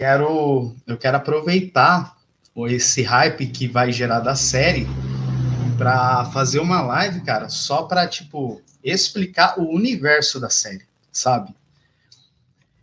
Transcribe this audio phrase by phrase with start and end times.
[0.00, 2.16] quero, eu quero aproveitar
[2.68, 4.86] esse hype que vai gerar da série
[5.76, 11.54] para fazer uma live, cara, só para tipo explicar o universo da série, sabe?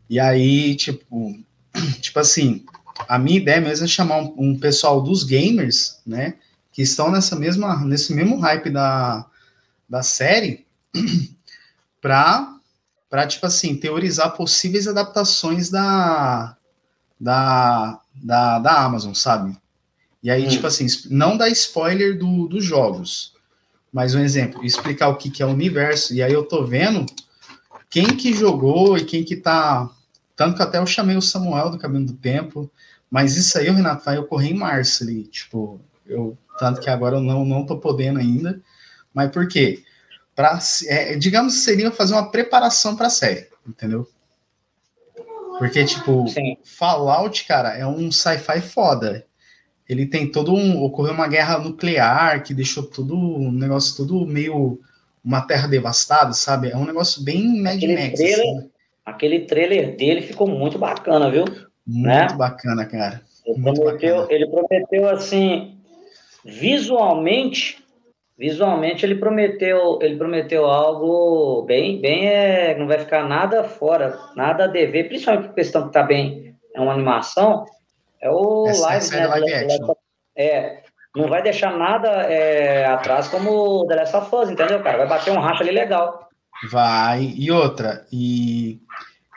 [0.08, 1.36] E aí, tipo,
[2.00, 2.64] tipo assim,
[3.10, 6.36] a minha ideia mesmo é chamar um, um pessoal dos gamers, né,
[6.72, 9.26] que estão nessa mesma, nesse mesmo hype da,
[9.90, 10.68] da série,
[12.00, 12.54] para
[13.10, 16.57] para tipo assim teorizar possíveis adaptações da
[17.20, 19.58] da, da, da Amazon, sabe?
[20.22, 20.50] E aí, hum.
[20.50, 23.34] tipo assim, não dar spoiler do, dos jogos,
[23.92, 26.14] mas um exemplo, explicar o que, que é o universo.
[26.14, 27.06] E aí eu tô vendo
[27.90, 29.90] quem que jogou e quem que tá.
[30.36, 32.70] Tanto que até eu chamei o Samuel do Caminho do Tempo,
[33.10, 35.24] mas isso aí, o Renato, vai ocorrer em março ali.
[35.24, 36.38] Tipo, eu.
[36.60, 38.62] Tanto que agora eu não, não tô podendo ainda.
[39.14, 39.84] Mas por quê?
[40.36, 44.08] Pra, é, digamos que seria fazer uma preparação para a série, entendeu?
[45.58, 46.58] Porque, tipo, Sim.
[46.64, 49.26] Fallout, cara, é um sci-fi foda.
[49.88, 50.84] Ele tem todo um.
[50.84, 53.16] Ocorreu uma guerra nuclear que deixou tudo.
[53.16, 54.80] Um negócio tudo meio.
[55.24, 56.70] Uma terra devastada, sabe?
[56.70, 58.14] É um negócio bem Mad aquele Max.
[58.14, 58.70] Trailer, assim.
[59.06, 61.46] Aquele trailer dele ficou muito bacana, viu?
[61.86, 62.28] Muito né?
[62.34, 63.22] bacana, cara.
[63.46, 64.34] Ele prometeu, bacana.
[64.34, 65.78] ele prometeu, assim,
[66.46, 67.84] visualmente,
[68.38, 74.66] visualmente ele prometeu, ele prometeu algo bem, bem, é, não vai ficar nada fora, nada
[74.66, 77.66] a dever, principalmente por questão que tá bem, é uma animação,
[78.22, 79.24] é o essa, live, essa né?
[79.24, 79.96] É, live action.
[80.38, 80.84] é,
[81.16, 85.00] não vai deixar nada é, atrás como o The Last of Us, entendeu, cara?
[85.00, 86.28] Vai bater um racha ali legal.
[86.70, 88.80] Vai, e outra, e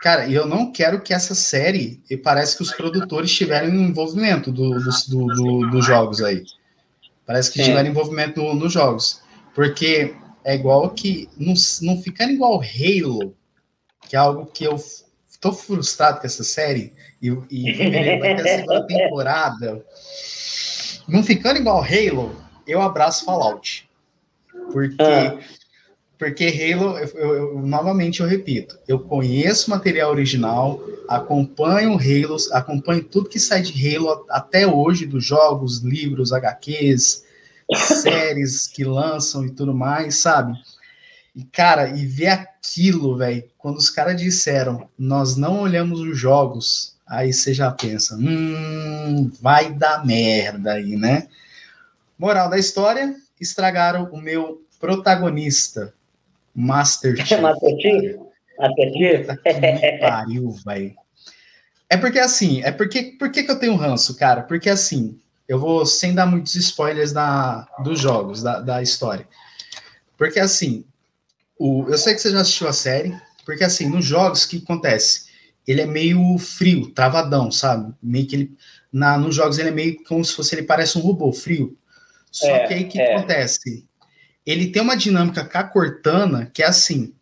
[0.01, 4.81] Cara, eu não quero que essa série, e parece que os produtores tiveram envolvimento do,
[4.81, 6.43] do, do, dos jogos aí.
[7.31, 7.67] Parece que Sim.
[7.67, 9.23] tiveram envolvimento nos no jogos.
[9.55, 11.29] Porque é igual que.
[11.37, 13.37] Não, não ficando igual Halo,
[14.09, 14.75] que é algo que eu
[15.41, 16.93] tô frustrado com essa série,
[17.23, 17.73] e, e
[18.19, 19.87] vai ter a segunda temporada.
[21.07, 22.35] Não ficando igual Halo,
[22.67, 23.89] eu abraço Fallout.
[24.73, 24.97] Porque.
[24.99, 25.39] Ah
[26.21, 33.03] porque Halo, eu, eu, eu, novamente eu repito, eu conheço material original, acompanho Halo, acompanho
[33.03, 37.25] tudo que sai de Halo até hoje, dos jogos, livros, HQs,
[37.75, 40.53] séries que lançam e tudo mais, sabe?
[41.35, 46.97] E, cara, e ver aquilo, velho, quando os caras disseram, nós não olhamos os jogos,
[47.07, 51.29] aí você já pensa, hum, vai dar merda aí, né?
[52.19, 55.95] Moral da história, estragaram o meu protagonista,
[56.67, 57.41] Master Chief.
[57.41, 58.17] Master Chief?
[58.59, 60.01] Master Chief?
[60.01, 60.95] pariu, velho.
[61.89, 64.43] É porque assim, é porque por que, eu tenho ranço, cara?
[64.43, 69.27] Porque assim, eu vou sem dar muitos spoilers da, dos jogos, da, da história.
[70.17, 70.85] Porque assim,
[71.59, 74.59] o, eu sei que você já assistiu a série, porque assim, nos jogos, o que
[74.59, 75.29] acontece?
[75.67, 77.93] Ele é meio frio, travadão, sabe?
[78.01, 78.57] Meio que ele.
[78.93, 81.77] Na, nos jogos ele é meio como se fosse ele parece um robô frio.
[82.31, 83.15] Só é, que aí o que é.
[83.17, 83.85] acontece?
[84.51, 87.13] Ele tem uma dinâmica com a Cortana que é assim: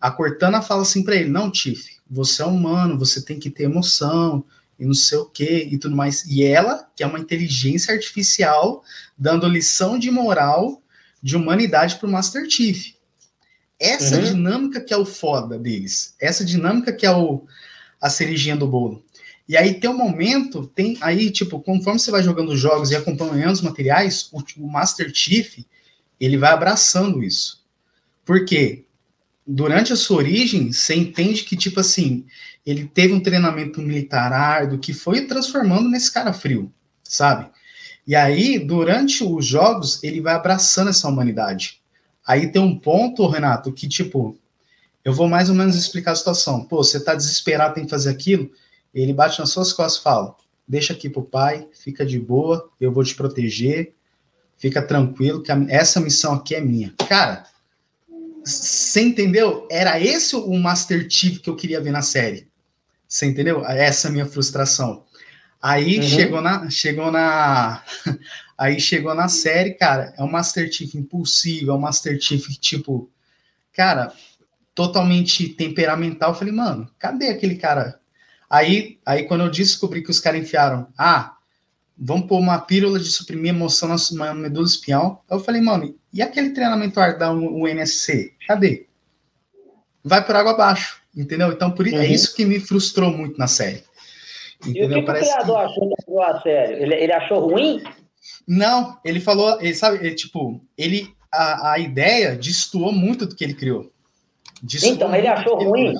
[0.00, 3.64] a Cortana fala assim para ele, não, Tiff, você é humano, você tem que ter
[3.64, 4.44] emoção
[4.78, 6.24] e não sei o que e tudo mais.
[6.26, 8.82] E ela, que é uma inteligência artificial,
[9.16, 10.82] dando lição de moral
[11.22, 12.94] de humanidade para o Master Chief.
[13.78, 14.24] Essa uhum.
[14.24, 16.14] dinâmica que é o foda deles.
[16.20, 17.44] Essa dinâmica que é o,
[18.00, 19.04] a cerejinha do bolo.
[19.48, 22.96] E aí tem um momento, tem aí, tipo, conforme você vai jogando os jogos e
[22.96, 25.64] acompanhando os materiais, o, o Master Chief,
[26.20, 27.64] ele vai abraçando isso.
[28.24, 28.84] Porque
[29.46, 32.26] durante a sua origem, você entende que, tipo assim,
[32.66, 36.70] ele teve um treinamento militar árduo que foi transformando nesse cara frio,
[37.02, 37.50] sabe?
[38.06, 41.80] E aí, durante os jogos, ele vai abraçando essa humanidade.
[42.26, 44.38] Aí tem um ponto, Renato, que, tipo,
[45.04, 46.64] eu vou mais ou menos explicar a situação.
[46.64, 48.50] Pô, você tá desesperado, tem que fazer aquilo.
[48.94, 50.36] Ele bate nas suas costas e fala:
[50.66, 53.94] Deixa aqui pro pai, fica de boa, eu vou te proteger,
[54.58, 56.92] Fica tranquilo que a, essa missão aqui é minha.
[57.08, 57.46] Cara,
[58.44, 59.66] você entendeu?
[59.70, 62.48] Era esse o Master Chief que eu queria ver na série.
[63.06, 63.64] Você entendeu?
[63.64, 65.04] Essa é a minha frustração.
[65.60, 66.02] Aí uhum.
[66.02, 67.82] chegou na chegou na
[68.56, 73.10] aí chegou na série, cara, é um Master Chief impulsivo, é um Master Chief tipo,
[73.72, 74.12] cara,
[74.74, 76.30] totalmente temperamental.
[76.30, 78.00] Eu falei, mano, cadê aquele cara?
[78.48, 81.36] Aí, aí quando eu descobri que os caras enfiaram, ah,
[81.98, 85.24] vamos pôr uma pílula de suprimir emoção na medula espinhal.
[85.28, 88.34] Eu falei, mano, e aquele treinamento da UNSC?
[88.46, 88.86] Cadê?
[90.04, 91.50] Vai por água abaixo, entendeu?
[91.52, 91.98] Então, por, é uhum.
[91.98, 93.82] é isso que me frustrou muito na série.
[94.64, 94.98] Entendeu?
[94.98, 95.64] E o que, o criador que...
[95.64, 96.82] achou da série?
[96.82, 97.82] Ele, ele achou ruim?
[98.46, 103.44] Não, ele falou, ele sabe, ele, tipo, ele a, a ideia destoou muito do que
[103.44, 103.92] ele criou.
[104.62, 105.94] Destoou então, ele achou ruim.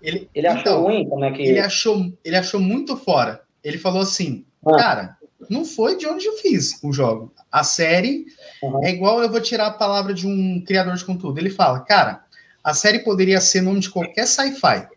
[0.00, 1.08] Ele, ele achou então, ruim?
[1.08, 1.42] Como é que...
[1.42, 3.42] ele, achou, ele achou muito fora.
[3.64, 4.76] Ele falou assim, ah.
[4.76, 5.16] cara,
[5.48, 7.32] não foi de onde eu fiz o jogo.
[7.50, 8.26] A série
[8.62, 8.84] uhum.
[8.84, 11.38] é igual eu vou tirar a palavra de um criador de conteúdo.
[11.38, 12.24] Ele fala, cara,
[12.62, 14.88] a série poderia ser nome de qualquer sci-fi,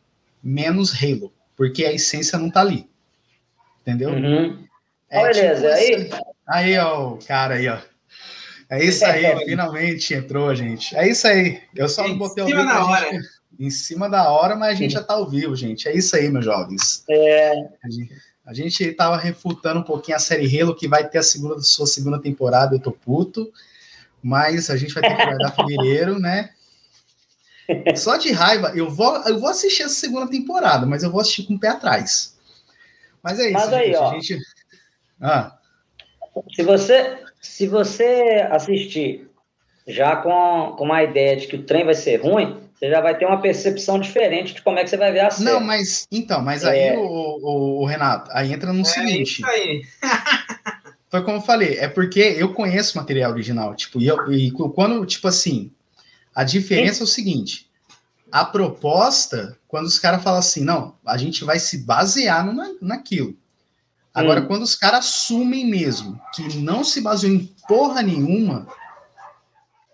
[0.43, 2.89] menos Halo, porque a essência não tá ali.
[3.81, 4.09] Entendeu?
[4.09, 4.65] Uhum.
[5.09, 6.21] É, beleza, tipo, aí.
[6.47, 7.77] Aí, ó, o cara aí, ó.
[8.69, 10.95] É isso aí, finalmente entrou, gente.
[10.95, 11.61] É isso aí.
[11.75, 12.63] Eu só não botei o vídeo.
[12.63, 13.11] Na hora.
[13.11, 14.97] Gente, em cima da hora, mas a gente Sim.
[14.97, 15.87] já tá ao vivo, gente.
[15.87, 17.03] É isso aí, meus jovens.
[17.09, 17.51] É.
[18.45, 21.59] A gente, a tava refutando um pouquinho a série Halo, que vai ter a segunda,
[21.61, 23.51] sua segunda temporada, eu tô puto.
[24.21, 26.51] Mas a gente vai ter que guardar fevereiro, né?
[27.95, 31.43] Só de raiva, eu vou, eu vou assistir essa segunda temporada, mas eu vou assistir
[31.43, 32.37] com o pé atrás.
[33.23, 33.53] Mas é isso.
[33.53, 34.13] Mas aí, gente, ó.
[34.13, 34.39] Gente...
[35.21, 35.57] Ah.
[36.55, 39.27] Se você se você assistir
[39.87, 43.15] já com, com uma ideia de que o trem vai ser ruim, você já vai
[43.15, 45.51] ter uma percepção diferente de como é que você vai ver a série.
[45.51, 46.97] Não, mas então, mas aí é...
[46.97, 49.33] o, o, o, Renato, aí entra no é seguinte.
[49.33, 49.83] Isso aí.
[51.07, 54.49] foi como eu falei, é porque eu conheço o material original, tipo, e, eu, e
[54.49, 55.71] quando, tipo assim,
[56.33, 57.01] a diferença Sim.
[57.01, 57.69] é o seguinte,
[58.31, 63.37] a proposta, quando os caras falam assim, não, a gente vai se basear no, naquilo.
[64.11, 64.47] Agora, hum.
[64.47, 68.67] quando os caras assumem mesmo que não se baseou em porra nenhuma,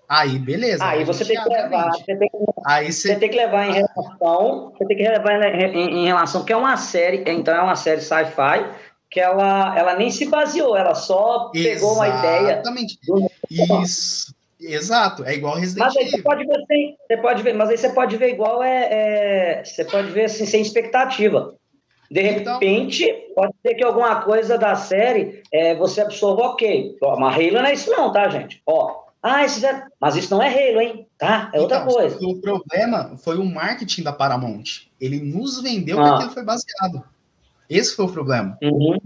[0.07, 0.85] aí beleza.
[0.85, 3.15] Aí você tem que levar, você tem que, aí você...
[3.15, 6.57] tem que levar em relação, você tem que levar em, em, em relação que é
[6.57, 8.65] uma série, então é uma série sci-fi
[9.09, 12.51] que ela, ela nem se baseou, ela só pegou uma ideia.
[12.53, 12.99] Exatamente.
[13.49, 14.35] Isso.
[14.59, 16.17] Exato, é igual Resident mas aí Evil.
[16.17, 18.87] Você pode ver, você pode ver, mas aí você pode ver igual é,
[19.59, 21.53] é você pode ver assim, sem expectativa.
[22.09, 23.35] De então- repente, então...
[23.35, 26.95] pode ser que alguma coisa da série é, você absorva, ok.
[27.19, 28.61] Mas Halo não é isso não, tá, gente?
[28.65, 29.87] Ó, ah, isso já...
[29.99, 31.07] mas isso não é Halo, hein?
[31.17, 31.51] Tá?
[31.53, 32.17] É outra então, coisa.
[32.21, 34.87] O problema foi o marketing da Paramount.
[34.99, 36.03] Ele nos vendeu ah.
[36.03, 37.03] que aquilo foi baseado.
[37.69, 38.57] Esse foi o problema.
[38.61, 38.97] Uhum.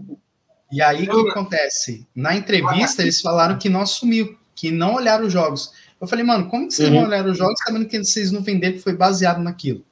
[0.72, 2.08] E aí, o que acontece?
[2.16, 5.74] Na entrevista, eles falaram que não assumiu, que não olharam os jogos.
[6.00, 6.96] Eu falei, mano, como que vocês uhum.
[6.96, 9.84] não olharam os jogos sabendo que vocês não venderam que foi baseado naquilo?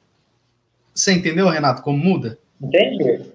[0.93, 2.37] Você entendeu, Renato, como muda?
[2.61, 3.25] Entendi.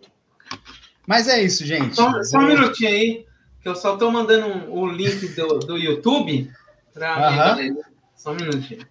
[1.07, 1.97] Mas é isso, gente.
[1.97, 3.27] Só, só um minutinho aí,
[3.61, 6.51] que eu só estou mandando um, o link do, do YouTube
[6.95, 7.83] para uhum.
[8.17, 8.87] Só um minutinho.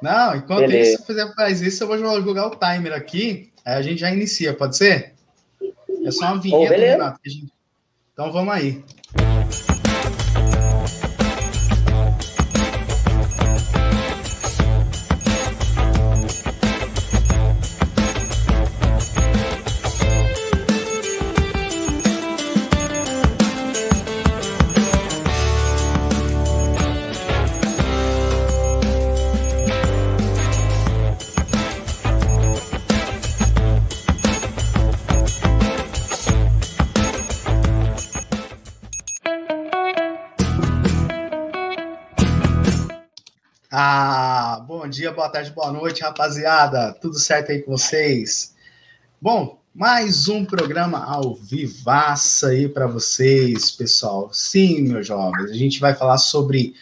[0.00, 0.90] Não, enquanto Beleza.
[0.94, 4.54] isso, você faz isso, eu vou jogar o timer aqui, aí a gente já inicia,
[4.54, 5.14] pode ser?
[6.04, 7.20] É só uma vinheta, oh, Renato.
[7.24, 7.52] Gente...
[8.12, 8.84] Então vamos aí.
[44.86, 46.92] Bom dia, boa tarde, boa noite, rapaziada.
[46.92, 48.54] Tudo certo aí com vocês?
[49.20, 54.32] Bom, mais um programa ao vivaça aí para vocês, pessoal.
[54.32, 56.72] Sim, meus jovens, a gente vai falar sobre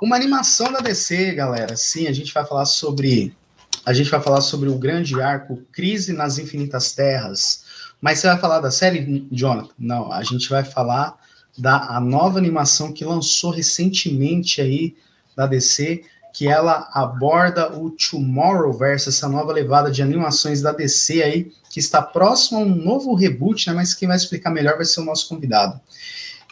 [0.00, 1.76] uma animação da DC, galera.
[1.76, 3.36] Sim, a gente vai falar sobre
[3.84, 7.64] a gente vai falar sobre o grande arco Crise nas Infinitas Terras.
[8.00, 9.74] Mas você vai falar da série, Jonathan?
[9.76, 11.18] Não, a gente vai falar
[11.58, 14.94] da a nova animação que lançou recentemente aí
[15.34, 21.52] da DC, que ela aborda o Tomorrowverse, essa nova levada de animações da DC aí,
[21.68, 23.74] que está próximo a um novo reboot, né?
[23.74, 25.78] Mas quem vai explicar melhor vai ser o nosso convidado.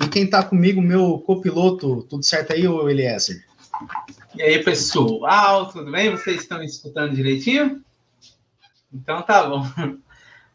[0.02, 3.44] E quem está comigo, meu copiloto, tudo certo aí, ô Eliezer?
[4.34, 6.10] E aí, pessoal, tudo bem?
[6.10, 7.82] Vocês estão escutando direitinho?
[8.92, 9.66] Então tá bom.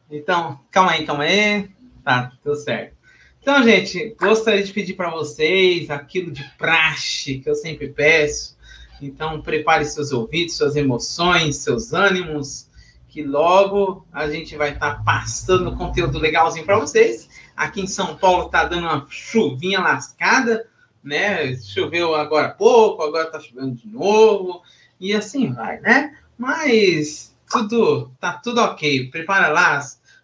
[0.08, 1.68] Então, calma aí, calma aí.
[2.04, 2.96] Tá, tudo certo.
[3.42, 8.55] Então, gente, gostaria de pedir para vocês aquilo de praxe que eu sempre peço
[9.02, 12.70] então, prepare seus ouvidos, suas emoções, seus ânimos,
[13.08, 17.30] que logo a gente vai estar tá passando conteúdo legalzinho para vocês.
[17.56, 20.68] Aqui em São Paulo está dando uma chuvinha lascada,
[21.04, 21.56] né?
[21.58, 24.62] Choveu agora há pouco, agora está chovendo de novo,
[25.00, 26.18] e assim vai, né?
[26.38, 29.10] Mas tudo tá tudo ok.
[29.10, 29.80] Prepara lá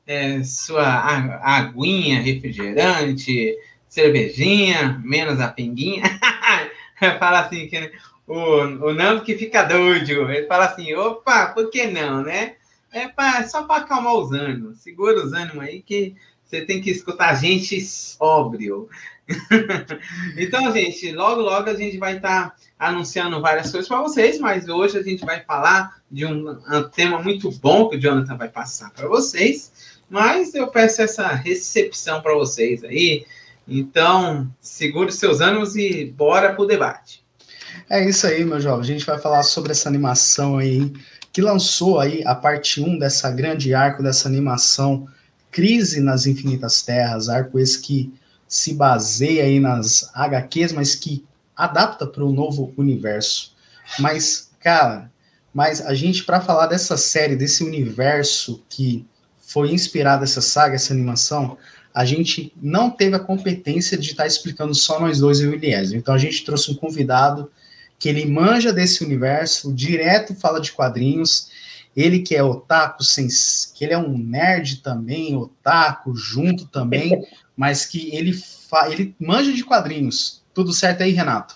[0.06, 0.86] é, sua
[1.42, 3.56] aguinha, refrigerante,
[3.88, 6.04] cervejinha, menos a pinguinha.
[7.20, 7.92] Fala assim que
[8.32, 10.32] o, o Nando que fica doido.
[10.32, 12.56] Ele fala assim: opa, por que não, né?
[12.92, 14.80] É pra, só para acalmar os ânimos.
[14.80, 18.90] Segura os ânimos aí que Você tem que escutar gente sóbrio.
[20.38, 24.68] então, gente, logo, logo a gente vai estar tá anunciando várias coisas para vocês, mas
[24.68, 28.50] hoje a gente vai falar de um, um tema muito bom que o Jonathan vai
[28.50, 30.00] passar para vocês.
[30.10, 33.26] Mas eu peço essa recepção para vocês aí.
[33.68, 37.22] Então, segure seus ânimos e bora pro debate.
[37.94, 38.80] É isso aí, meu jovem.
[38.80, 40.94] A gente vai falar sobre essa animação aí,
[41.34, 45.10] que lançou aí a parte 1 dessa grande arco dessa animação
[45.52, 48.10] Crise nas Infinitas Terras, arco esse que
[48.48, 53.54] se baseia aí nas HQs, mas que adapta para o novo universo.
[54.00, 55.12] Mas, cara,
[55.54, 59.06] mas a gente, para falar dessa série, desse universo que
[59.38, 61.58] foi inspirado essa saga, essa animação,
[61.94, 65.54] a gente não teve a competência de estar tá explicando só nós dois e o
[65.54, 66.00] Eliezer.
[66.00, 67.52] Então a gente trouxe um convidado
[68.02, 71.52] que ele manja desse universo, direto fala de quadrinhos,
[71.96, 73.04] ele que é otaku,
[73.76, 77.24] que ele é um nerd também, otaku, junto também,
[77.56, 80.44] mas que ele, fa, ele manja de quadrinhos.
[80.52, 81.56] Tudo certo aí, Renato?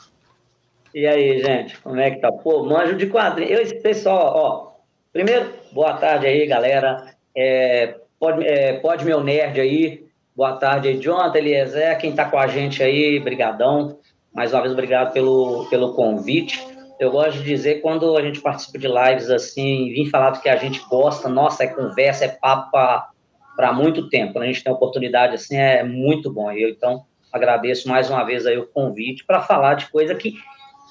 [0.94, 2.32] E aí, gente, como é que tá?
[2.32, 3.52] Pô, manjo de quadrinhos.
[3.52, 4.72] Eu, esse pessoal, ó,
[5.12, 7.16] primeiro, boa tarde aí, galera.
[7.36, 12.38] É, pode, é, pode meu nerd aí, boa tarde aí, Jonathan, Eliezer, quem tá com
[12.38, 13.98] a gente aí, brigadão.
[14.36, 18.77] Mais uma vez, obrigado pelo, pelo convite eu gosto de dizer quando a gente participa
[18.77, 22.72] de lives assim, vim falar do que a gente gosta, nossa, é conversa, é papo
[22.72, 24.34] para muito tempo.
[24.34, 26.51] Quando a gente tem oportunidade assim, é muito bom.
[26.51, 30.36] Eu, então, agradeço mais uma vez aí o convite para falar de coisa que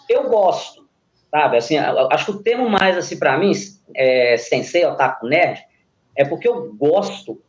[0.09, 0.87] eu gosto,
[1.31, 1.57] sabe?
[1.57, 3.53] Assim, acho que o termo mais, assim, para mim,
[3.95, 5.63] é, sensei, otaku, nerd,
[6.15, 7.41] é porque eu gosto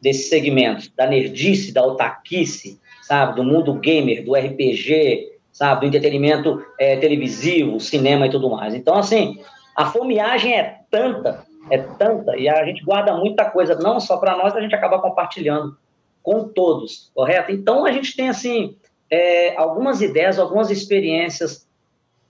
[0.00, 3.36] desse segmento, da nerdice, da otaquice, sabe?
[3.36, 5.82] Do mundo gamer, do RPG, sabe?
[5.82, 8.74] Do entretenimento é, televisivo, cinema e tudo mais.
[8.74, 9.40] Então, assim,
[9.76, 14.36] a fomeagem é tanta, é tanta, e a gente guarda muita coisa, não só para
[14.36, 15.76] nós, a gente acaba compartilhando
[16.22, 17.52] com todos, correto?
[17.52, 18.76] Então, a gente tem, assim,
[19.10, 21.68] é, algumas ideias, algumas experiências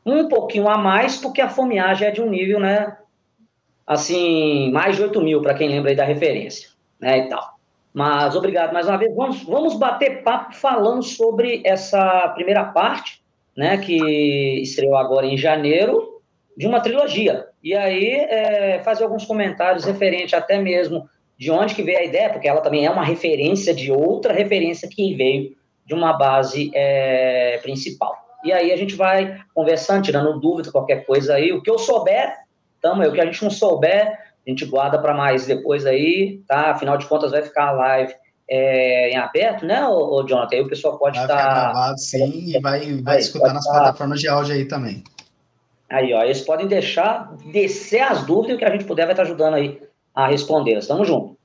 [0.05, 2.97] um pouquinho a mais, porque a fomeagem é de um nível, né?
[3.87, 7.19] Assim, mais de 8 mil, para quem lembra aí da referência, né?
[7.19, 7.59] E tal.
[7.93, 9.15] Mas obrigado mais uma vez.
[9.15, 13.23] Vamos, vamos bater papo falando sobre essa primeira parte,
[13.57, 16.21] né, que estreou agora em janeiro,
[16.57, 17.47] de uma trilogia.
[17.63, 21.09] E aí é, fazer alguns comentários referentes até mesmo
[21.39, 24.89] de onde que veio a ideia, porque ela também é uma referência de outra referência
[24.89, 28.17] que veio de uma base é, principal.
[28.45, 31.53] E aí a gente vai conversando, tirando dúvida, qualquer coisa aí.
[31.53, 32.35] O que eu souber,
[32.81, 36.73] tamo, o que a gente não souber, a gente guarda para mais depois aí, tá?
[36.73, 38.15] Afinal de contas, vai ficar a live
[38.49, 40.57] é, em aberto, né, ô, ô, Jonathan?
[40.57, 41.35] Aí o pessoal pode estar.
[41.35, 41.55] Vai tá...
[41.55, 43.73] gravado, sim, e vai, vai aí, escutar nas tá...
[43.73, 45.05] plataformas de áudio aí também.
[45.89, 49.55] Aí, ó, eles podem deixar, descer as dúvidas que a gente puder vai estar ajudando
[49.55, 49.81] aí
[50.15, 50.79] a responder.
[50.79, 51.37] Estamos juntos.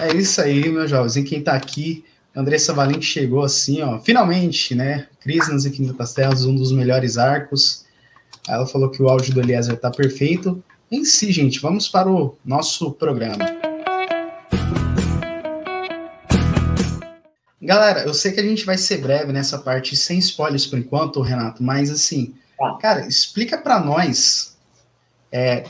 [0.00, 1.16] É isso aí, meus jovens.
[1.16, 2.04] E quem está aqui,
[2.34, 5.06] Andressa Valente chegou assim, ó, finalmente, né?
[5.20, 7.86] Crise nas Infinitas Terras, um dos melhores arcos.
[8.48, 12.36] Ela falou que o áudio do Eliezer tá perfeito em si, gente, vamos para o
[12.44, 13.46] nosso programa.
[17.62, 21.22] Galera, eu sei que a gente vai ser breve nessa parte, sem spoilers por enquanto,
[21.22, 22.76] Renato, mas assim, tá.
[22.78, 24.58] cara, explica para nós,
[25.30, 25.64] é,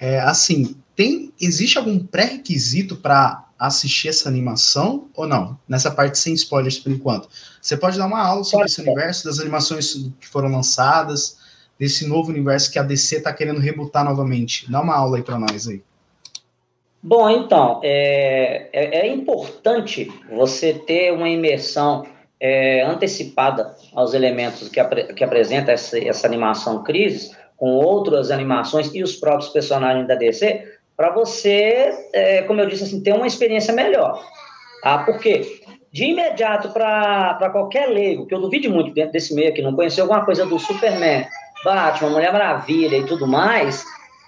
[0.00, 5.58] é, assim, tem, existe algum pré-requisito para assistir essa animação ou não?
[5.68, 7.28] Nessa parte sem spoilers por enquanto.
[7.60, 11.41] Você pode dar uma aula sobre esse universo, das animações que foram lançadas,
[11.82, 14.70] desse novo universo que a DC está querendo rebutar novamente.
[14.70, 15.82] Dá uma aula aí para nós aí.
[17.02, 22.06] Bom, então, é, é, é, importante você ter uma imersão
[22.38, 28.94] é, antecipada aos elementos que, apre, que apresenta essa, essa animação Crise, com outras animações
[28.94, 30.64] e os próprios personagens da DC,
[30.96, 34.24] para você, é, como eu disse, assim, ter uma experiência melhor.
[34.84, 34.98] Tá?
[34.98, 35.60] Por quê?
[35.90, 40.04] De imediato para qualquer leigo, que eu duvido muito dentro desse meio aqui, não conheceu
[40.04, 41.26] alguma coisa do Superman,
[41.64, 43.84] Batman, Mulher Maravilha e tudo mais,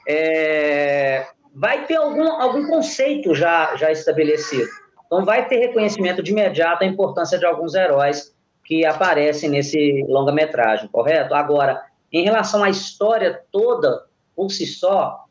[0.06, 4.68] é, vai ter algum, algum conceito já, já estabelecido.
[5.06, 10.88] Então, vai ter reconhecimento de imediato a importância de alguns heróis que aparecem nesse longa-metragem,
[10.88, 11.34] correto?
[11.34, 15.24] Agora, em relação à história toda, por si só,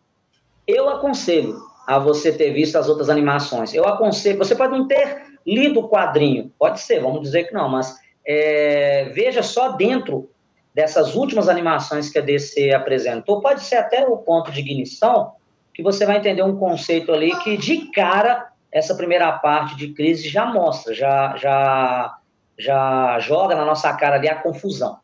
[0.68, 1.58] eu aconselho
[1.88, 3.74] a você ter visto as outras animações.
[3.74, 7.68] Eu aconselho, você pode não ter lido o quadrinho, pode ser, vamos dizer que não,
[7.68, 10.30] mas é, veja só dentro
[10.74, 15.34] dessas últimas animações que a DC apresentou, pode ser até o ponto de ignição,
[15.74, 20.28] que você vai entender um conceito ali que, de cara, essa primeira parte de crise
[20.28, 22.18] já mostra, já, já,
[22.58, 24.98] já joga na nossa cara ali a confusão,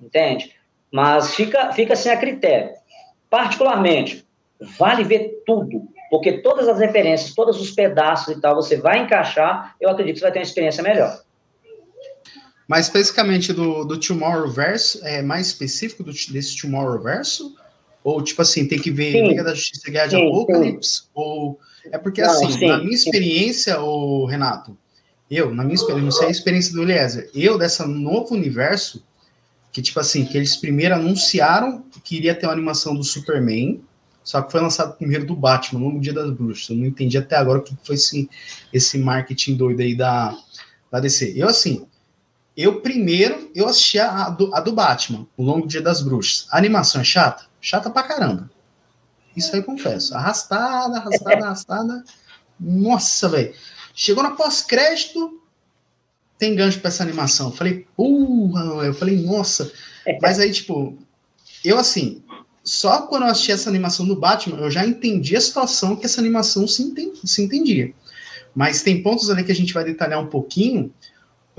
[0.00, 0.54] entende?
[0.90, 2.70] Mas fica, fica assim a critério.
[3.28, 4.26] Particularmente,
[4.78, 9.74] vale ver tudo, porque todas as referências, todos os pedaços e tal, você vai encaixar,
[9.80, 11.18] eu acredito que você vai ter uma experiência melhor.
[12.66, 17.42] Mas especificamente do, do Tomorrowverse, é mais específico do, desse Tomorrowverse?
[18.04, 19.28] Ou, tipo assim, tem que ver sim.
[19.28, 21.02] Liga da Justiça Guerra de Apocalipse?
[21.14, 21.58] Ou...
[21.90, 24.76] É porque, não, assim, sim, na minha experiência, o Renato,
[25.28, 29.04] eu, na minha experiência, não sei a experiência do Eliezer, eu, dessa novo universo,
[29.72, 33.80] que, tipo assim, que eles primeiro anunciaram que iria ter uma animação do Superman,
[34.22, 36.70] só que foi lançado primeiro do Batman, no Dia das Bruxas.
[36.70, 38.28] Eu não entendi até agora o que foi esse,
[38.72, 40.36] esse marketing doido aí da,
[40.90, 41.32] da DC.
[41.36, 41.86] Eu, assim,
[42.56, 46.46] eu primeiro, eu assisti a, do, a do Batman, O Longo Dia das Bruxas.
[46.50, 47.46] A animação é chata?
[47.60, 48.50] Chata pra caramba.
[49.36, 50.14] Isso aí eu confesso.
[50.14, 52.04] Arrastada, arrastada, arrastada.
[52.60, 53.54] Nossa, velho.
[53.94, 55.40] Chegou na pós-crédito,
[56.38, 57.48] tem gancho pra essa animação.
[57.48, 59.72] Eu falei, porra, eu falei, nossa.
[60.20, 60.98] Mas aí, tipo,
[61.64, 62.22] eu assim,
[62.62, 66.20] só quando eu assisti essa animação do Batman, eu já entendi a situação que essa
[66.20, 67.92] animação se, entendi, se entendia.
[68.54, 70.92] Mas tem pontos ali que a gente vai detalhar um pouquinho,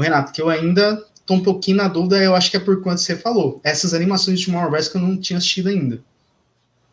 [0.02, 3.00] Renato, que eu ainda tô um pouquinho na dúvida, eu acho que é por quanto
[3.00, 3.62] você falou.
[3.64, 6.02] Essas animações de Tomorrowverse que eu não tinha assistido ainda.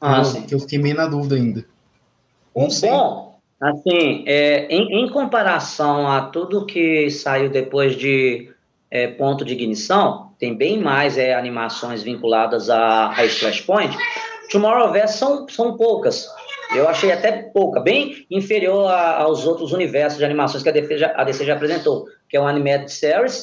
[0.00, 0.42] Ah, eu, sim.
[0.42, 1.64] Que eu fiquei meio na dúvida ainda.
[2.54, 8.50] Não Bom, assim, é, em, em, comparação a tudo que saiu depois de
[8.90, 13.96] é, Ponto de Ignição, tem bem mais é, animações vinculadas a, a Flashpoint.
[14.50, 16.26] Tomorrowverse são, são poucas.
[16.74, 20.98] Eu achei até pouca, bem inferior a, aos outros universos de animações que a DC,
[20.98, 23.42] já, a DC já apresentou, que é o Animated Series,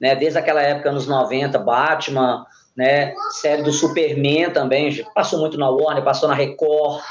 [0.00, 2.44] né, desde aquela época, anos 90, Batman,
[2.76, 7.02] né, série do Superman também, passou muito na Warner, passou na Record,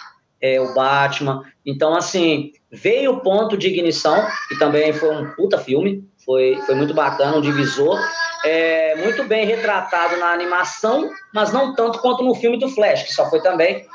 [0.42, 1.44] é, o Batman.
[1.66, 6.76] Então, assim, veio o ponto de ignição, que também foi um puta filme, foi, foi
[6.76, 8.00] muito bacana, um divisor,
[8.44, 13.14] é, muito bem retratado na animação, mas não tanto quanto no filme do Flash, que
[13.14, 13.86] só foi também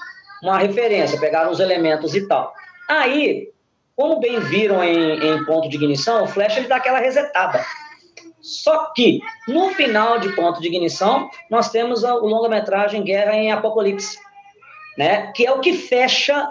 [0.42, 2.52] uma referência, pegaram os elementos e tal.
[2.88, 3.50] Aí,
[4.00, 7.62] como bem viram em, em ponto de ignição, o Flash ele dá aquela resetada.
[8.40, 14.16] Só que, no final de ponto de ignição, nós temos o longa-metragem Guerra em Apocalipse,
[14.96, 15.30] né?
[15.36, 16.50] Que é o que fecha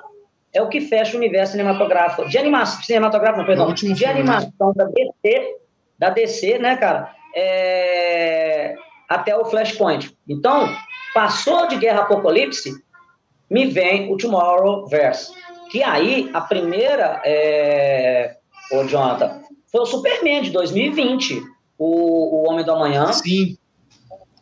[0.53, 4.09] é o que fecha o universo cinematográfico de animação, cinematográfico, perdão, de filme, né?
[4.11, 4.73] animação né?
[4.75, 5.55] da DC,
[5.97, 7.15] da DC, né, cara?
[7.35, 8.75] É,
[9.09, 10.15] até o Flashpoint.
[10.27, 10.71] Então,
[11.15, 12.73] passou de Guerra Apocalipse,
[13.49, 15.33] me vem o Tomorrowverse.
[15.69, 18.37] Que aí, a primeira, é...
[18.71, 21.43] ô Jonathan, foi o Superman de 2020,
[21.77, 23.11] o, o Homem do Amanhã.
[23.13, 23.57] Sim.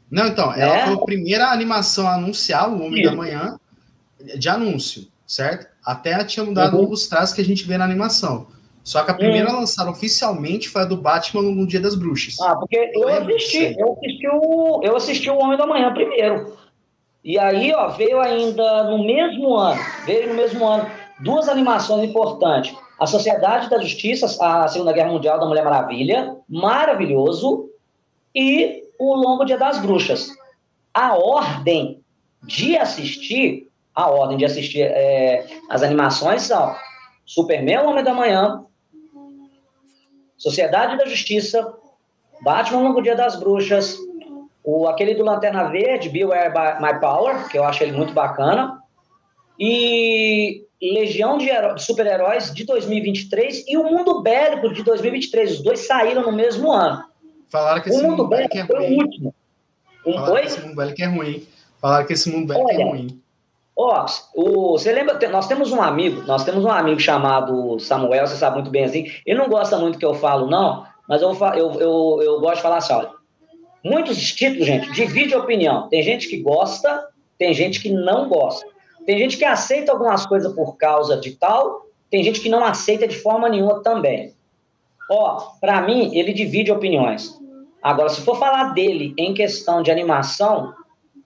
[0.10, 0.86] Não, então, ela é?
[0.86, 3.02] foi a primeira animação a anunciar o Homem Sim.
[3.04, 3.60] do Amanhã
[4.38, 5.68] de anúncio, certo?
[5.86, 6.90] Até ela tinha mudado uhum.
[6.90, 8.48] os traços que a gente vê na animação.
[8.84, 9.60] Só que a primeira uhum.
[9.60, 12.40] lançada oficialmente foi a do Batman no Dia das Bruxas.
[12.40, 16.58] Ah, porque eu, eu assisti, eu assisti, o, eu assisti o Homem do Amanhã primeiro.
[17.22, 22.76] E aí, ó, veio ainda no mesmo ano, veio no mesmo ano, duas animações importantes.
[23.00, 27.70] A Sociedade da Justiça, a Segunda Guerra Mundial da Mulher Maravilha, maravilhoso,
[28.34, 30.30] e o Longo Dia das Bruxas.
[30.94, 32.02] A ordem
[32.44, 36.76] de assistir, a ordem de assistir é, as animações são
[37.26, 38.64] Superman, Homem da Manhã,
[40.38, 41.74] Sociedade da Justiça,
[42.42, 43.98] Batman, Longo Dia das Bruxas,
[44.64, 48.82] o, aquele do Lanterna Verde, Beware My Power, que eu acho ele muito bacana.
[49.60, 55.54] E Legião de, de Super-Heróis de 2023 e o Mundo Bélico de 2023.
[55.54, 57.04] Os dois saíram no mesmo ano.
[57.50, 58.68] Falaram que esse o Mundo, mundo Bélico é ruim.
[58.68, 59.36] Foi o último.
[60.06, 61.48] Um, Falaram que esse Mundo Bélico é ruim.
[61.82, 63.22] Falaram que esse Mundo Bélico é Olha, é ruim.
[63.76, 68.36] Ó, o, você lembra, nós temos um amigo, nós temos um amigo chamado Samuel, você
[68.36, 71.74] sabe muito bem assim, ele não gosta muito que eu falo, não, mas eu, eu,
[71.80, 73.12] eu, eu gosto de falar assim, olha,
[73.88, 75.88] Muitos títulos, gente, divide a opinião.
[75.88, 78.66] Tem gente que gosta, tem gente que não gosta.
[79.08, 83.08] Tem gente que aceita algumas coisas por causa de tal, tem gente que não aceita
[83.08, 84.36] de forma nenhuma também.
[85.10, 87.40] Ó, para mim, ele divide opiniões.
[87.82, 90.74] Agora, se for falar dele em questão de animação,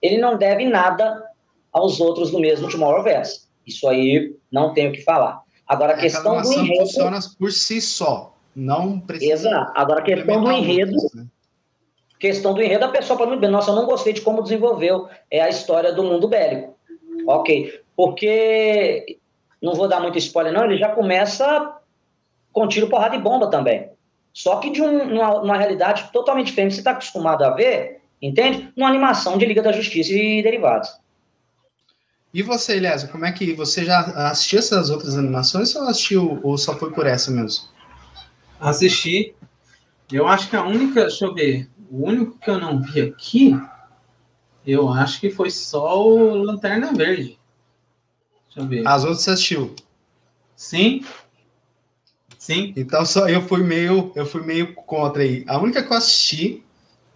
[0.00, 1.24] ele não deve nada
[1.72, 3.48] aos outros do mesmo Tomorrowverse.
[3.66, 5.42] Isso aí não tenho o que falar.
[5.66, 6.86] Agora, a é questão a do enredo.
[6.86, 8.32] funciona por si só.
[8.54, 9.32] Não precisa.
[9.32, 9.72] Exato.
[9.74, 10.92] Agora, a questão do enredo.
[10.92, 11.26] Outros, né?
[12.20, 15.08] questão do enredo, a pessoa pode me dizer, nossa, eu não gostei de como desenvolveu
[15.28, 16.71] é a história do mundo bélico.
[17.26, 19.18] Ok, porque,
[19.60, 21.76] não vou dar muito spoiler não, ele já começa
[22.52, 23.90] com tiro, porrada e bomba também.
[24.32, 28.72] Só que de um, uma, uma realidade totalmente diferente, você está acostumado a ver, entende?
[28.76, 30.88] Numa animação de Liga da Justiça e derivados.
[32.32, 36.56] E você, Elias, como é que você já assistiu essas outras animações ou assistiu ou
[36.56, 37.66] só foi por essa mesmo?
[38.58, 39.34] Assisti.
[40.10, 43.54] Eu acho que a única, deixa eu ver, o único que eu não vi aqui,
[44.66, 47.38] eu acho que foi só o Lanterna Verde.
[48.46, 48.86] Deixa eu ver.
[48.86, 49.74] As outras você assistiu?
[50.54, 51.04] Sim.
[52.38, 52.72] Sim.
[52.76, 55.44] Então só eu fui meio, eu fui meio contra aí.
[55.46, 56.64] A única que eu assisti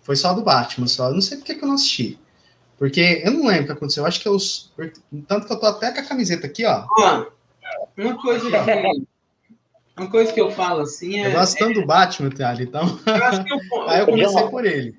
[0.02, 1.08] foi só a do Batman, só.
[1.08, 2.18] Eu não sei porque que eu não assisti.
[2.78, 4.02] Porque eu não lembro o que aconteceu.
[4.02, 4.36] Eu acho que eu.
[5.26, 6.86] Tanto que eu tô até com a camiseta aqui, ó.
[7.96, 9.06] Uma coisa que,
[9.96, 11.28] uma coisa que eu falo assim é.
[11.28, 12.98] Eu gosto tanto do Batman, Thiago, então.
[13.06, 14.96] Eu Aí eu comecei por ele.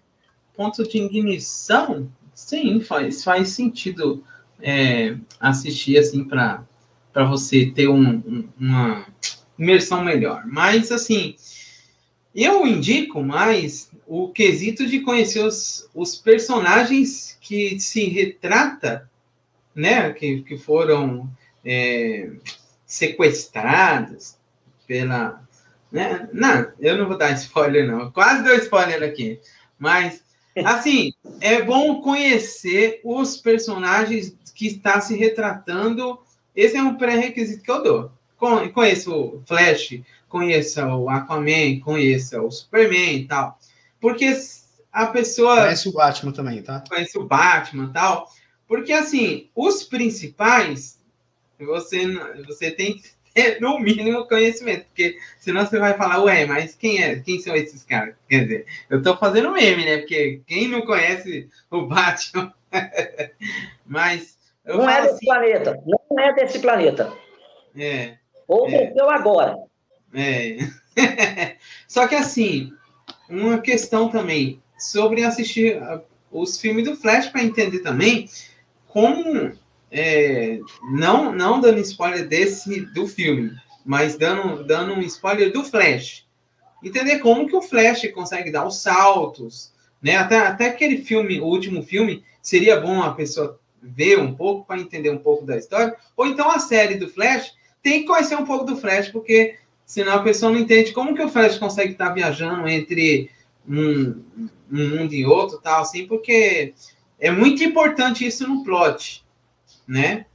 [0.56, 4.24] Ponto de ignição, sim, faz, faz sentido
[4.62, 6.64] é, assistir assim para
[7.28, 9.08] você ter um, um, uma
[9.58, 10.46] imersão melhor.
[10.46, 11.36] Mas assim,
[12.36, 19.10] eu indico mais o quesito de conhecer os, os personagens que se retrata,
[19.74, 21.28] né, que, que foram
[21.66, 22.30] é,
[22.86, 24.36] sequestrados
[24.86, 25.42] pela.
[25.92, 26.30] Né?
[26.32, 28.12] Não, eu não vou dar spoiler, não.
[28.12, 29.40] Quase deu spoiler aqui.
[29.80, 30.22] Mas,
[30.66, 36.20] assim, é bom conhecer os personagens que está se retratando.
[36.56, 38.12] Esse é um pré-requisito que eu dou.
[38.74, 43.58] Conheço o Flash, conheça o Aquaman, conheça o Superman e tal.
[44.00, 44.32] Porque
[44.92, 45.62] a pessoa.
[45.62, 46.84] Conhece o Batman também, tá?
[46.88, 48.32] Conhece o Batman e tal.
[48.68, 51.00] Porque, assim, os principais,
[51.60, 52.06] você,
[52.46, 54.86] você tem que ter, no mínimo, conhecimento.
[54.86, 57.20] Porque senão você vai falar, ué, mas quem é?
[57.20, 58.16] Quem são esses caras?
[58.28, 59.98] Quer dizer, eu tô fazendo meme, né?
[60.00, 62.52] Porque quem não conhece o Batman.
[63.86, 64.38] mas.
[64.66, 65.84] não é desse assim, planeta.
[65.86, 67.14] Não é desse planeta.
[67.78, 68.16] É.
[68.48, 68.92] Ou é.
[69.10, 69.56] agora.
[70.14, 70.58] É.
[71.88, 72.74] Só que assim,
[73.30, 75.80] uma questão também sobre assistir
[76.32, 78.28] os filmes do Flash para entender também
[78.88, 79.52] como
[79.92, 80.60] é,
[80.92, 83.52] não não dando spoiler desse do filme,
[83.86, 86.26] mas dando dando um spoiler do Flash.
[86.84, 90.16] Entender como que o Flash consegue dar os saltos, né?
[90.16, 94.80] Até, até aquele filme, o último filme, seria bom a pessoa ver um pouco para
[94.80, 98.46] entender um pouco da história, ou então a série do Flash tem que conhecer um
[98.46, 102.10] pouco do Flash, porque senão a pessoa não entende como que o Flash consegue estar
[102.10, 103.32] viajando entre
[103.68, 104.24] um,
[104.72, 106.74] um mundo e outro, tal, assim, porque
[107.20, 109.24] é muito importante isso no plot,
[109.88, 110.26] né?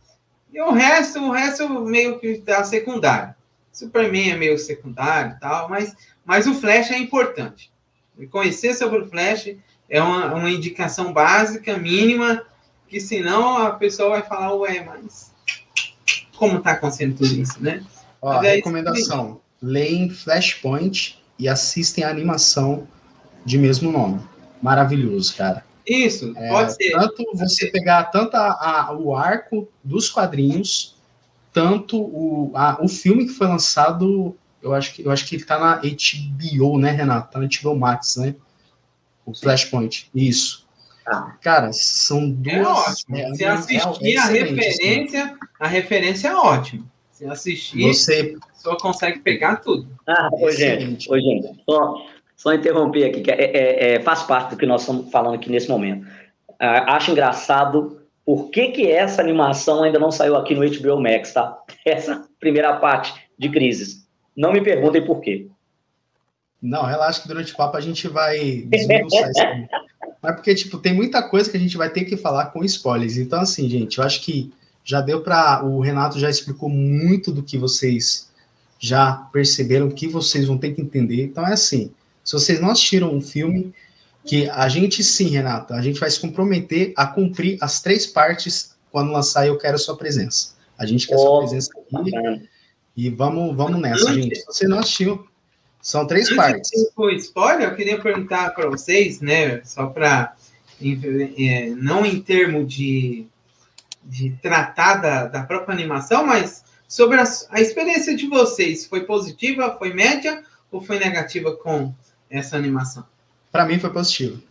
[0.53, 3.35] E o resto, o resto meio que dá secundário.
[3.73, 7.73] Superman é meio secundário, tal, mas, mas o Flash é importante.
[8.19, 9.57] E conhecer sobre o Flash
[9.89, 12.45] é uma, uma indicação básica, mínima,
[12.87, 15.33] que senão a pessoa vai falar, ué, mas
[16.37, 17.83] como está acontecendo tudo isso, né?
[18.21, 22.87] Ó, é recomendação: leem Flashpoint e assistem a animação
[23.45, 24.21] de mesmo nome.
[24.61, 25.65] Maravilhoso, cara.
[25.87, 26.93] Isso, é, pode ser.
[26.93, 30.97] Tanto você pegar tanto a, a, o arco dos quadrinhos,
[31.53, 35.45] tanto o, a, o filme que foi lançado, eu acho que eu acho que ele
[35.45, 37.33] tá na HBO, né, Renato?
[37.33, 38.35] Tá na HBO Max, né?
[39.27, 40.11] O Flashpoint.
[40.15, 40.67] Isso.
[41.07, 41.37] Ah.
[41.41, 42.57] Cara, são duas.
[42.57, 43.17] É ótimo.
[43.17, 44.33] É, Se assistir é, a assim.
[44.33, 45.37] referência, assim.
[45.59, 46.85] a referência é ótima.
[47.11, 49.89] Se assistir, você só consegue pegar tudo.
[50.07, 52.07] Ah, ô, gente, ô, gente, só,
[52.43, 55.49] só interromper aqui, que é, é, é, faz parte do que nós estamos falando aqui
[55.49, 56.05] nesse momento.
[56.59, 61.33] Ah, acho engraçado por que, que essa animação ainda não saiu aqui no HBO Max,
[61.33, 61.57] tá?
[61.87, 64.05] Essa primeira parte de crises.
[64.37, 65.47] Não me perguntem por quê.
[66.61, 69.41] Não, relaxa que durante o papo a gente vai desmiuçar isso.
[70.21, 73.19] Mas porque, tipo, tem muita coisa que a gente vai ter que falar com spoilers.
[73.19, 74.53] Então, assim, gente, eu acho que
[74.85, 75.65] já deu para.
[75.65, 78.31] O Renato já explicou muito do que vocês
[78.81, 81.25] já perceberam, que vocês vão ter que entender.
[81.25, 81.93] Então, é assim:
[82.25, 83.75] se vocês não assistiram um filme,
[84.25, 88.77] que a gente sim, Renato, a gente vai se comprometer a cumprir as três partes
[88.91, 90.55] quando lançar Eu Quero Sua Presença.
[90.79, 92.49] A gente quer oh, sua presença aqui.
[92.97, 94.37] E vamos, vamos nessa, gente.
[94.37, 95.27] Se você não assistiu,
[95.81, 96.71] são três Antes partes.
[96.95, 100.37] Com spoiler, eu queria perguntar para vocês, né, só para
[101.39, 103.27] é, não em termo de,
[104.05, 108.87] de tratar da, da própria animação, mas sobre a, a experiência de vocês.
[108.87, 111.95] Foi positiva, foi média ou foi negativa com
[112.39, 113.07] essa animação?
[113.51, 114.43] Para mim foi positivo.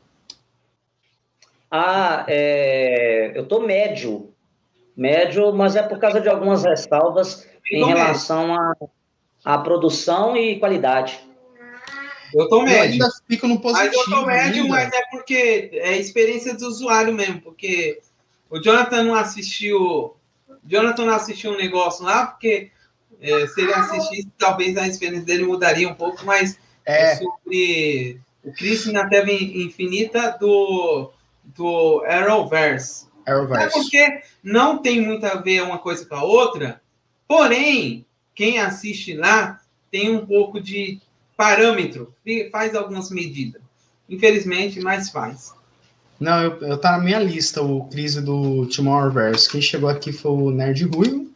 [1.69, 4.33] Ah, é, eu tô médio.
[4.95, 8.75] Médio, mas é por causa de algumas ressalvas em relação a
[9.43, 11.19] a produção e qualidade.
[12.33, 12.77] Eu tô médio.
[12.77, 13.93] Eu ainda fico no positivo.
[13.97, 14.75] Mas eu tô médio, ainda.
[14.75, 17.99] mas é porque é experiência do usuário mesmo, porque
[18.49, 20.15] o Jonathan não assistiu.
[20.63, 22.71] Jonathan não assistiu um negócio lá, porque
[23.19, 28.19] é, se ele assistisse, talvez a experiência dele mudaria um pouco, mas é, é sobre
[28.43, 31.11] o Cristo na Terra Infinita do,
[31.43, 33.07] do Arrowverse.
[33.25, 33.65] Arrowverse.
[33.65, 36.81] É porque não tem muito a ver uma coisa com a outra,
[37.27, 39.59] porém, quem assiste lá
[39.91, 40.99] tem um pouco de
[41.35, 42.13] parâmetro,
[42.51, 43.61] faz algumas medidas.
[44.09, 45.53] Infelizmente, mas faz.
[46.19, 49.49] Não, eu, eu tá na minha lista o crise do Tomorrowverse.
[49.49, 51.30] Quem chegou aqui foi o Nerd Ruivo.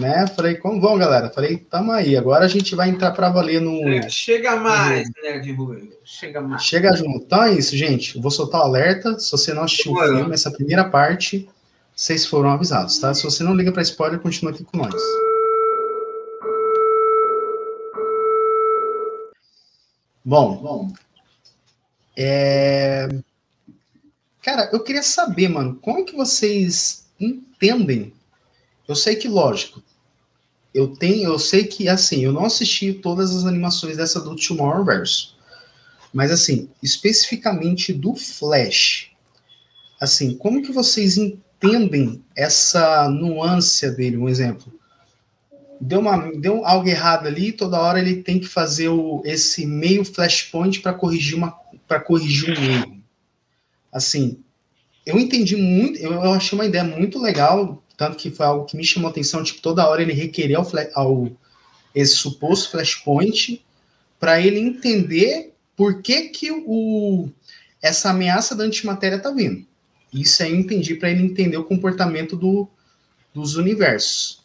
[0.00, 0.26] Né?
[0.26, 1.30] Falei, como vão, galera?
[1.30, 2.16] Falei, tamo aí.
[2.16, 3.88] Agora a gente vai entrar para valer no.
[3.88, 5.92] É, chega mais, Nerd Ruivo.
[6.04, 6.62] Chega mais.
[6.62, 7.24] Chega junto.
[7.24, 8.16] Então é isso, gente.
[8.16, 9.18] Eu vou soltar o alerta.
[9.18, 11.48] Se você não assistiu o filme, essa primeira parte,
[11.94, 13.12] vocês foram avisados, tá?
[13.12, 15.02] Se você não liga para spoiler, continua aqui com nós.
[20.24, 20.92] Bom, bom.
[22.16, 23.08] É...
[24.42, 28.12] Cara, eu queria saber, mano, como que vocês entendem?
[28.88, 29.82] Eu sei que, lógico,
[30.74, 35.32] eu tenho, eu sei que, assim, eu não assisti todas as animações dessa do Tomorrowverse,
[36.12, 39.10] mas, assim, especificamente do Flash,
[40.00, 44.16] assim, como que vocês entendem essa nuance dele?
[44.16, 44.72] Um exemplo,
[45.80, 50.04] deu, uma, deu algo errado ali, toda hora ele tem que fazer o, esse meio
[50.04, 53.02] flashpoint para corrigir uma para corrigir um erro.
[53.90, 54.38] Assim,
[55.06, 58.76] eu entendi muito, eu, eu, achei uma ideia muito legal, tanto que foi algo que
[58.76, 61.30] me chamou a atenção, tipo, toda hora ele requerer ao, ao
[61.92, 63.60] esse suposto flashpoint
[64.20, 67.28] para ele entender por que que o
[67.82, 69.66] essa ameaça da antimatéria tá vindo.
[70.12, 72.68] Isso aí eu entendi para ele entender o comportamento do,
[73.34, 74.42] dos universos.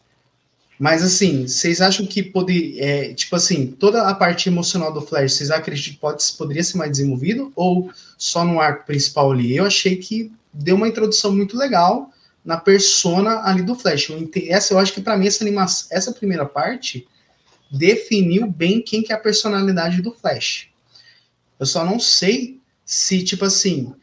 [0.79, 5.33] Mas assim, vocês acham que pode, é, tipo assim, toda a parte emocional do Flash,
[5.33, 9.55] vocês acreditam que pode, poderia ser mais desenvolvido ou só no arco principal ali?
[9.55, 12.12] Eu achei que deu uma introdução muito legal
[12.43, 14.09] na persona ali do Flash.
[14.47, 17.07] Essa eu acho que para mim essa animação, essa primeira parte
[17.71, 20.69] definiu bem quem que é a personalidade do Flash.
[21.59, 23.93] Eu só não sei se tipo assim,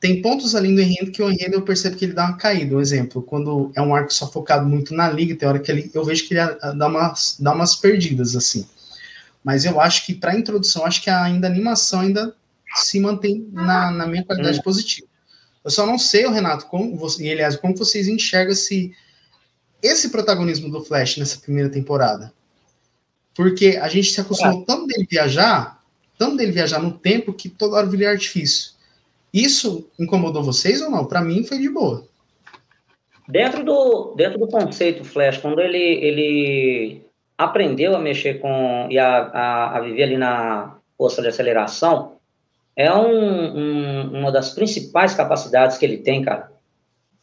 [0.00, 2.74] tem pontos ali no enredo que o enredo eu percebo que ele dá uma caída.
[2.74, 5.90] Um exemplo, quando é um arco só focado muito na liga, tem hora que ele,
[5.92, 8.66] eu vejo que ele dá umas, dá umas perdidas, assim.
[9.44, 12.34] Mas eu acho que para introdução, acho que ainda a animação ainda
[12.74, 14.62] se mantém na, na minha qualidade hum.
[14.62, 15.09] positiva.
[15.64, 18.94] Eu só não sei, Renato, como você, e aliás, como vocês enxergam esse,
[19.82, 22.32] esse protagonismo do Flash nessa primeira temporada.
[23.34, 24.64] Porque a gente se acostumou é.
[24.64, 25.80] tanto dele viajar,
[26.18, 28.72] tanto dele viajar no tempo, que toda hora vira artifício.
[29.32, 31.04] Isso incomodou vocês ou não?
[31.04, 32.06] Para mim foi de boa.
[33.28, 37.02] Dentro do, dentro do conceito Flash, quando ele, ele
[37.38, 42.19] aprendeu a mexer com e a, a, a viver ali na força de aceleração,
[42.76, 46.52] é um, um, uma das principais capacidades que ele tem, cara,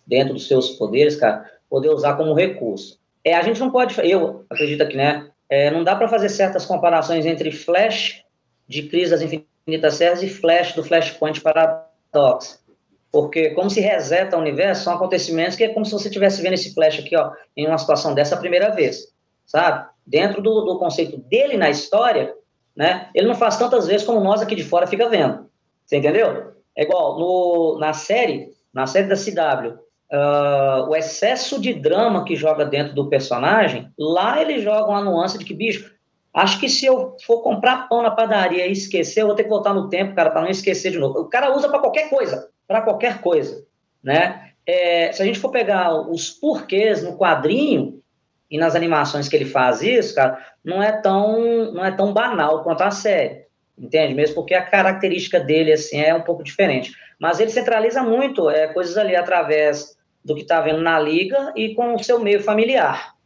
[0.05, 2.99] dentro dos seus poderes, cara, poder usar como recurso.
[3.23, 6.65] É, a gente não pode, eu acredito que, né, é, não dá para fazer certas
[6.65, 8.23] comparações entre Flash
[8.67, 12.63] de Crise das Infinitas Serras e Flash do Flashpoint para Paradox.
[13.11, 16.53] Porque como se reseta o universo, são acontecimentos que é como se você estivesse vendo
[16.53, 19.13] esse flash aqui, ó, em uma situação dessa a primeira vez,
[19.45, 19.87] sabe?
[20.05, 22.33] Dentro do, do conceito dele na história,
[22.77, 23.09] né?
[23.13, 25.49] Ele não faz tantas vezes como nós aqui de fora fica vendo.
[25.85, 26.53] Você entendeu?
[26.75, 29.79] É igual no, na série, na série da CW, uh,
[30.11, 35.39] ah, o excesso de drama que joga dentro do personagem, lá ele joga uma nuance
[35.39, 35.97] de que, bicho,
[36.37, 39.49] Acho que se eu for comprar pão na padaria e esquecer, eu vou ter que
[39.49, 41.19] voltar no tempo, cara, para não esquecer de novo.
[41.21, 43.65] O cara usa para qualquer coisa, para qualquer coisa,
[44.03, 44.51] né?
[44.63, 48.03] É, se a gente for pegar os porquês no quadrinho
[48.49, 52.63] e nas animações que ele faz isso, cara, não é tão, não é tão banal
[52.63, 53.45] quanto a série,
[53.77, 54.13] entende?
[54.13, 56.93] Mesmo porque a característica dele assim é um pouco diferente.
[57.19, 61.73] Mas ele centraliza muito é, coisas ali através do que está vendo na liga e
[61.73, 63.17] com o seu meio familiar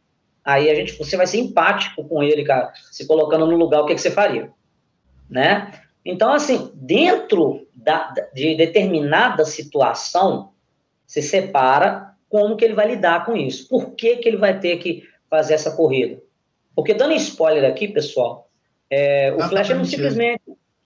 [0.44, 3.86] aí a gente, você vai ser empático com ele, cara, se colocando no lugar, o
[3.86, 4.50] que, que você faria,
[5.28, 5.72] né?
[6.04, 10.50] Então, assim, dentro da, de determinada situação,
[11.06, 13.68] se separa como que ele vai lidar com isso.
[13.68, 16.20] Por que, que ele vai ter que fazer essa corrida?
[16.76, 18.50] Porque, dando spoiler aqui, pessoal,
[18.90, 20.42] é, o ah, Flash tá não simplesmente...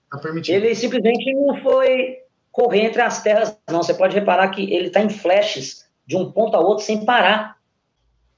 [0.08, 2.18] Tá ele simplesmente não foi
[2.52, 3.82] correr entre as terras, não.
[3.82, 7.56] Você pode reparar que ele está em flashes de um ponto a outro sem parar.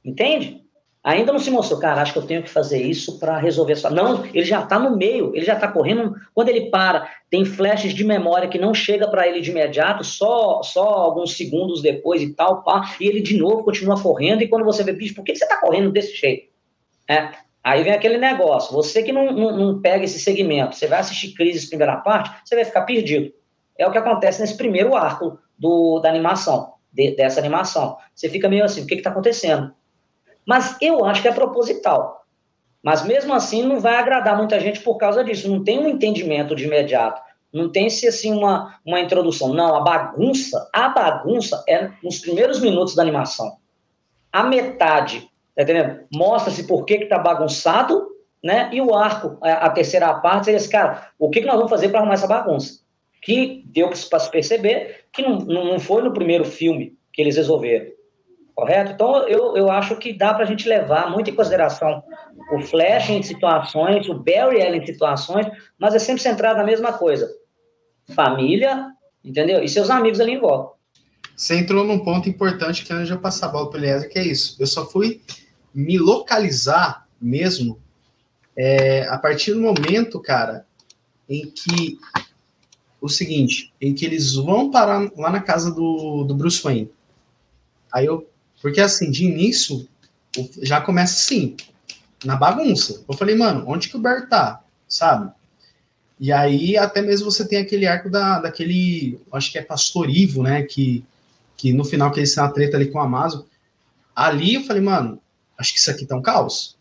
[0.03, 0.65] Entende?
[1.09, 3.89] Ainda não se mostrou, cara, acho que eu tenho que fazer isso para resolver essa.
[3.89, 6.15] Não, ele já está no meio, ele já está correndo.
[6.35, 10.63] Quando ele para, tem flashes de memória que não chega para ele de imediato, só
[10.63, 14.43] só alguns segundos depois e tal, pá, e ele de novo continua correndo.
[14.43, 16.51] E quando você vê, bicho, por que você está correndo desse jeito?
[17.09, 17.31] É,
[17.65, 21.33] aí vem aquele negócio, você que não, não, não pega esse segmento, você vai assistir
[21.33, 23.33] Crises primeira parte, você vai ficar perdido.
[23.79, 27.97] É o que acontece nesse primeiro arco do, da animação, de, dessa animação.
[28.15, 29.73] Você fica meio assim, o que está acontecendo?
[30.49, 32.25] Mas eu acho que é proposital.
[32.83, 35.47] Mas mesmo assim não vai agradar muita gente por causa disso.
[35.51, 37.21] Não tem um entendimento de imediato.
[37.53, 39.53] Não tem se assim uma, uma introdução.
[39.53, 43.59] Não, a bagunça, a bagunça é nos primeiros minutos da animação.
[44.33, 46.01] A metade, tá entendendo?
[46.11, 48.09] Mostra-se por que está bagunçado,
[48.43, 48.71] né?
[48.73, 51.71] E o arco, a, a terceira parte, seria esse cara, o que, que nós vamos
[51.71, 52.81] fazer para arrumar essa bagunça?
[53.21, 57.98] Que deu para se perceber que não, não foi no primeiro filme que eles resolveram
[58.59, 58.91] correto?
[58.91, 62.03] Então, eu, eu acho que dá para a gente levar muito em consideração
[62.51, 65.47] o Flash em situações, o Barry Allen em situações,
[65.79, 67.33] mas é sempre centrado na mesma coisa.
[68.17, 68.89] Família,
[69.25, 69.63] entendeu?
[69.63, 70.77] E seus amigos ali em volta.
[71.37, 74.19] Você entrou num ponto importante que antes de eu passar a bola para o que
[74.19, 74.57] é isso.
[74.59, 75.23] Eu só fui
[75.73, 77.81] me localizar mesmo
[78.57, 80.67] é, a partir do momento, cara,
[81.29, 81.97] em que
[83.01, 86.91] o seguinte, em que eles vão parar lá na casa do, do Bruce Wayne.
[87.93, 88.29] Aí eu,
[88.61, 89.89] porque assim, de início,
[90.63, 91.57] já começa assim,
[92.25, 93.05] na bagunça.
[93.09, 94.63] Eu falei, mano, onde que o Bert tá?
[94.89, 95.33] Sabe?
[96.21, 100.43] E aí, até mesmo você tem aquele arco da, daquele, acho que é Pastor Ivo,
[100.43, 100.63] né?
[100.63, 101.05] Que,
[101.57, 103.43] que no final que eles têm uma treta ali com o Amazon.
[104.15, 105.21] Ali eu falei, mano,
[105.57, 106.77] acho que isso aqui tá um caos.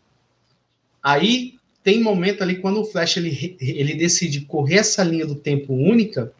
[1.02, 5.72] Aí tem momento ali quando o Flash ele, ele decide correr essa linha do tempo
[5.72, 6.32] única.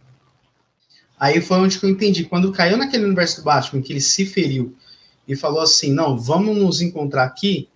[1.18, 2.24] Aí foi onde que eu entendi.
[2.24, 4.76] Quando caiu naquele universo do Batman, que ele se feriu
[5.28, 7.68] e falou assim: não, vamos nos encontrar aqui.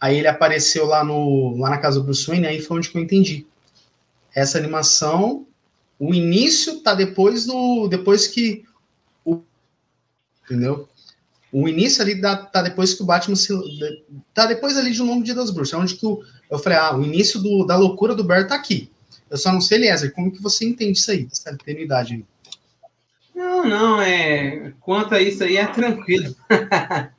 [0.00, 2.98] Aí ele apareceu lá, no, lá na casa do Bruce Wayne, aí foi onde que
[2.98, 3.46] eu entendi.
[4.34, 5.46] Essa animação,
[5.98, 7.88] o início tá depois do.
[7.88, 8.64] Depois que.
[9.24, 9.40] O,
[10.44, 10.88] entendeu?
[11.50, 13.54] O início ali tá, depois que o Batman se.
[14.34, 16.20] Tá depois ali de um longo dia das bruxas, é onde que o.
[16.50, 18.90] Eu falei, ah, o início do, da loucura do Bert tá aqui.
[19.30, 22.24] Eu só não sei, Eliezer, como que você entende isso aí, essa eternidade aí?
[23.66, 24.72] Não, não, é.
[24.80, 26.34] Quanto a isso aí é tranquilo.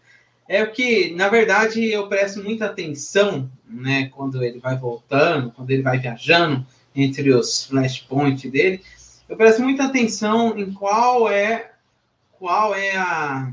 [0.48, 5.70] é o que, na verdade, eu presto muita atenção, né, quando ele vai voltando, quando
[5.72, 8.82] ele vai viajando entre os flashpoints dele,
[9.28, 11.72] eu presto muita atenção em qual é
[12.40, 13.52] qual é a,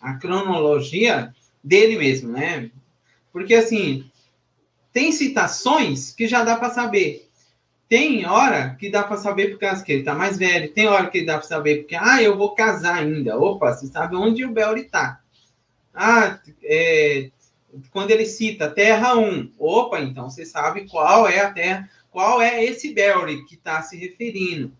[0.00, 2.70] a cronologia dele mesmo, né?
[3.32, 4.10] Porque assim,
[4.92, 7.25] tem citações que já dá para saber.
[7.88, 10.72] Tem hora que dá para saber por causa que ele tá mais velho.
[10.72, 13.38] Tem hora que dá para saber porque, ah, eu vou casar ainda.
[13.38, 15.20] Opa, você sabe onde o Belly tá.
[15.94, 17.30] Ah, é,
[17.90, 22.64] quando ele cita Terra 1, opa, então você sabe qual é a Terra, qual é
[22.64, 24.72] esse Belly que está se referindo.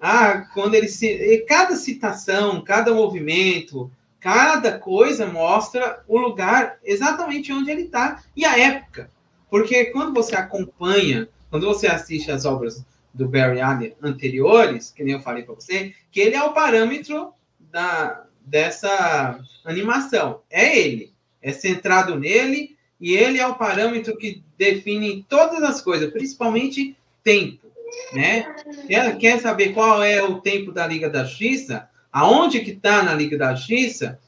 [0.00, 1.44] Ah, quando ele se.
[1.48, 8.56] Cada citação, cada movimento, cada coisa mostra o lugar exatamente onde ele está e a
[8.56, 9.10] época.
[9.50, 15.14] Porque quando você acompanha, quando você assiste as obras do Barry Allen anteriores, que nem
[15.14, 20.40] eu falei para você, que ele é o parâmetro da, dessa animação.
[20.50, 21.12] É ele.
[21.40, 27.68] É centrado nele e ele é o parâmetro que define todas as coisas, principalmente tempo.
[28.12, 28.54] Né?
[28.86, 31.88] Quer, quer saber qual é o tempo da Liga da Justiça?
[32.12, 34.18] Aonde que está na Liga da Justiça?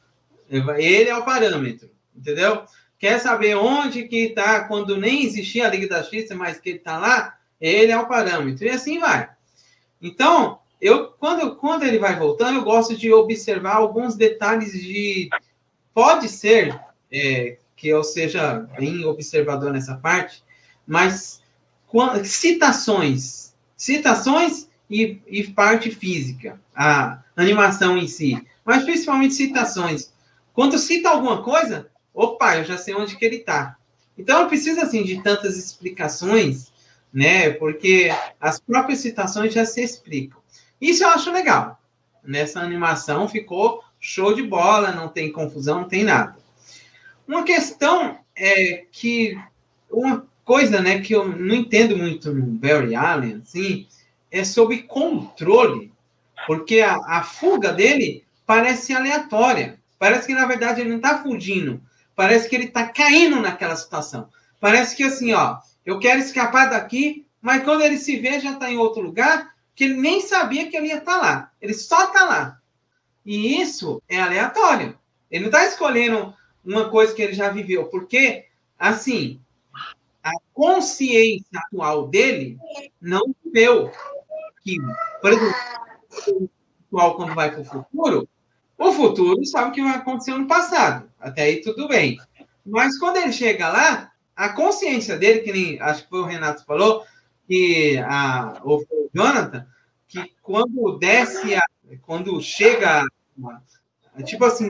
[0.49, 2.65] Ele é o parâmetro, entendeu?
[3.01, 6.79] Quer saber onde que está quando nem existia a Liga da Justiça, mas que ele
[6.79, 7.39] está lá?
[7.59, 8.67] Ele é o parâmetro.
[8.67, 9.27] E assim vai.
[10.03, 15.31] Então, eu quando, quando ele vai voltando, eu gosto de observar alguns detalhes de.
[15.95, 16.79] Pode ser
[17.11, 20.45] é, que eu seja bem observador nessa parte,
[20.87, 21.43] mas
[22.23, 30.13] citações, citações e, e parte física, a animação em si, mas principalmente citações.
[30.53, 33.77] Quando cita alguma coisa, opa, eu já sei onde que ele está.
[34.17, 36.71] Então, não precisa, assim, de tantas explicações,
[37.13, 37.51] né?
[37.51, 40.39] Porque as próprias citações já se explicam.
[40.81, 41.81] Isso eu acho legal.
[42.23, 46.37] Nessa animação ficou show de bola, não tem confusão, não tem nada.
[47.27, 49.39] Uma questão é que
[49.91, 53.87] uma coisa, né, que eu não entendo muito no Barry Allen, assim,
[54.31, 55.93] é sobre controle,
[56.47, 59.79] porque a, a fuga dele parece aleatória.
[59.99, 61.81] Parece que na verdade ele não está fugindo,
[62.21, 64.29] Parece que ele está caindo naquela situação.
[64.61, 65.57] Parece que assim, ó,
[65.87, 69.85] eu quero escapar daqui, mas quando ele se vê, já está em outro lugar, que
[69.85, 71.53] ele nem sabia que ele ia estar tá lá.
[71.63, 72.61] Ele só está lá.
[73.25, 74.99] E isso é aleatório.
[75.31, 78.45] Ele não está escolhendo uma coisa que ele já viveu, porque,
[78.79, 79.41] assim,
[80.23, 82.59] a consciência atual dele
[83.01, 83.91] não viveu
[84.59, 84.95] aquilo.
[85.23, 86.51] Por exemplo,
[86.91, 88.29] quando vai para o futuro,
[88.81, 91.07] o futuro sabe o que vai acontecer no passado.
[91.21, 92.19] Até aí tudo bem.
[92.65, 96.65] Mas quando ele chega lá, a consciência dele, que nem acho que foi o Renato
[96.65, 97.05] falou,
[97.47, 99.67] que a, ou foi o Jonathan,
[100.09, 101.63] que quando desce, a,
[102.07, 103.05] quando chega,
[104.25, 104.69] tipo assim,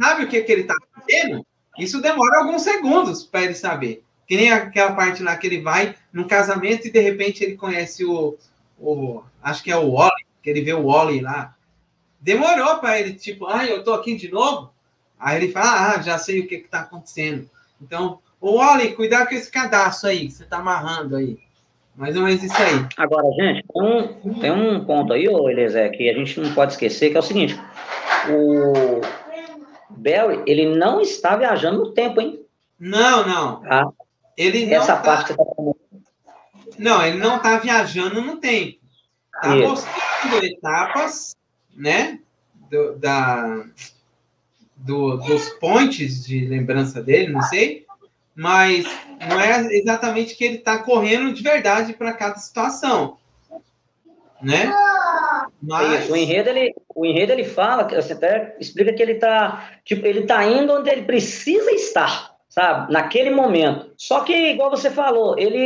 [0.00, 1.44] sabe o que, que ele está fazendo?
[1.78, 4.02] Isso demora alguns segundos para ele saber.
[4.26, 8.02] Que nem aquela parte lá que ele vai num casamento e de repente ele conhece
[8.02, 8.38] o,
[8.78, 11.54] o acho que é o Wally, que ele vê o Wally lá
[12.20, 14.70] Demorou para ele, tipo, ah, eu tô aqui de novo.
[15.18, 17.48] Aí ele fala, ah, já sei o que está acontecendo.
[17.80, 21.38] Então, ô Wally, cuidado com esse cadastro aí, que você está amarrando aí.
[21.96, 22.86] Mais ou menos isso aí.
[22.96, 27.10] Agora, gente, um, tem um ponto aí, ô Eliezer, que a gente não pode esquecer,
[27.10, 27.60] que é o seguinte:
[28.30, 29.00] o
[29.90, 32.40] Barry, ele não está viajando no tempo, hein?
[32.78, 33.62] Não, não.
[33.66, 33.88] Ah,
[34.36, 35.76] Ele não essa tá- parte que você tá falando.
[36.78, 38.78] Não, ele não está viajando no tempo.
[39.34, 41.36] Está mostrando etapas,
[41.80, 42.18] né?
[42.70, 43.64] Do, da,
[44.76, 47.86] do- dos pontes de lembrança dele, não sei.
[48.34, 48.86] Mas
[49.28, 53.18] não é exatamente que ele está correndo de verdade para cada situação.
[54.40, 54.72] Né?
[55.60, 59.16] Mas, Isso, o enredo, ele, o enredo ele fala, que você até explica que ele
[59.16, 62.92] tá, tipo, ele tá indo onde ele precisa estar, sabe?
[62.92, 63.92] Naquele momento.
[63.96, 65.56] Só que, igual você falou, ele,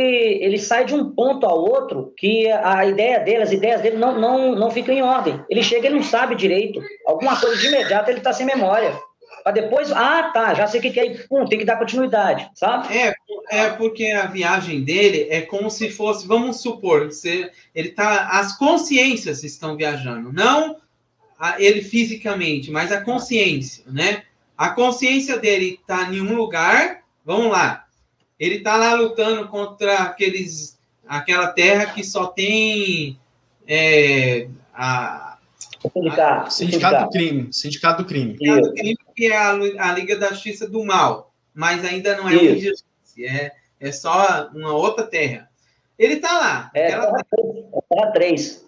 [0.41, 4.17] ele sai de um ponto ao outro que a ideia dele, as ideias dele não,
[4.17, 5.41] não, não ficam em ordem.
[5.49, 6.79] Ele chega, ele não sabe direito.
[7.05, 8.97] Alguma coisa de imediato ele tá sem memória.
[9.43, 11.77] Pra depois, ah, tá, já sei o que que é, e, pum, tem que dar
[11.77, 12.95] continuidade, sabe?
[12.97, 13.13] É,
[13.51, 18.57] é porque a viagem dele é como se fosse, vamos supor, você, ele tá, as
[18.57, 20.77] consciências estão viajando, não
[21.37, 24.23] a- ele fisicamente, mas a consciência, né?
[24.57, 27.85] A consciência dele está em um lugar, vamos lá,
[28.39, 30.77] ele tá lá lutando contra aqueles,
[31.07, 33.19] aquela terra que só tem
[33.67, 35.37] é, a,
[35.89, 37.53] Sindicato, Sindicato do crime.
[37.53, 38.37] Sindicato do crime.
[38.41, 38.73] Isso.
[39.15, 42.45] que é a, a Liga da Justiça do Mal, mas ainda não é Isso.
[42.45, 42.83] injustiça,
[43.19, 45.49] é, é só uma outra terra.
[45.97, 48.64] Ele tá lá, É, terra 3.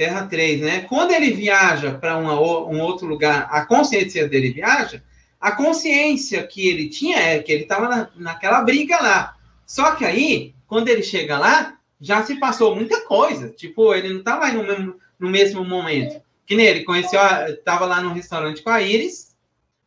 [0.00, 0.86] Terra 3, né?
[0.88, 5.02] Quando ele viaja para um outro lugar, a consciência dele viaja,
[5.38, 9.36] a consciência que ele tinha é que ele estava na, naquela briga lá.
[9.66, 13.50] Só que aí, quando ele chega lá, já se passou muita coisa.
[13.50, 16.22] Tipo, ele não estava aí no mesmo, no mesmo momento.
[16.46, 17.20] Que nem ele conheceu,
[17.50, 19.36] estava lá no restaurante com a Iris,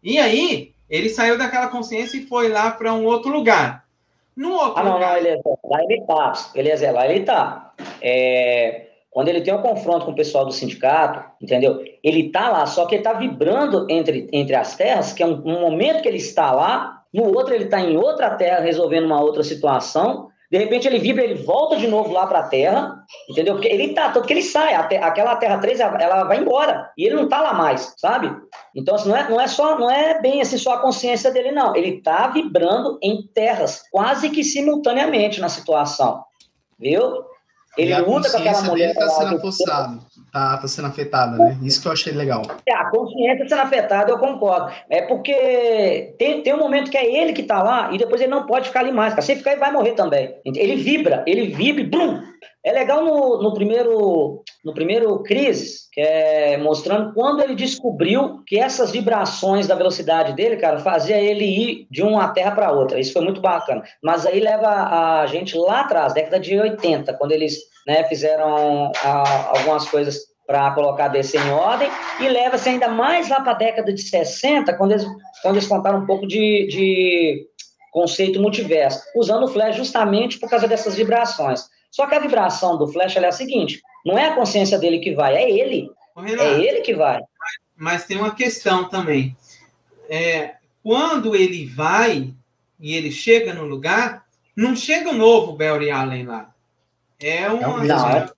[0.03, 3.83] e aí ele saiu daquela consciência e foi lá para um outro lugar.
[4.35, 6.51] No outro Ah, não, lugar, não, Eliezer, lá ele tá.
[6.53, 7.73] Eliezer, lá ele tá.
[7.99, 11.83] É, quando ele tem um confronto com o pessoal do sindicato, entendeu?
[12.03, 15.41] Ele tá lá, só que ele tá vibrando entre, entre as terras, que é um,
[15.45, 19.21] um momento que ele está lá, no outro ele tá em outra terra resolvendo uma
[19.21, 23.55] outra situação, de repente ele vibra, ele volta de novo lá para a Terra, entendeu?
[23.55, 26.37] Porque ele tá, tanto que ele sai, a te- aquela Terra 3, ela ela vai
[26.37, 28.31] embora, e ele não tá lá mais, sabe?
[28.75, 31.51] Então, assim, não é, não é só, não é bem assim só a consciência dele,
[31.51, 31.75] não.
[31.75, 36.23] Ele tá vibrando em terras, quase que simultaneamente na situação,
[36.77, 37.23] viu?
[37.77, 38.87] Ele a luta com aquela mulher.
[38.93, 40.05] dele tá sendo do- apossado.
[40.33, 41.59] Tá, tá sendo afetada, né?
[41.61, 42.41] Isso que eu achei legal.
[42.67, 44.73] É, a consciência sendo afetada, eu concordo.
[44.89, 48.31] É porque tem, tem um momento que é ele que tá lá e depois ele
[48.31, 49.13] não pode ficar ali mais.
[49.13, 49.21] Cara.
[49.21, 50.33] Se ficar, ele vai morrer também.
[50.43, 52.23] Ele vibra, ele vibra, e blum!
[52.65, 58.57] É legal no, no primeiro no primeiro Crises, que é mostrando quando ele descobriu que
[58.57, 62.99] essas vibrações da velocidade dele, cara, fazia ele ir de uma terra para outra.
[62.99, 63.83] Isso foi muito bacana.
[64.01, 69.51] Mas aí leva a gente lá atrás, década de 80, quando eles né, fizeram ah,
[69.55, 73.55] algumas coisas para colocar a DC em ordem, e leva-se ainda mais lá para a
[73.55, 75.05] década de 60, quando eles,
[75.41, 77.47] quando eles contaram um pouco de, de
[77.91, 81.65] conceito multiverso, usando o Flash justamente por causa dessas vibrações.
[81.89, 85.13] Só que a vibração do Flash é a seguinte: não é a consciência dele que
[85.13, 85.89] vai, é ele.
[86.15, 87.19] Renato, É ele que vai.
[87.75, 89.35] mas tem uma questão também.
[90.09, 92.33] É, quando ele vai
[92.79, 94.25] e ele chega no lugar,
[94.55, 96.52] não chega o novo Barry Allen lá.
[97.23, 97.79] É É uma.
[97.79, 98.29] mesmo, né?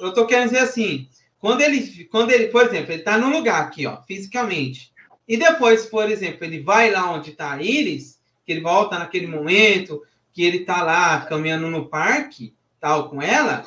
[0.00, 3.62] Eu tô querendo dizer assim, quando ele, quando ele, por exemplo, ele tá no lugar
[3.62, 4.92] aqui, ó, fisicamente.
[5.28, 9.26] E depois, por exemplo, ele vai lá onde tá a Iris, que ele volta naquele
[9.26, 13.64] momento, que ele tá lá caminhando no parque, tal, com ela,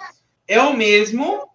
[0.48, 1.50] é o mesmo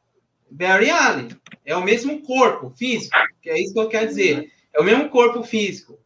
[0.51, 1.29] Barry Allen.
[1.65, 4.51] É o mesmo corpo físico, que é isso que eu quero dizer.
[4.75, 5.99] É o mesmo corpo físico.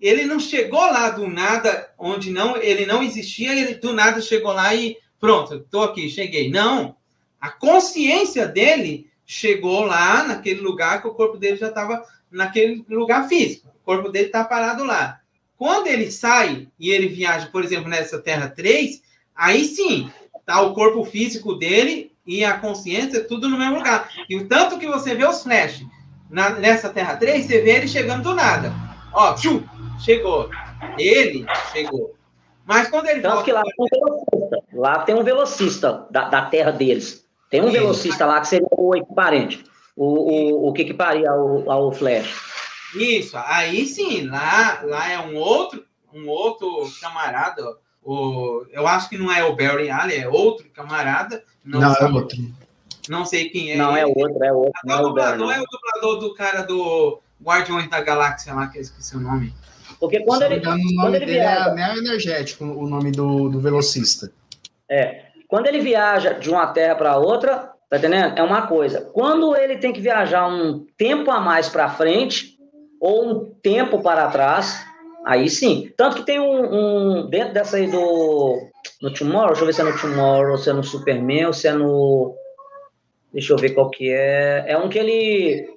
[0.00, 4.52] Ele não chegou lá do nada, onde não ele não existia, ele do nada chegou
[4.52, 6.50] lá e pronto, estou aqui, cheguei.
[6.50, 6.96] Não.
[7.40, 13.28] A consciência dele chegou lá naquele lugar que o corpo dele já estava naquele lugar
[13.28, 13.68] físico.
[13.68, 15.20] O corpo dele está parado lá.
[15.56, 19.02] Quando ele sai e ele viaja, por exemplo, nessa Terra 3,
[19.34, 20.10] aí sim,
[20.46, 24.10] tá o corpo físico dele e a consciência tudo no mesmo lugar.
[24.28, 25.84] E o tanto que você vê os flash
[26.30, 28.72] na- nessa Terra 3, você vê ele chegando do nada.
[29.12, 29.62] Ó, tchum,
[29.98, 30.48] chegou.
[30.98, 32.14] Ele chegou.
[32.70, 34.64] Mas quando ele Tanto volta que lá tem um velocista.
[34.72, 37.26] Lá tem um velocista da, da terra deles.
[37.50, 37.72] Tem um Isso.
[37.72, 39.64] velocista lá que seria o equiparente.
[39.96, 42.32] O, o, o que equiparia ao, ao Flash.
[42.94, 47.76] Isso, aí sim, lá, lá é um outro, um outro camarada.
[48.04, 51.42] O, eu acho que não é o Barry Allen, é outro camarada.
[51.64, 52.38] Não, Não, é sei, outro.
[53.08, 53.76] não sei quem é.
[53.76, 54.12] Não é ele.
[54.16, 54.72] outro, é outro.
[54.84, 58.68] Não o é o dublador é o dublador do cara do Guardiões da Galáxia lá,
[58.68, 59.52] que eu esqueci o nome.
[60.00, 62.88] Porque quando não ele, engano, o quando nome ele dele é viaja, Neo Energético, o
[62.88, 64.32] nome do, do velocista.
[64.88, 68.38] é, quando ele viaja de uma terra para outra, tá entendendo?
[68.38, 69.02] É uma coisa.
[69.12, 72.56] Quando ele tem que viajar um tempo a mais para frente,
[73.00, 74.80] ou um tempo para trás,
[75.26, 75.92] aí sim.
[75.96, 78.68] Tanto que tem um, um dentro dessa aí do
[79.02, 81.66] no Tomorrow, deixa eu ver se é no Tomorrow, se é no Superman, ou se
[81.68, 82.34] é no
[83.32, 84.64] deixa eu ver qual que é.
[84.68, 85.68] É um que ele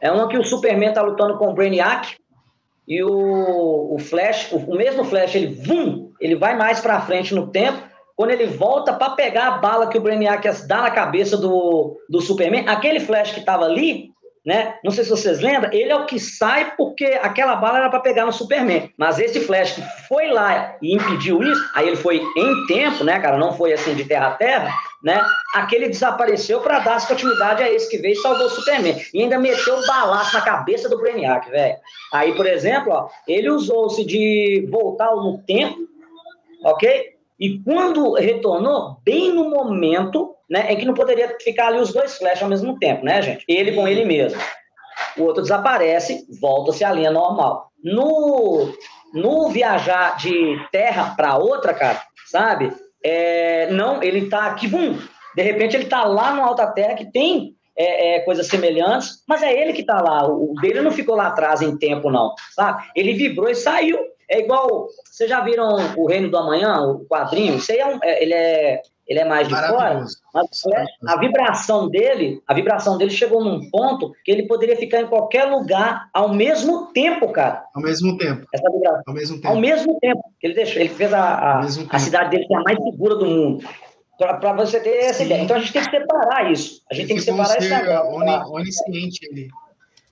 [0.00, 2.16] é um que o Superman tá lutando com o Brainiac
[2.86, 7.34] e o, o Flash, o, o mesmo Flash, ele vum, ele vai mais para frente
[7.34, 7.82] no tempo
[8.16, 12.20] quando ele volta para pegar a bala que o Brainiac dá na cabeça do, do
[12.20, 14.10] Superman, aquele Flash que estava ali,
[14.44, 14.76] né?
[14.82, 18.00] Não sei se vocês lembram, ele é o que sai porque aquela bala era para
[18.00, 18.90] pegar no Superman.
[18.96, 23.18] Mas esse Flash que foi lá e impediu isso, aí ele foi em tempo, né,
[23.20, 23.36] cara?
[23.36, 24.72] Não foi assim de terra a terra,
[25.02, 25.24] né?
[25.54, 29.00] Aquele desapareceu para dar continuidade a esse que veio e salvou o Superman.
[29.12, 31.76] E ainda meteu o balaço na cabeça do Brainiac, velho.
[32.12, 35.78] Aí, por exemplo, ó, ele usou-se de voltar no tempo,
[36.64, 37.16] ok?
[37.38, 42.16] E quando retornou, bem no momento né, em que não poderia ficar ali os dois
[42.16, 43.44] flash ao mesmo tempo, né, gente?
[43.48, 44.40] Ele com ele mesmo.
[45.16, 47.70] O outro desaparece, volta-se à linha normal.
[47.82, 48.72] No,
[49.12, 52.72] no viajar de terra para outra, cara, sabe?
[53.04, 54.98] É, não, ele tá aqui, bum,
[55.34, 59.42] de repente ele tá lá no Alta Terra que tem é, é, coisas semelhantes, mas
[59.42, 60.26] é ele que tá lá.
[60.26, 62.84] O dele não ficou lá atrás em tempo, não, sabe?
[62.94, 64.88] Ele vibrou e saiu é igual.
[65.04, 67.56] Vocês já viram o Reino do Amanhã, o quadrinho?
[67.56, 70.04] Isso aí é um, é, ele, é, ele é mais de fora,
[70.34, 75.00] mas é, a vibração dele, a vibração dele chegou num ponto que ele poderia ficar
[75.00, 77.64] em qualquer lugar ao mesmo tempo, cara.
[77.74, 78.46] Ao mesmo tempo.
[78.52, 79.02] Essa vibração.
[79.06, 79.48] Ao mesmo tempo.
[79.48, 80.22] Ao mesmo tempo.
[80.42, 83.68] Ele deixou, ele fez a, a, a cidade dele ser a mais segura do mundo.
[84.18, 85.26] Para você ter essa Sim.
[85.26, 85.42] ideia.
[85.42, 86.82] Então a gente tem que separar isso.
[86.90, 88.52] A gente tem que separar isso.
[88.52, 89.48] Onisciente ele.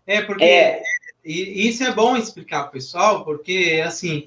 [0.07, 0.83] É, porque é,
[1.25, 4.27] isso é bom explicar para o pessoal, porque, assim,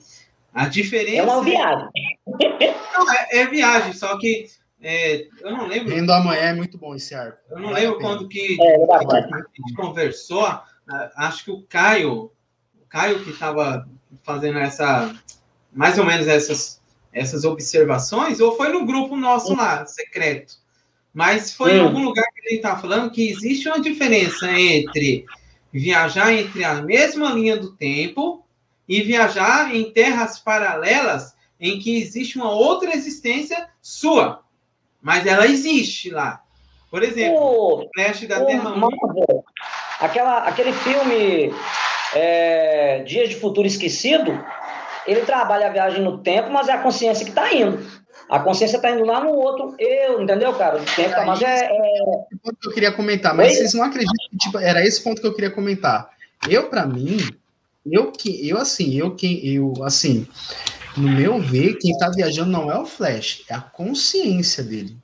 [0.57, 1.17] a diferença...
[1.17, 1.87] É uma viagem.
[2.25, 4.47] Não, é, é viagem, só que
[4.81, 5.93] é, eu não lembro...
[5.93, 7.37] Vendo amanhã é muito bom esse arco.
[7.51, 10.47] Eu não lembro quando que, é, a gente conversou,
[11.15, 12.31] acho que o Caio,
[12.73, 13.87] o Caio que estava
[14.23, 15.15] fazendo essa,
[15.71, 16.81] mais ou menos essas,
[17.13, 20.55] essas observações, ou foi no grupo nosso lá, secreto,
[21.13, 25.23] mas foi em algum lugar que ele estava falando que existe uma diferença entre
[25.71, 28.43] viajar entre a mesma linha do tempo
[28.87, 34.41] e viajar em terras paralelas em que existe uma outra existência sua,
[35.01, 36.41] mas ela existe lá.
[36.89, 38.73] Por exemplo, o Flash da Terra
[39.99, 41.53] aquela, aquele filme
[42.15, 44.43] é, Dias de Futuro Esquecido,
[45.05, 47.79] ele trabalha a viagem no tempo, mas é a consciência que está indo.
[48.29, 50.77] A consciência está indo lá no outro eu, entendeu, cara?
[50.77, 51.69] O tempo tá, mas é, é...
[52.43, 53.55] ponto que eu queria comentar, mas Oi?
[53.55, 56.09] vocês não acreditam que tipo, era esse ponto que eu queria comentar.
[56.49, 57.17] Eu, para mim,
[57.91, 60.27] eu que eu assim, eu que eu assim,
[60.95, 64.97] no meu ver, quem está viajando não é o Flash, é a consciência dele.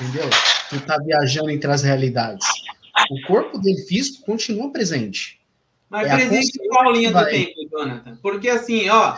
[0.00, 0.28] Entendeu?
[0.70, 2.46] Quem está viajando entre as realidades.
[3.10, 5.40] O corpo dele físico continua presente.
[5.88, 8.18] Mas é presente qual linha do tempo, Jonathan?
[8.20, 9.16] Porque assim, ó,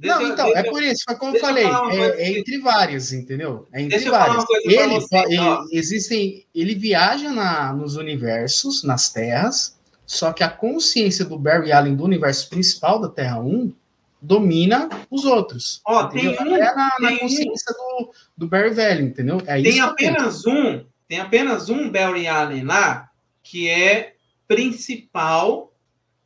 [0.00, 3.68] Deixa, não, então, é por isso, foi como eu falei, é, é, entre vários, entendeu?
[3.70, 4.46] É entre vários.
[4.64, 9.78] Ele, você, ele existem, ele viaja na, nos universos, nas terras,
[10.10, 13.72] só que a consciência do Barry Allen do universo principal da Terra 1
[14.20, 15.80] domina os outros.
[15.86, 19.40] Ó, tem um, é na, na consciência um, do, do Barry velho, entendeu?
[19.46, 23.08] É tem apenas um, tem apenas um Barry Allen lá
[23.40, 24.14] que é
[24.48, 25.72] principal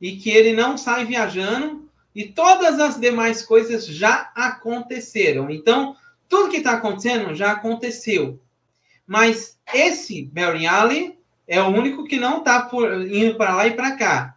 [0.01, 5.51] e que ele não sai viajando e todas as demais coisas já aconteceram.
[5.51, 5.95] Então,
[6.27, 8.41] tudo que está acontecendo já aconteceu.
[9.07, 12.69] Mas esse Barry Allen é o único que não está
[13.11, 14.35] indo para lá e para cá.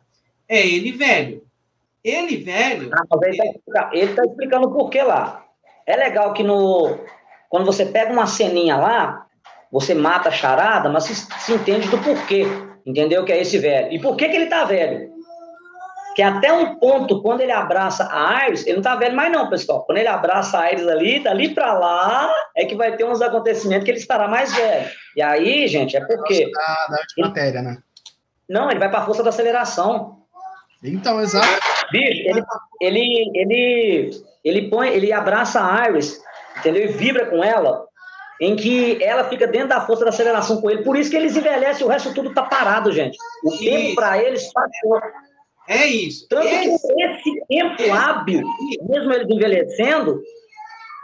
[0.48, 1.44] É ele velho.
[2.04, 2.90] Ele velho.
[2.94, 5.46] Ah, ele está explicando por que lá.
[5.86, 7.00] É legal que no
[7.50, 9.26] quando você pega uma ceninha lá,
[9.72, 12.46] você mata a charada, mas se, se entende do porquê.
[12.86, 13.26] Entendeu?
[13.26, 13.92] Que é esse velho.
[13.92, 15.12] E por que, que ele está velho?
[16.18, 19.52] Que até um ponto, quando ele abraça a Iris, ele não tá velho mais não,
[19.52, 19.86] pessoal.
[19.86, 23.86] Quando ele abraça a Iris ali, dali para lá, é que vai ter uns acontecimentos
[23.86, 24.90] que ele estará mais velho.
[25.16, 26.50] E aí, gente, é porque...
[26.50, 27.28] Da, da ele...
[27.28, 27.78] matéria, né?
[28.50, 30.24] Não, ele vai para a força da aceleração.
[30.84, 31.48] Então, exato.
[31.92, 32.44] Bicho, ele,
[32.82, 34.12] ele, ele,
[34.44, 36.20] ele põe, ele abraça a Iris,
[36.58, 36.86] entendeu?
[36.86, 37.86] E vibra com ela,
[38.42, 40.82] em que ela fica dentro da força da aceleração com ele.
[40.82, 43.16] Por isso que eles envelhecem, o resto tudo tá parado, gente.
[43.44, 45.00] O tempo para eles passou.
[45.68, 46.28] É isso.
[46.30, 46.88] Tanto esse...
[46.88, 48.42] que esse tempo hábil,
[48.90, 50.22] mesmo eles envelhecendo,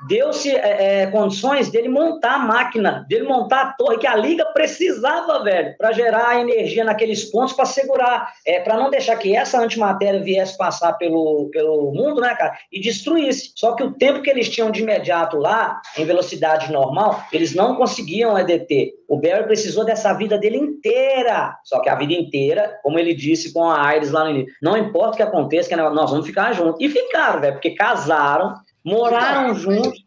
[0.07, 4.45] deu-se é, é, condições dele montar a máquina, dele montar a torre que a liga
[4.53, 9.59] precisava, velho, para gerar energia naqueles pontos para segurar, é, para não deixar que essa
[9.59, 13.51] antimatéria viesse passar pelo, pelo mundo, né, cara, e destruísse.
[13.55, 17.75] Só que o tempo que eles tinham de imediato lá, em velocidade normal, eles não
[17.75, 18.93] conseguiam deter.
[19.07, 21.57] O Barry precisou dessa vida dele inteira.
[21.63, 24.77] Só que a vida inteira, como ele disse com a Iris lá no início, não
[24.77, 26.77] importa o que aconteça, que nós vamos ficar juntos.
[26.79, 30.03] E ficaram, velho, porque casaram, moraram juntos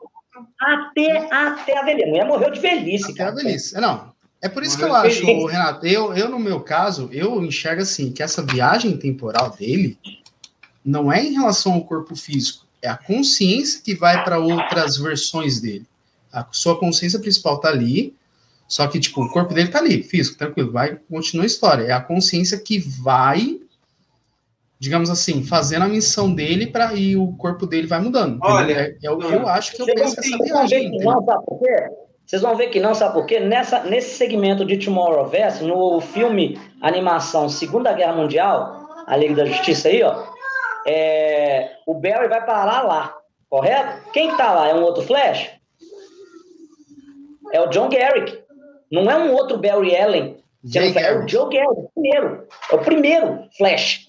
[0.60, 2.04] até, até a velhice.
[2.04, 3.04] A mulher morreu de velhice.
[3.12, 3.30] Até cara.
[3.30, 3.74] a velhice.
[3.80, 4.12] Não,
[4.42, 5.52] é por isso morreu que eu acho, velhice.
[5.52, 9.98] Renato, eu, eu, no meu caso, eu enxergo assim, que essa viagem temporal dele
[10.84, 15.60] não é em relação ao corpo físico, é a consciência que vai para outras versões
[15.60, 15.86] dele.
[16.32, 18.14] A sua consciência principal tá ali,
[18.68, 21.84] só que, tipo, o corpo dele tá ali, físico, tranquilo, vai, continua a história.
[21.84, 23.60] É a consciência que vai
[24.78, 28.38] digamos assim, fazendo a missão dele para e o corpo dele vai mudando.
[28.42, 30.98] Olha, é, é, o que eu acho que eu penso essa viagem.
[30.98, 31.88] Não, sabe por quê?
[32.26, 33.40] Vocês vão ver que não, sabe por quê?
[33.40, 39.88] Nessa, nesse segmento de Tomorrowverse, no filme animação Segunda Guerra Mundial, a Liga da Justiça
[39.88, 40.24] aí, ó,
[40.86, 43.14] é, o Barry vai parar lá,
[43.48, 44.10] correto?
[44.12, 44.68] Quem que tá lá?
[44.68, 45.52] É um outro Flash?
[47.52, 48.40] É o John Garrick.
[48.90, 50.36] Não é um outro Barry Allen.
[50.74, 52.48] É o Joe Garrick, o primeiro.
[52.70, 54.05] É o primeiro Flash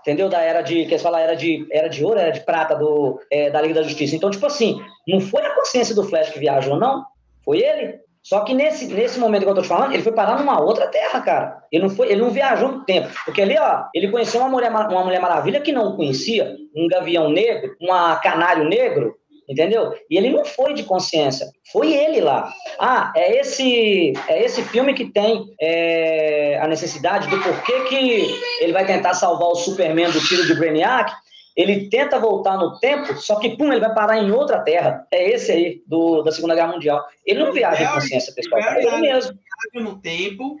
[0.00, 0.28] entendeu?
[0.28, 3.20] Da era de, que eles falam, era de, era de ouro, era de prata do,
[3.30, 4.16] é, da Liga da Justiça.
[4.16, 7.04] Então, tipo assim, não foi a consciência do Flash que viajou, não.
[7.44, 8.00] Foi ele.
[8.22, 10.86] Só que nesse, nesse momento que eu tô te falando, ele foi parar numa outra
[10.88, 11.62] terra, cara.
[11.72, 13.08] Ele não, foi, ele não viajou no tempo.
[13.24, 17.30] Porque ali, ó, ele conheceu uma mulher, uma mulher maravilha que não conhecia, um gavião
[17.30, 17.88] negro, um
[18.22, 19.16] canário negro,
[19.50, 19.92] entendeu?
[20.08, 22.54] E ele não foi de consciência, foi ele lá.
[22.78, 28.72] Ah, é esse é esse filme que tem é, a necessidade do porquê que ele
[28.72, 31.12] vai tentar salvar o Superman do tiro de Brainiac.
[31.56, 35.04] Ele tenta voltar no tempo, só que pum, ele vai parar em outra terra.
[35.12, 37.04] É esse aí do, da Segunda Guerra Mundial.
[37.26, 38.62] Ele não viaja em consciência, pessoal.
[38.62, 39.36] É ele mesmo.
[39.74, 40.56] no tempo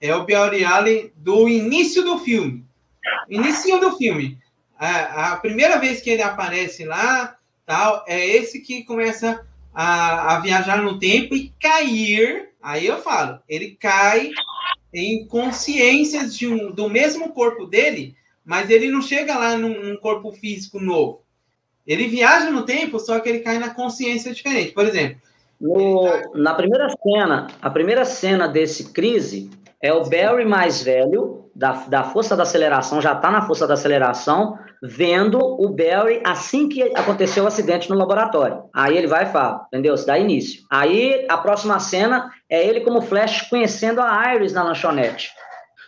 [0.00, 2.64] é o Barry Allen do início do filme.
[3.28, 4.38] Início do filme.
[4.78, 7.35] A, a primeira vez que ele aparece lá,
[7.66, 9.44] tal, é esse que começa
[9.74, 12.50] a, a viajar no tempo e cair.
[12.62, 14.30] Aí eu falo, ele cai
[14.94, 19.96] em consciências de um, do mesmo corpo dele, mas ele não chega lá num, num,
[19.96, 21.22] corpo físico novo.
[21.86, 24.72] Ele viaja no tempo, só que ele cai na consciência diferente.
[24.72, 25.20] Por exemplo.
[25.60, 26.04] No.
[26.34, 29.50] Na primeira cena, a primeira cena desse crise
[29.86, 33.74] é o Barry mais velho, da, da força da aceleração, já está na força da
[33.74, 38.64] aceleração, vendo o Barry assim que aconteceu o acidente no laboratório.
[38.74, 39.96] Aí ele vai e fala, entendeu?
[39.96, 40.62] Se dá início.
[40.70, 45.30] Aí a próxima cena é ele como Flash conhecendo a Iris na lanchonete.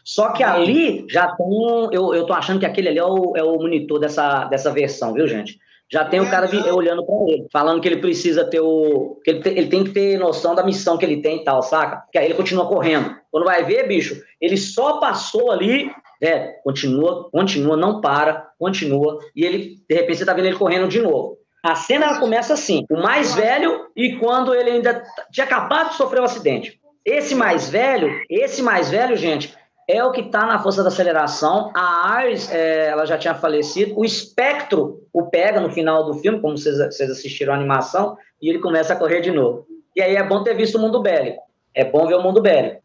[0.05, 1.88] Só que ali já tem.
[1.92, 5.12] Eu, eu tô achando que aquele ali é o, é o monitor dessa, dessa versão,
[5.12, 5.59] viu, gente?
[5.91, 9.20] Já tem o cara de, olhando para ele, falando que ele precisa ter o.
[9.24, 11.62] que ele, te, ele, tem que ter noção da missão que ele tem e tal,
[11.62, 12.05] saca?
[12.12, 13.16] Que aí ele continua correndo.
[13.30, 19.45] Quando vai ver, bicho, ele só passou ali, é, continua, continua, não para, continua, e
[19.45, 21.39] ele, de repente, você tá vendo ele correndo de novo.
[21.62, 25.97] A cena ela começa assim: o mais velho, e quando ele ainda tinha acabado de
[25.97, 26.78] sofrer um acidente.
[27.05, 29.57] Esse mais velho, esse mais velho, gente,
[29.89, 31.72] é o que está na força da aceleração.
[31.74, 33.99] A Ares, é, ela já tinha falecido.
[33.99, 38.51] O espectro o pega no final do filme, como vocês, vocês assistiram a animação, e
[38.51, 39.66] ele começa a correr de novo.
[39.97, 41.43] E aí é bom ter visto o mundo bélico.
[41.74, 42.82] É bom ver o mundo bélico.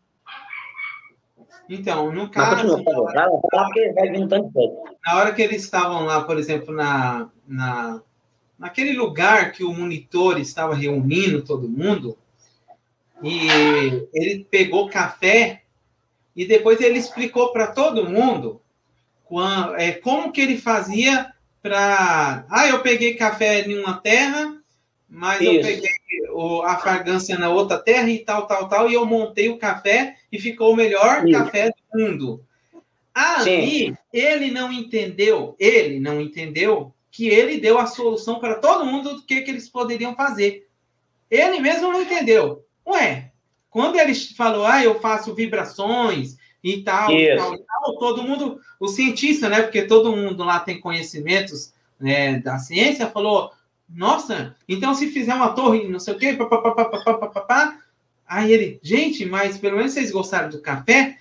[1.69, 2.67] Então, no caso.
[2.67, 3.41] Não, continua, na, hora,
[5.05, 8.01] na hora que eles estavam lá, por exemplo, na, na,
[8.57, 12.17] naquele lugar que o monitor estava reunindo todo mundo,
[13.21, 13.47] e
[14.13, 15.62] ele pegou café
[16.35, 18.61] e depois ele explicou para todo mundo
[19.23, 21.31] quando, é, como que ele fazia
[21.61, 22.45] para.
[22.49, 24.57] Ah, eu peguei café em uma terra,
[25.09, 25.51] mas Isso.
[25.51, 25.89] eu peguei
[26.31, 30.15] o, a fragrância na outra terra e tal, tal, tal, e eu montei o café
[30.31, 32.45] e ficou o melhor café do mundo.
[33.13, 33.97] Ali, Sim.
[34.11, 39.21] ele não entendeu, ele não entendeu que ele deu a solução para todo mundo do
[39.21, 40.67] que, que eles poderiam fazer.
[41.29, 42.65] Ele mesmo não entendeu.
[42.87, 43.31] Ué,
[43.73, 48.61] quando ele falou, ah, eu faço vibrações e tal, e tal, e tal, todo mundo,
[48.79, 53.51] o cientista, né, porque todo mundo lá tem conhecimentos né, da ciência, falou,
[53.89, 57.79] nossa, então se fizer uma torre, não sei o quê, papapá,
[58.27, 61.17] aí ele, gente, mas pelo menos vocês gostaram do café,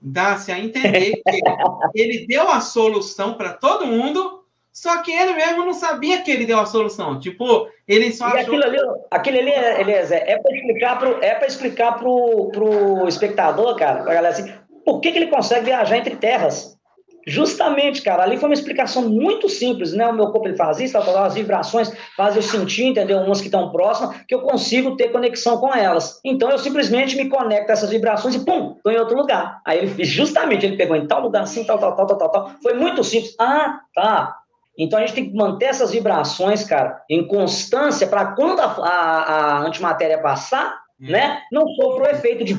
[0.00, 1.22] dá-se a entender que
[1.94, 4.39] ele deu a solução para todo mundo
[4.72, 7.18] só que ele mesmo não sabia que ele deu a solução.
[7.18, 8.40] Tipo, ele só e achou...
[8.40, 8.78] aquilo ali,
[9.10, 9.50] aquilo ali,
[9.80, 14.52] Eliezer, é para explicar pro, é para explicar pro, pro espectador, cara, pra galera assim,
[14.84, 16.78] por que, que ele consegue viajar entre terras?
[17.26, 20.06] Justamente, cara, ali foi uma explicação muito simples, né?
[20.08, 23.18] O meu corpo ele faz isso, as vibrações fazem eu sentir, entendeu?
[23.18, 26.18] Umas que estão próximas, que eu consigo ter conexão com elas.
[26.24, 29.60] Então eu simplesmente me conecto a essas vibrações e pum, estou em outro lugar.
[29.66, 32.50] Aí ele justamente ele pegou em tal lugar assim, tal, tal, tal, tal, tal, tal.
[32.62, 33.34] Foi muito simples.
[33.38, 34.39] Ah, tá.
[34.80, 39.22] Então a gente tem que manter essas vibrações, cara, em constância para quando a, a,
[39.22, 41.10] a, antimatéria passar, hum.
[41.10, 42.54] né, não sofra o efeito de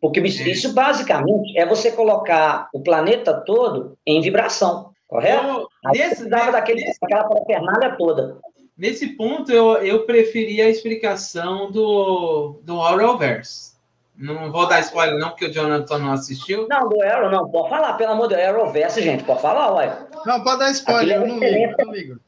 [0.00, 5.44] porque isso basicamente é você colocar o planeta todo em vibração, correto?
[5.44, 8.38] Eu, nesse, precisava daquele, nesse, daquela parafernália toda.
[8.78, 13.74] Nesse ponto, eu, eu preferia a explicação do, do Arrowverse.
[14.18, 16.66] Não vou dar spoiler, não, porque o Jonathan não assistiu.
[16.68, 17.50] Não, do Arrow, não.
[17.50, 18.48] Pode falar, pelo amor de Deus.
[18.48, 20.05] Arrowverse, gente, pode falar, ué.
[20.26, 22.20] Não, pode dar spoiler, é eu não ligo, não ligo.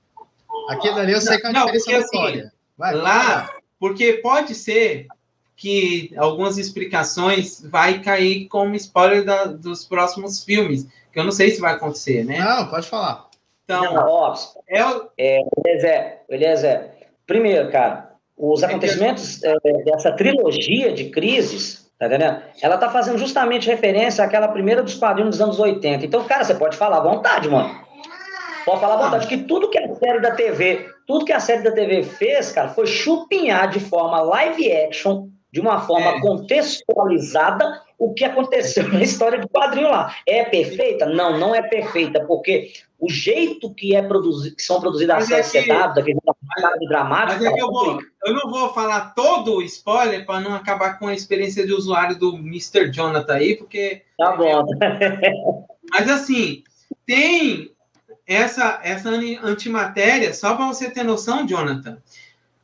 [0.69, 2.41] Aquilo ali eu sei que é uma diferença da história.
[2.45, 5.07] Assim, Vai, lá, porque pode ser
[5.57, 11.51] que algumas explicações vai cair como spoiler da, dos próximos filmes, que eu não sei
[11.51, 12.39] se vai acontecer, né?
[12.39, 13.27] Não, pode falar.
[13.65, 14.35] Então, não, ó,
[14.69, 15.09] é, o...
[15.19, 16.91] é, Eliezer, Eliezer,
[17.27, 22.41] primeiro, cara, os acontecimentos é, dessa trilogia de crises, tá entendendo?
[22.63, 26.07] Ela tá fazendo justamente referência àquela primeira dos quadrinhos dos anos 80.
[26.07, 27.88] Então, cara, você pode falar à vontade, mano.
[28.69, 31.63] Pode falar à vontade, que tudo que a série da TV, tudo que a série
[31.63, 36.21] da TV fez, cara, foi chupinhar de forma live action de uma forma é.
[36.21, 40.15] contextualizada o que aconteceu na história do quadrinho lá.
[40.27, 41.07] É perfeita?
[41.07, 45.43] Não, não é perfeita, porque o jeito que é produzido, que são produzidas as é
[45.43, 46.19] séries CW, daquele
[46.91, 47.43] dramático.
[47.43, 50.99] Mas é que eu, vou, eu não vou falar todo o spoiler para não acabar
[50.99, 52.93] com a experiência de usuário do Mr.
[52.93, 54.03] Jonathan aí, porque.
[54.19, 54.67] Tá bom.
[55.91, 56.63] Mas assim,
[57.07, 57.73] tem
[58.29, 59.09] essa, essa
[59.43, 61.99] antimatéria, só para você ter noção, Jonathan.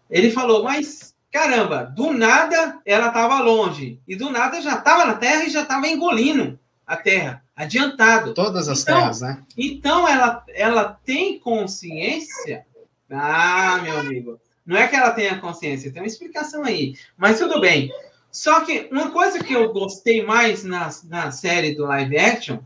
[0.09, 3.99] Ele falou, mas Caramba, do nada ela estava longe.
[4.07, 6.57] E do nada já estava na Terra e já estava engolindo
[6.87, 8.33] a Terra, adiantado.
[8.35, 9.43] Todas as então, terras, né?
[9.59, 12.65] Então ela, ela tem consciência.
[13.11, 14.41] Ah, meu amigo.
[14.65, 16.95] Não é que ela tenha consciência, tem uma explicação aí.
[17.17, 17.91] Mas tudo bem.
[18.31, 22.59] Só que uma coisa que eu gostei mais na, na série do live action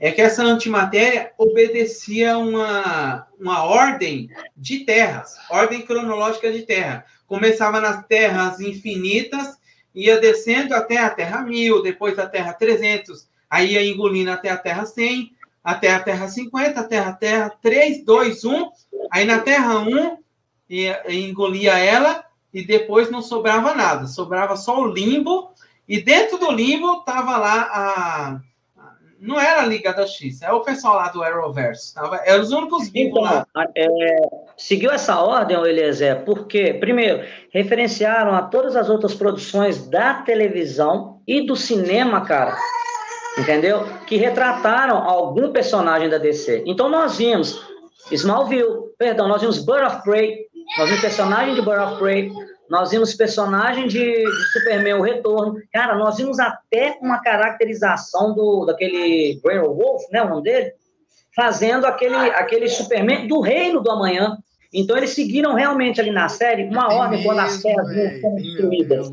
[0.00, 7.04] é que essa antimatéria obedecia uma, uma ordem de terras, ordem cronológica de terra.
[7.26, 9.58] Começava nas terras infinitas,
[9.94, 14.56] ia descendo até a terra 1000, depois a terra 300, aí ia engolindo até a
[14.56, 15.32] terra 100,
[15.62, 18.70] até a terra 50, até a terra 3, 2, 1,
[19.10, 20.16] aí na terra 1
[20.70, 22.24] ia, engolia ela
[22.54, 25.52] e depois não sobrava nada, sobrava só o limbo,
[25.86, 28.40] e dentro do limbo estava lá a,
[29.20, 31.94] não era a Liga da X, é o pessoal lá do Arrowverse.
[31.94, 33.46] Tava, eram os únicos vivos então, lá.
[33.76, 33.86] É,
[34.56, 41.46] seguiu essa ordem, Eliezer, porque, primeiro, referenciaram a todas as outras produções da televisão e
[41.46, 42.56] do cinema, cara,
[43.38, 43.86] entendeu?
[44.06, 46.64] Que retrataram algum personagem da DC.
[46.66, 47.62] Então, nós vimos
[48.10, 50.46] Smallville, perdão, nós vimos Bird of Prey,
[50.78, 52.32] nós vimos personagem de Bird of Prey,
[52.70, 55.60] nós vimos personagem de, de, Superman, o Retorno.
[55.72, 60.72] Cara, nós vimos até uma caracterização do, daquele Grey Wolf, né, o nome dele,
[61.34, 64.38] fazendo aquele, aquele Superman do Reino do Amanhã.
[64.72, 69.10] Então, eles seguiram realmente ali na série uma ordem mesmo, quando as terras foram destruídas.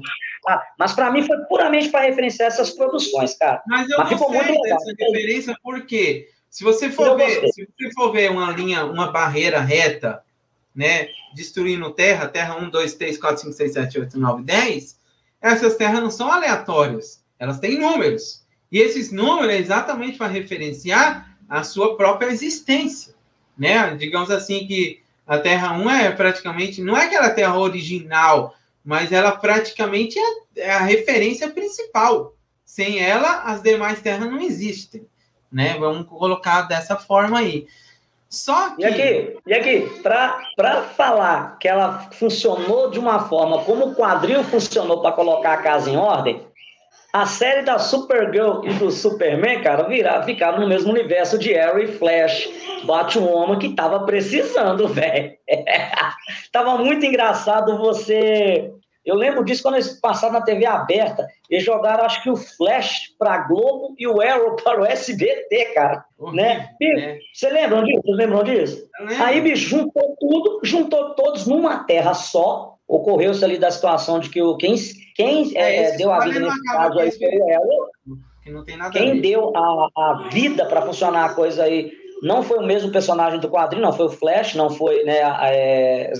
[0.47, 3.63] Ah, mas para mim foi puramente para referenciar essas produções, cara.
[3.65, 4.77] Mas eu mas ficou muito legal.
[4.77, 9.59] dessa referência porque se você for ver, se você for ver uma linha, uma barreira
[9.59, 10.21] reta
[10.77, 14.99] né, destruindo terra, terra 1, 2, 3, 4, 5, 6, 7, 8, 9, 10,
[15.41, 18.45] essas terras não são aleatórias, elas têm números.
[18.71, 23.15] E esses números é exatamente para referenciar a sua própria existência,
[23.57, 23.95] né?
[23.95, 28.53] Digamos assim que a Terra 1 é praticamente, não é aquela Terra original,
[28.83, 32.35] mas ela praticamente é, é a referência principal.
[32.63, 35.07] Sem ela, as demais terras não existem,
[35.51, 35.77] né?
[35.79, 37.65] Vamos colocar dessa forma aí.
[38.29, 38.81] Só que...
[38.81, 44.43] E aqui, e aqui para falar que ela funcionou de uma forma como o quadril
[44.43, 46.45] funcionou para colocar a casa em ordem,
[47.13, 51.79] a série da Supergirl e do Superman, cara, viraram, ficaram no mesmo universo de Arrow
[51.79, 52.49] e Flash,
[52.83, 55.33] Batwoman, que tava precisando, velho.
[56.51, 58.71] tava muito engraçado você
[59.07, 61.25] eu lembro disso quando eles passaram na TV aberta.
[61.49, 66.03] Eles jogaram, acho que o Flash para Globo e o Arrow para o SBT, cara.
[66.19, 66.69] Uhum, né?
[66.81, 67.17] É.
[67.33, 68.01] Você lembram disso?
[68.03, 68.89] Vocês lembram disso?
[69.23, 72.75] Aí, bicho, juntou tudo, juntou todos numa terra só.
[72.85, 74.75] Ocorreu-se ali da situação de que o, quem,
[75.15, 78.91] quem é, é deu a vida nesse caso aí foi o Arrow.
[78.91, 83.39] quem deu a, a vida para funcionar a coisa aí não foi o mesmo personagem
[83.39, 86.11] do quadrinho, não foi o Flash, não foi, né, é,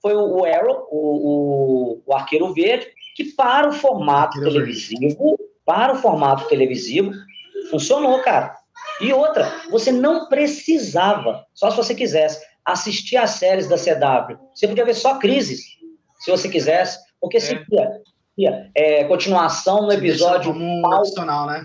[0.00, 2.86] foi o Arrow, o, o, o, Arqueiro Verde,
[3.16, 7.12] que para o formato televisivo, para o formato televisivo,
[7.70, 8.54] funcionou, cara.
[9.00, 14.38] E outra, você não precisava, só se você quisesse, assistir às séries da CW.
[14.54, 15.62] Você podia ver só crises,
[16.18, 17.40] se você quisesse, porque é.
[17.40, 17.58] se
[18.36, 20.52] ia, é, continuação no episódio.
[20.52, 21.64] Como um opcional, né?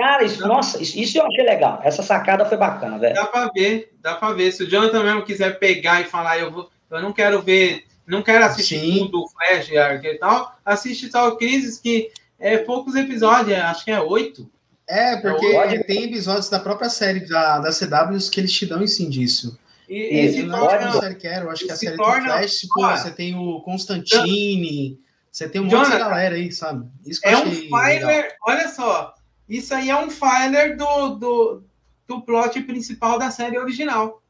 [0.00, 1.78] Cara, isso, nossa, isso, isso, eu achei legal.
[1.84, 3.14] Essa sacada foi bacana, velho.
[3.14, 4.50] Dá pra ver, dá pra ver.
[4.50, 8.22] Se o Jonathan mesmo quiser pegar e falar, eu, vou, eu não quero ver, não
[8.22, 8.98] quero assistir Sim.
[8.98, 14.00] tudo, Flash e tal, assiste só o Crisis, que é poucos episódios, acho que é
[14.00, 14.50] oito.
[14.88, 18.82] É, porque é tem episódios da própria série da, da CW que eles te dão
[18.82, 19.58] em sim disso.
[19.86, 22.38] E, e, não torna, é série que era, eu acho que a série torna, do
[22.38, 24.98] Flash, tipo, você tem o Constantine,
[25.30, 26.88] você tem um monte de galera aí, sabe?
[27.04, 29.14] Isso é um filer, olha só,
[29.50, 31.62] isso aí é um filer do, do,
[32.06, 34.22] do plot principal da série original.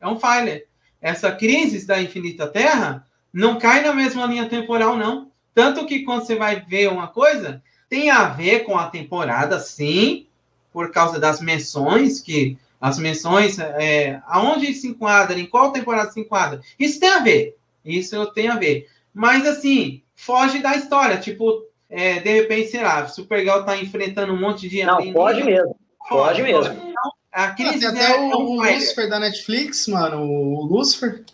[0.00, 0.68] É um filer.
[1.00, 5.30] Essa crise da Infinita Terra não cai na mesma linha temporal, não.
[5.52, 10.28] Tanto que quando você vai ver uma coisa, tem a ver com a temporada, sim,
[10.72, 16.20] por causa das menções, que as menções, é, aonde se enquadra, em qual temporada se
[16.20, 16.60] enquadra.
[16.78, 17.56] Isso tem a ver.
[17.84, 18.88] Isso tem a ver.
[19.12, 21.18] Mas, assim, foge da história.
[21.18, 24.84] Tipo, é, de repente, sei lá, Supergirl tá enfrentando um monte de.
[24.84, 25.76] Não, pode mesmo.
[26.08, 26.72] Pode, mesmo.
[26.72, 30.22] Então, a crise ah, tem até é o, o Lucifer da Netflix, mano.
[30.22, 31.24] O Lucifer.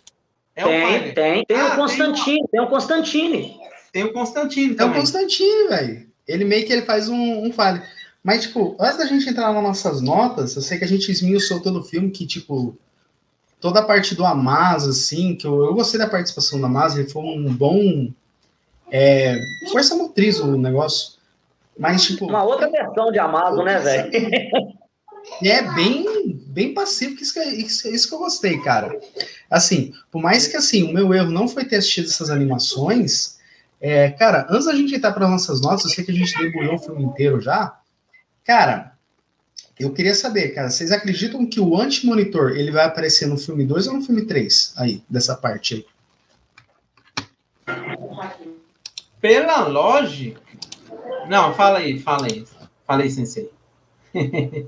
[0.55, 1.45] É tem, tem.
[1.45, 2.37] Tem ah, o Constantine.
[2.39, 3.59] Tem, tem o Constantine.
[3.93, 4.95] Tem o Constantine também.
[4.95, 6.07] É o Constantine, velho.
[6.27, 7.81] Ele meio que ele faz um, um falho.
[8.23, 11.61] Mas, tipo, antes da gente entrar nas nossas notas, eu sei que a gente esmiuçou
[11.61, 12.75] todo o filme, que, tipo,
[13.61, 17.09] toda a parte do Amaz, assim, que eu, eu gostei da participação do Amaz, ele
[17.09, 18.11] foi um bom
[18.91, 19.37] é,
[19.71, 21.17] força motriz o negócio.
[21.77, 22.25] Mas, tipo.
[22.25, 24.11] Uma outra versão de Amazon, né, velho?
[25.43, 28.97] É bem, bem pacífico, isso que, isso, isso que eu gostei, cara.
[29.49, 33.37] Assim, por mais que assim, o meu erro não foi ter assistido essas animações,
[33.81, 36.75] é, cara, antes da gente entrar para nossas notas, eu sei que a gente debulhou
[36.75, 37.77] o filme inteiro já.
[38.45, 38.93] Cara,
[39.77, 43.87] eu queria saber, cara, vocês acreditam que o anti-monitor ele vai aparecer no filme 2
[43.87, 44.73] ou no filme 3?
[44.77, 45.85] Aí, dessa parte aí
[49.19, 50.41] pela lógica.
[51.27, 52.45] Não, fala aí, fala aí.
[52.85, 53.51] Fala aí, sensei.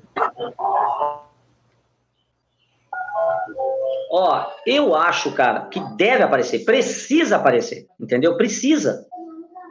[4.12, 8.36] Ó, eu acho, cara, que deve aparecer, precisa aparecer, entendeu?
[8.36, 9.06] Precisa.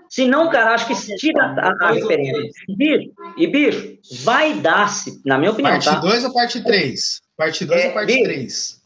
[0.09, 2.51] Se não, cara, acho que tira a, a referência.
[2.69, 5.73] E bicho, e, bicho, vai dar-se, na minha opinião.
[5.73, 6.29] Parte 2 tá?
[6.29, 7.21] ou parte 3?
[7.37, 8.83] Parte 2 é, ou parte 3?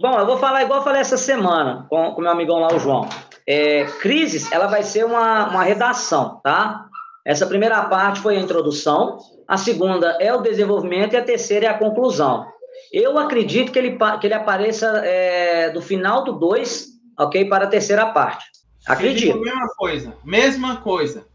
[0.00, 2.78] Bom, eu vou falar igual eu falei essa semana com o meu amigão lá, o
[2.78, 3.08] João.
[3.50, 6.84] É, Crises, ela vai ser uma, uma redação, tá?
[7.24, 11.68] Essa primeira parte foi a introdução, a segunda é o desenvolvimento e a terceira é
[11.70, 12.46] a conclusão.
[12.92, 16.88] Eu acredito que ele, que ele apareça é, do final do 2,
[17.18, 18.44] ok, para a terceira parte.
[18.86, 19.40] Acredito.
[19.40, 21.26] Mesma coisa, mesma coisa.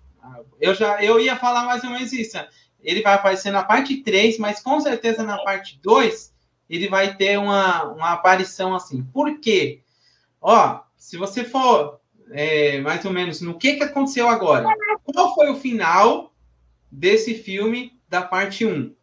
[0.61, 2.37] Eu já eu ia falar mais ou menos isso.
[2.83, 6.31] Ele vai aparecer na parte 3, mas com certeza na parte 2
[6.69, 9.03] ele vai ter uma, uma aparição assim.
[9.11, 9.81] Por quê?
[10.39, 14.67] Ó, se você for é, mais ou menos no que, que aconteceu agora.
[15.03, 16.33] Qual foi o final
[16.91, 18.93] desse filme da parte 1,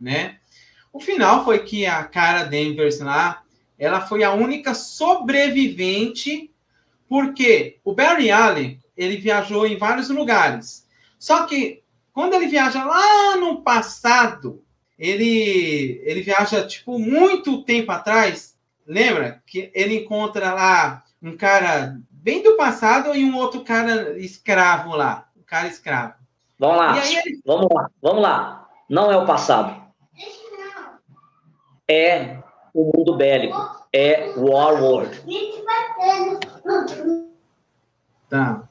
[0.00, 0.38] né?
[0.92, 3.42] O final foi que a cara Danvers lá,
[3.78, 6.50] ela foi a única sobrevivente,
[7.08, 10.86] porque o Barry Allen, ele viajou em vários lugares.
[11.18, 14.62] Só que quando ele viaja lá no passado,
[14.98, 18.56] ele ele viaja tipo muito tempo atrás,
[18.86, 24.94] lembra que ele encontra lá um cara bem do passado e um outro cara escravo
[24.94, 25.28] lá.
[25.36, 26.14] Um cara escravo.
[26.58, 27.06] Vamos lá.
[27.06, 27.40] Ele...
[27.44, 27.90] Vamos lá.
[28.02, 28.68] Vamos lá.
[28.88, 29.80] Não é o passado.
[31.88, 32.38] É
[32.74, 33.56] o mundo bélico.
[33.92, 35.22] É War World.
[38.28, 38.68] Tá.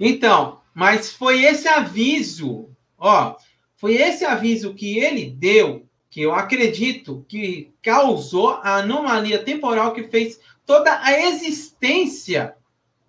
[0.00, 3.36] Então, mas foi esse aviso, ó,
[3.76, 10.04] foi esse aviso que ele deu, que eu acredito que causou a anomalia temporal que
[10.04, 12.56] fez toda a existência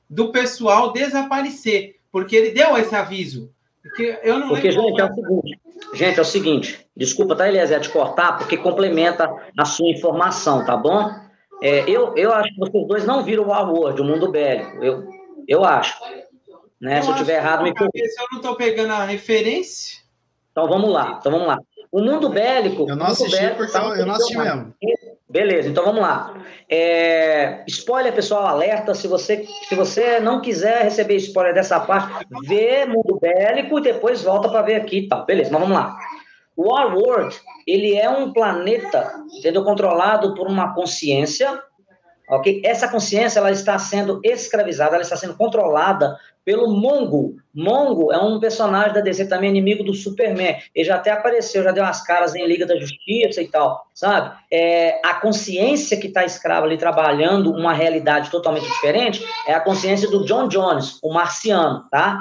[0.10, 3.54] do pessoal desaparecer, porque ele deu esse aviso.
[3.82, 5.60] Porque eu não porque, gente, é o seguinte,
[5.94, 10.76] gente, é o seguinte, desculpa, tá, Eliezer, te cortar, porque complementa a sua informação, tá
[10.76, 11.10] bom?
[11.62, 15.08] É, eu, eu acho que vocês dois não viram o War o Mundo Bélico, eu,
[15.48, 15.98] eu acho.
[16.82, 17.00] Né?
[17.00, 20.00] Eu Se eu tiver errado, me cabeça, Eu não estou pegando a referência.
[20.52, 21.60] Então vamos lá, então vamos lá.
[21.92, 22.88] O Mundo Bélico...
[22.88, 24.74] Eu não assisti bélico, porque eu, eu não assisti mesmo.
[25.30, 26.34] Beleza, então vamos lá.
[26.68, 28.96] É, spoiler, pessoal, alerta.
[28.96, 34.24] Se você, se você não quiser receber spoiler dessa parte, vê Mundo Bélico e depois
[34.24, 35.08] volta para ver aqui.
[35.08, 35.96] Tá, beleza, mas vamos lá.
[36.56, 39.64] O War World, ele é um planeta, entendeu?
[39.64, 41.62] Controlado por uma consciência,
[42.30, 42.62] ok?
[42.64, 46.16] Essa consciência ela está sendo escravizada, ela está sendo controlada
[46.46, 47.36] pelo Mongo.
[47.54, 50.58] Mongo é um personagem da DC também, inimigo do Superman.
[50.74, 54.36] Ele já até apareceu, já deu umas caras em Liga da Justiça e tal, sabe?
[54.52, 60.10] É, a consciência que está escrava ali trabalhando uma realidade totalmente diferente é a consciência
[60.10, 62.20] do John Jones, o marciano, tá?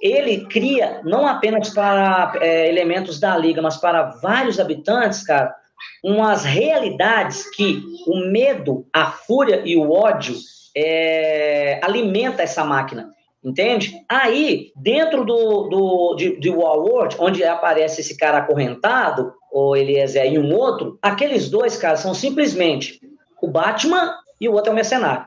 [0.00, 5.54] Ele cria, não apenas para é, elementos da Liga, mas para vários habitantes, cara,
[6.02, 10.34] umas realidades que o medo, a fúria e o ódio
[10.76, 13.10] é, alimenta essa máquina.
[13.42, 13.92] Entende?
[14.08, 20.38] Aí, dentro do, do, de, de World, onde aparece esse cara acorrentado, ou Eliezer e
[20.38, 22.98] um outro, aqueles dois caras são simplesmente
[23.42, 25.26] o Batman e o outro é o mercenário.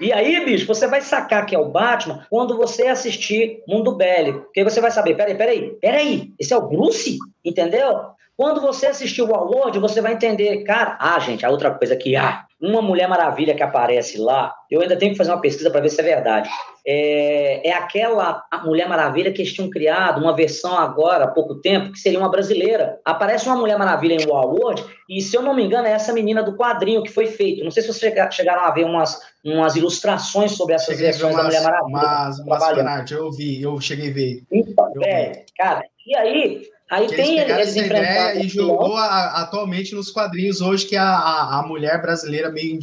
[0.00, 4.40] E aí, bicho, você vai sacar que é o Batman quando você assistir Mundo Bélico.
[4.40, 7.18] Porque você vai saber, peraí, peraí, peraí, esse é o Bruce?
[7.44, 8.00] Entendeu?
[8.38, 12.14] Quando você assistir o World, você vai entender, cara, ah, gente, a outra coisa que
[12.14, 15.80] há, uma Mulher Maravilha que aparece lá, eu ainda tenho que fazer uma pesquisa para
[15.80, 16.48] ver se é verdade.
[16.86, 21.90] É, é aquela Mulher Maravilha que eles tinham criado, uma versão agora, há pouco tempo,
[21.90, 23.00] que seria uma brasileira.
[23.04, 26.40] Aparece uma Mulher Maravilha em World, e se eu não me engano, é essa menina
[26.40, 27.64] do quadrinho que foi feito.
[27.64, 31.42] Não sei se vocês chegaram a ver umas, umas ilustrações sobre essas cheguei versões da
[31.42, 31.90] Mulher Maravilha.
[31.90, 34.44] Mas, mas eu vi, eu cheguei a ver.
[34.52, 35.44] Então, é, vi.
[35.56, 40.60] cara, e aí Aí que tem eles essa ideia e jogou a, atualmente nos quadrinhos
[40.60, 42.78] hoje que é a, a, a mulher brasileira meio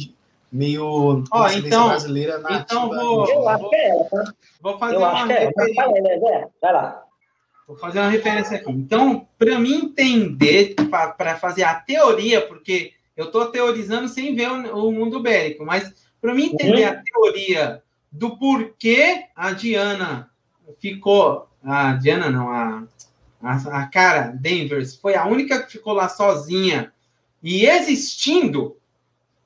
[0.50, 4.32] meio oh, então, brasileira na então vou, eu acho que é ela, tá?
[4.60, 5.50] Vou fazer eu uma acho que é.
[5.52, 7.02] Vai, vai lá.
[7.66, 8.70] Vou fazer uma referência aqui.
[8.70, 10.76] Então, para mim entender,
[11.18, 15.92] para fazer a teoria, porque eu estou teorizando sem ver o, o mundo bélico, mas
[16.20, 16.92] para mim entender uhum.
[16.92, 20.30] a teoria do porquê a Diana
[20.78, 22.84] ficou, a Diana não, a
[23.42, 26.92] a, cara, Danvers, foi a única que ficou lá sozinha
[27.42, 28.76] e existindo.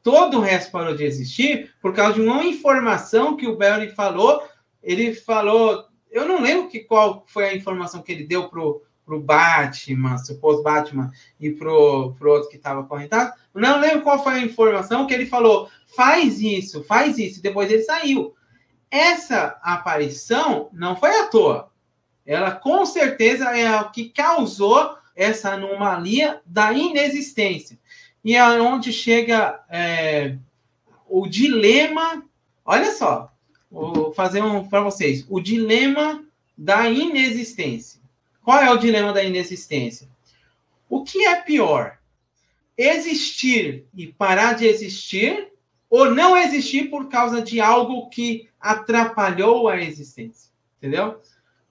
[0.03, 4.43] Todo o resto parou de existir por causa de uma informação que o Barry falou.
[4.83, 9.21] Ele falou, eu não lembro que qual foi a informação que ele deu pro pro
[9.21, 11.11] Batman, suposto Batman,
[11.41, 13.33] e pro, pro outro que estava correntado.
[13.53, 15.69] Não lembro qual foi a informação que ele falou.
[15.97, 17.43] Faz isso, faz isso.
[17.43, 18.37] Depois ele saiu.
[18.89, 21.70] Essa aparição não foi à toa
[22.33, 27.77] ela com certeza é o que causou essa anomalia da inexistência.
[28.25, 30.37] E é onde chega é,
[31.09, 32.25] o dilema.
[32.65, 33.33] Olha só,
[33.69, 36.25] vou fazer um para vocês: o dilema
[36.57, 38.01] da inexistência.
[38.45, 40.09] Qual é o dilema da inexistência?
[40.89, 41.99] O que é pior?
[42.79, 45.49] Existir e parar de existir,
[45.91, 50.49] ou não existir por causa de algo que atrapalhou a existência?
[50.79, 51.21] Entendeu?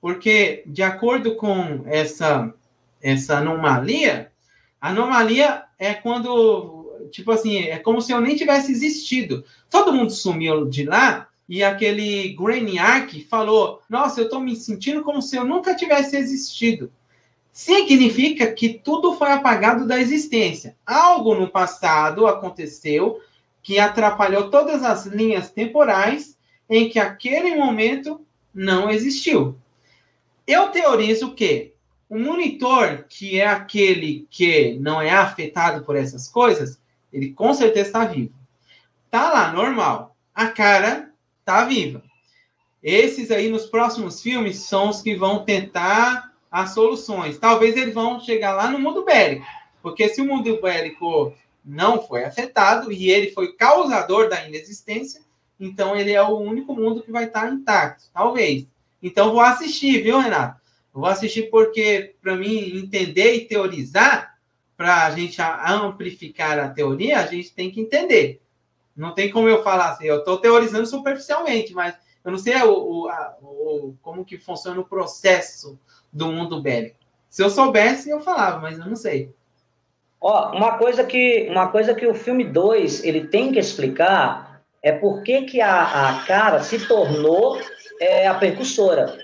[0.02, 2.54] Porque, de acordo com essa,
[3.02, 4.32] essa anomalia,
[4.80, 9.44] anomalia é quando, tipo assim, é como se eu nem tivesse existido.
[9.70, 15.22] Todo mundo sumiu de lá e aquele Brainiac falou: Nossa, eu estou me sentindo como
[15.22, 16.92] se eu nunca tivesse existido.
[17.52, 20.78] Significa que tudo foi apagado da existência.
[20.86, 23.20] Algo no passado aconteceu
[23.62, 26.38] que atrapalhou todas as linhas temporais
[26.70, 28.22] em que aquele momento
[28.54, 29.58] não existiu.
[30.50, 31.76] Eu teorizo que
[32.10, 36.82] o monitor, que é aquele que não é afetado por essas coisas,
[37.14, 38.34] ele com certeza está vivo.
[39.12, 40.16] Tá lá, normal.
[40.34, 41.12] A cara
[41.46, 42.02] tá viva.
[42.82, 47.38] Esses aí nos próximos filmes são os que vão tentar as soluções.
[47.38, 49.46] Talvez eles vão chegar lá no mundo bélico.
[49.84, 51.32] Porque se o mundo bélico
[51.64, 55.22] não foi afetado e ele foi causador da inexistência,
[55.60, 58.06] então ele é o único mundo que vai estar intacto.
[58.12, 58.66] Talvez.
[59.02, 60.60] Então vou assistir, viu, Renato?
[60.94, 64.38] vou assistir porque, para mim, entender e teorizar,
[64.76, 68.42] para a gente amplificar a teoria, a gente tem que entender.
[68.96, 72.72] Não tem como eu falar assim, eu estou teorizando superficialmente, mas eu não sei o,
[72.72, 75.78] o, a, o, como que funciona o processo
[76.12, 76.98] do mundo bélico.
[77.30, 79.34] Se eu soubesse, eu falava, mas eu não sei.
[80.20, 84.92] Ó, uma coisa que, uma coisa que o filme 2 ele tem que explicar é
[84.92, 87.60] por que, que a, a cara se tornou
[88.00, 89.18] é a percussora.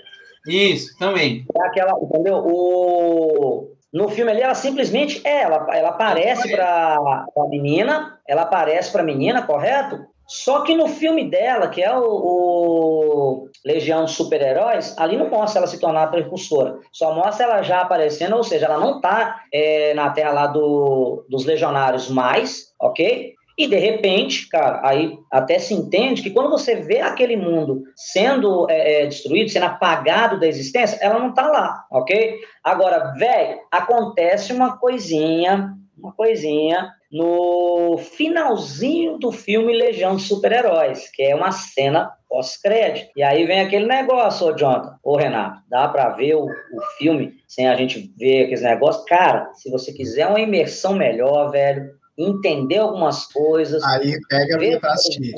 [0.46, 1.44] Isso, também.
[1.56, 2.42] É aquela, entendeu?
[2.46, 8.92] O, no filme ali, ela simplesmente é, ela, ela aparece para a menina, ela aparece
[8.92, 10.06] para a menina, correto?
[10.28, 15.60] Só que no filme dela, que é o, o Legião de Super-Heróis, ali não mostra
[15.60, 16.78] ela se tornar precursora.
[16.92, 21.24] Só mostra ela já aparecendo, ou seja, ela não está é, na terra lá do,
[21.28, 23.35] dos legionários mais, ok?
[23.58, 28.66] E de repente, cara, aí até se entende que quando você vê aquele mundo sendo
[28.68, 32.38] é, é, destruído, sendo apagado da existência, ela não tá lá, ok?
[32.62, 35.74] Agora, velho, acontece uma coisinha
[36.06, 43.10] uma coisinha no finalzinho do filme Legião de Super-Heróis, que é uma cena pós-crédito.
[43.16, 47.34] E aí vem aquele negócio, ô Jonathan, ô Renato, dá para ver o, o filme
[47.46, 49.04] sem a gente ver aqueles negócios?
[49.06, 53.82] Cara, se você quiser uma imersão melhor, velho, entender algumas coisas.
[53.84, 55.34] Aí pega veja, pra assistir.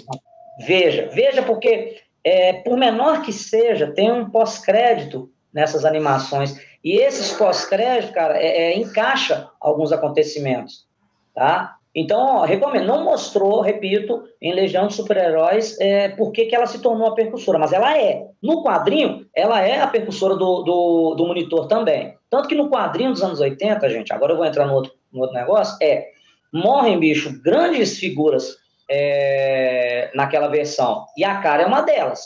[0.66, 6.60] Veja, veja, porque é, por menor que seja, tem um pós-crédito nessas animações.
[6.84, 10.86] E esses pós-créditos, cara, é, é, encaixa alguns acontecimentos,
[11.34, 11.78] tá?
[11.94, 12.86] Então, ó, recomendo.
[12.86, 17.14] Não mostrou, repito, em Legião de Super-Heróis é, por que, que ela se tornou a
[17.14, 18.26] percussora, mas ela é.
[18.42, 22.14] No quadrinho, ela é a percussora do, do, do monitor também.
[22.30, 25.22] Tanto que no quadrinho dos anos 80, gente, agora eu vou entrar no outro, no
[25.22, 26.08] outro negócio, é
[26.52, 28.56] morrem, bicho, grandes figuras
[28.90, 31.04] é, naquela versão.
[31.16, 32.20] E a cara é uma delas.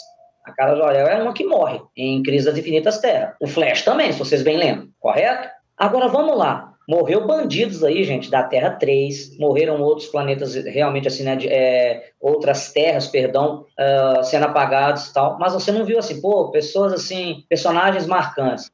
[0.44, 3.34] A cara do Orel é uma que morre em Crise das Infinitas Terras.
[3.40, 5.48] O Flash também, se vocês bem lembram, correto?
[5.76, 6.72] Agora vamos lá.
[6.88, 9.38] Morreu bandidos aí, gente, da Terra 3.
[9.38, 11.36] Morreram outros planetas, realmente, assim, né?
[11.36, 15.38] De, é, outras terras, perdão, uh, sendo apagados e tal.
[15.38, 18.70] Mas você não viu, assim, pô, pessoas, assim, personagens marcantes.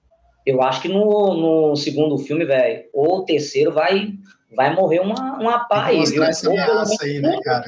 [0.47, 4.09] Eu acho que no, no segundo filme, velho, ou terceiro, vai
[4.55, 6.23] vai morrer uma, uma pá aí, viu?
[6.23, 7.65] Essa ameaça aí, né, cara?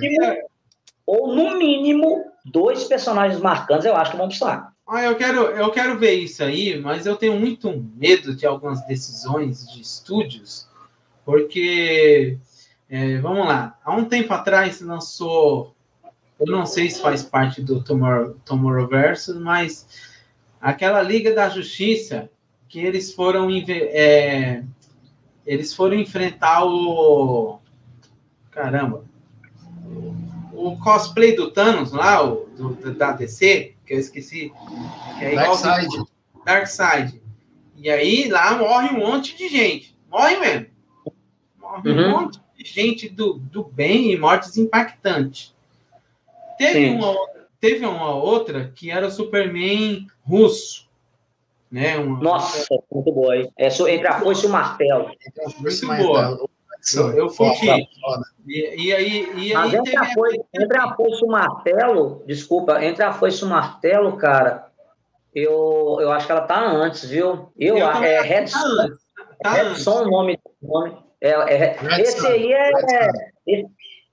[1.06, 4.72] ou no mínimo dois personagens marcantes, eu acho que vão precisar.
[4.86, 8.84] Ah, eu quero, eu quero ver isso aí, mas eu tenho muito medo de algumas
[8.86, 10.68] decisões de estúdios,
[11.24, 12.38] porque
[12.88, 15.74] é, vamos lá, há um tempo atrás lançou,
[16.38, 19.86] eu não sei se faz parte do Tomorrow, Tomorrowverse, mas
[20.60, 22.28] aquela Liga da Justiça
[22.68, 24.62] que eles foram é,
[25.50, 27.58] eles foram enfrentar o.
[28.52, 29.04] Caramba!
[30.52, 34.52] O cosplay do Thanos lá, o, do, da DC, que eu esqueci.
[35.18, 36.04] Que é Dark Side.
[36.46, 37.20] Dark Side.
[37.74, 39.96] E aí lá morre um monte de gente.
[40.08, 40.66] Morre mesmo.
[41.58, 42.06] Morre uhum.
[42.06, 45.52] um monte de gente do, do bem e mortes impactantes.
[46.56, 47.16] Teve uma,
[47.58, 50.88] teve uma outra que era o Superman russo.
[51.70, 51.96] Né?
[51.96, 52.20] Uma...
[52.20, 53.52] Nossa, muito boa, hein?
[53.56, 55.10] É, entre a foice e o martelo.
[55.58, 56.38] Muito boa.
[56.96, 57.88] Eu, eu curti.
[58.46, 62.24] E, e, aí, e Mas aí entre, a foice, entre a foice e o martelo,
[62.26, 64.66] desculpa, entre a foice e o martelo, cara,
[65.34, 67.52] eu, eu acho que ela tá antes, viu?
[67.58, 68.58] Eu, eu é Redson.
[69.42, 70.96] Tá Redson, o nome, nome.
[71.20, 73.64] É, é, esse aí é, é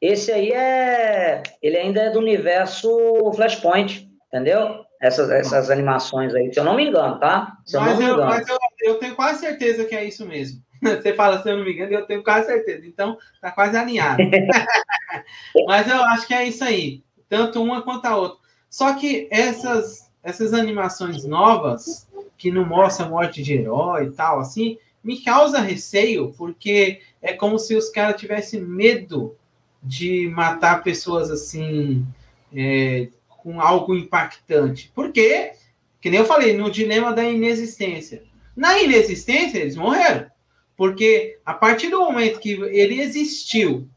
[0.02, 1.42] esse aí é.
[1.62, 2.90] Ele ainda é do universo
[3.34, 4.86] Flashpoint, entendeu?
[5.00, 7.58] Essas, essas animações aí, se eu não me engano, tá?
[7.66, 10.62] Se eu mas, eu, mas eu, eu, tenho quase certeza que é isso mesmo.
[10.82, 12.86] Você fala, se eu não me engano, eu tenho quase certeza.
[12.86, 14.22] Então, tá quase alinhado.
[15.68, 17.04] mas eu acho que é isso aí.
[17.30, 18.38] Tanto uma quanto a outra.
[18.70, 24.78] Só que essas, essas animações novas, que não mostram morte de herói e tal, assim,
[25.04, 29.36] me causa receio, porque é como se os caras tivessem medo
[29.82, 32.06] de matar pessoas assim,
[32.54, 33.08] é,
[33.48, 34.92] com algo impactante.
[34.94, 35.54] Porque,
[36.02, 38.22] que nem eu falei, no dilema da inexistência.
[38.54, 40.30] Na inexistência, eles morreram.
[40.76, 43.90] Porque a partir do momento que ele existiu,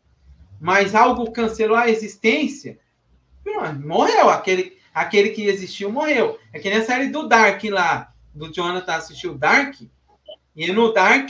[0.61, 2.79] mas algo cancelou a existência,
[3.85, 4.31] morreu.
[4.31, 6.39] Aquele, aquele que existiu morreu.
[6.53, 9.81] É que nem a série do Dark lá, do Jonathan assistiu Dark,
[10.55, 11.29] e no Dark,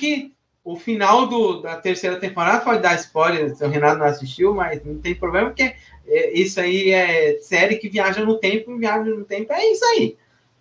[0.65, 4.85] o final do, da terceira temporada pode dar spoiler, se o Renato não assistiu, mas
[4.85, 5.75] não tem problema, porque
[6.07, 10.17] é, isso aí é série que viaja no tempo, viaja no tempo, é isso aí.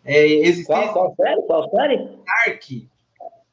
[0.05, 0.65] É, existe...
[0.65, 1.41] qual, qual série?
[1.43, 1.97] Qual série?
[2.25, 2.63] Dark.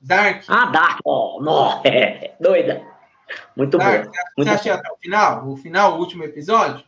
[0.00, 0.44] Dark.
[0.48, 1.00] Ah, Dark.
[1.04, 1.82] Oh, não.
[1.84, 2.82] É, doida.
[3.56, 4.04] Muito Dark.
[4.06, 4.12] bom.
[4.12, 5.48] Você Muito assistiu até o final?
[5.48, 6.84] O final, o último episódio?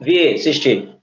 [0.00, 0.94] Vi, assisti.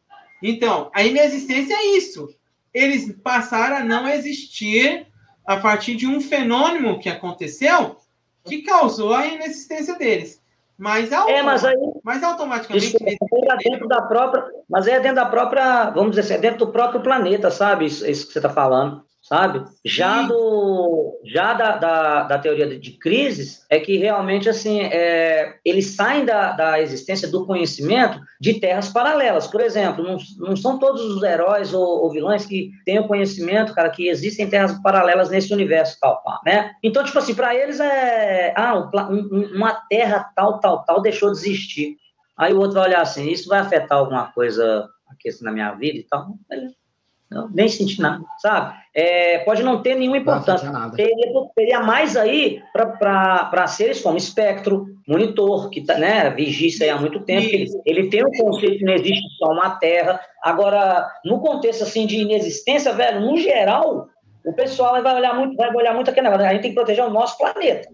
[0.42, 2.30] Então, a inexistência é isso.
[2.74, 5.08] Eles passaram a não existir
[5.48, 7.96] a partir de um fenômeno que aconteceu
[8.44, 10.42] que causou a inexistência deles.
[10.78, 12.86] Mas, é, mas, aí, mas automaticamente.
[12.86, 16.66] Isso, é dentro da própria, mas é dentro da própria, vamos dizer assim, é dentro
[16.66, 17.86] do próprio planeta, sabe?
[17.86, 19.66] Isso, isso que você está falando sabe?
[19.84, 25.88] Já do já da, da, da, teoria de crises é que realmente assim é, eles
[25.88, 29.46] saem da, da existência do conhecimento de terras paralelas.
[29.46, 33.74] Por exemplo, não, não são todos os heróis ou, ou, vilões que têm o conhecimento,
[33.74, 36.72] cara, que existem terras paralelas nesse universo tal, né?
[36.82, 41.40] Então tipo assim para eles é ah um, uma terra tal tal tal deixou de
[41.40, 41.98] existir.
[42.38, 45.74] Aí o outro vai olhar assim, isso vai afetar alguma coisa aqui assim, na minha
[45.74, 46.87] vida e tal, beleza.
[47.30, 48.74] Não, nem senti nada, sabe?
[48.96, 50.72] É, pode não ter nenhuma importância.
[50.96, 56.90] Teria, teria, mais aí para seres como espectro, monitor, que tá, né, vigia isso aí
[56.90, 57.46] há muito tempo.
[57.48, 60.22] Ele, ele, tem o um conceito que não existe só uma Terra.
[60.42, 64.08] Agora, no contexto assim de inexistência, velho, no geral,
[64.46, 66.48] o pessoal vai olhar muito, vai olhar muito aquele negócio.
[66.48, 67.90] A gente tem que proteger o nosso planeta.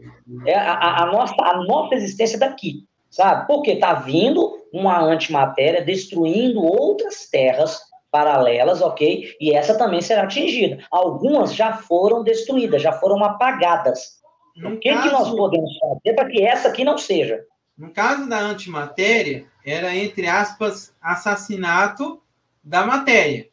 [0.45, 3.47] É a, a, nossa, a nossa existência daqui, sabe?
[3.47, 7.81] Porque está vindo uma antimatéria destruindo outras terras
[8.13, 9.35] paralelas, ok?
[9.41, 10.85] E essa também será atingida.
[10.91, 14.21] Algumas já foram destruídas, já foram apagadas.
[14.55, 17.43] No o que, caso, que nós podemos fazer para que essa aqui não seja?
[17.75, 22.21] No caso da antimatéria, era, entre aspas, assassinato
[22.63, 23.47] da matéria.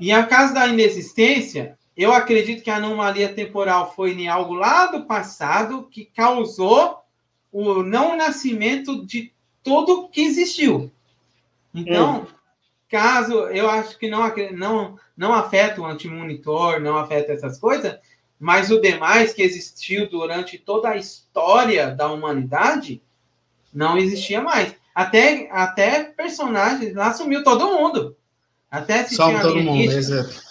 [0.00, 4.86] E no caso da inexistência, eu acredito que a anomalia temporal foi em algo lá
[4.86, 7.00] do passado que causou
[7.52, 9.30] o não nascimento de
[9.62, 10.90] tudo que existiu.
[11.74, 12.39] Então, hum.
[12.90, 14.20] Caso eu acho que não,
[14.52, 17.98] não, não afeta o antimonitor, não afeta essas coisas,
[18.38, 23.02] mas o demais que existiu durante toda a história da humanidade
[23.72, 24.74] não existia mais.
[24.94, 28.16] Até, até personagens lá sumiu todo mundo.
[28.70, 30.50] Até se Some todo mundo, exato.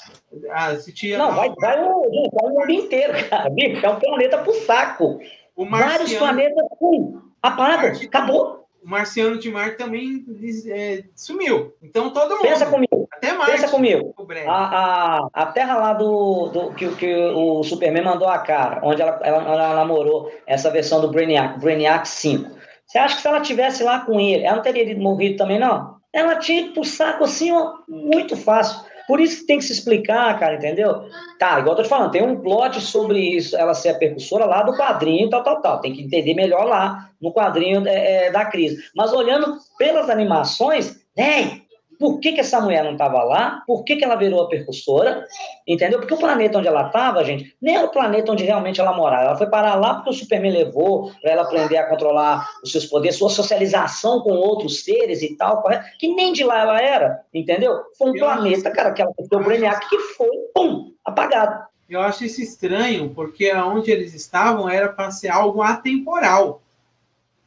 [0.52, 1.18] Ah, tinha...
[1.18, 3.50] Não, vai, vai, o, vai o mundo inteiro, cara.
[3.58, 5.20] É um planeta pro saco.
[5.56, 5.98] O marciano...
[5.98, 8.59] Vários planetas, pum, apaga, acabou.
[8.84, 10.26] O marciano de Marte também
[10.68, 11.74] é, sumiu.
[11.82, 12.42] Então todo mundo.
[12.42, 13.08] Pensa comigo.
[13.12, 13.52] Até Marte.
[13.52, 14.16] Pensa comigo.
[14.48, 19.02] A, a, a Terra lá do, do que, que o Superman mandou a cara, onde
[19.02, 22.58] ela, ela, ela namorou essa versão do Brainiac, Brainiac 5.
[22.86, 26.00] Você acha que se ela tivesse lá com ele, ela não teria morrido também, não?
[26.12, 28.84] Ela tinha ido pro saco assim, ó, muito fácil.
[29.10, 31.10] Por isso que tem que se explicar, cara, entendeu?
[31.40, 34.46] Tá, igual eu tô te falando, tem um plot sobre isso, ela ser a percussora
[34.46, 35.82] lá do quadrinho, tal, tal, tal.
[35.82, 38.78] Tem que entender melhor lá no quadrinho é, é, da crise.
[38.96, 41.60] Mas olhando pelas animações, né?
[42.00, 43.62] Por que, que essa mulher não estava lá?
[43.68, 45.28] Por que, que ela virou a percussora?
[45.68, 46.00] Entendeu?
[46.00, 49.26] Porque o planeta onde ela estava, gente, nem era o planeta onde realmente ela morava.
[49.26, 52.86] Ela foi parar lá porque o Superman levou para ela aprender a controlar os seus
[52.86, 55.62] poderes, sua socialização com outros seres e tal?
[56.00, 57.78] Que nem de lá ela era, entendeu?
[57.98, 61.68] Foi um Eu planeta, cara, que ela o Brainiac que foi, pum, apagado.
[61.90, 66.62] Eu acho isso estranho, porque onde eles estavam era para ser algo atemporal.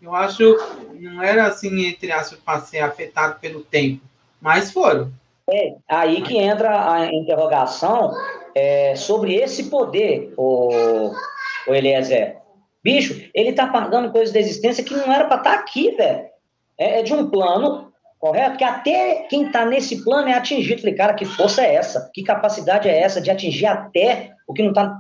[0.00, 0.58] Eu acho
[0.92, 4.11] não era assim, entre aspas, para ser afetado pelo tempo.
[4.42, 5.12] Mas foram.
[5.48, 8.12] É, aí que entra a interrogação
[8.54, 11.12] é, sobre esse poder, o,
[11.68, 12.38] o Eliezer.
[12.82, 16.26] Bicho, ele tá pagando coisas da existência que não era para estar tá aqui, velho.
[16.76, 18.56] É, é, de um plano, correto?
[18.56, 20.80] Que até quem tá nesse plano é atingido.
[20.80, 22.10] Falei, cara, que força é essa?
[22.12, 24.96] Que capacidade é essa de atingir até o que não tá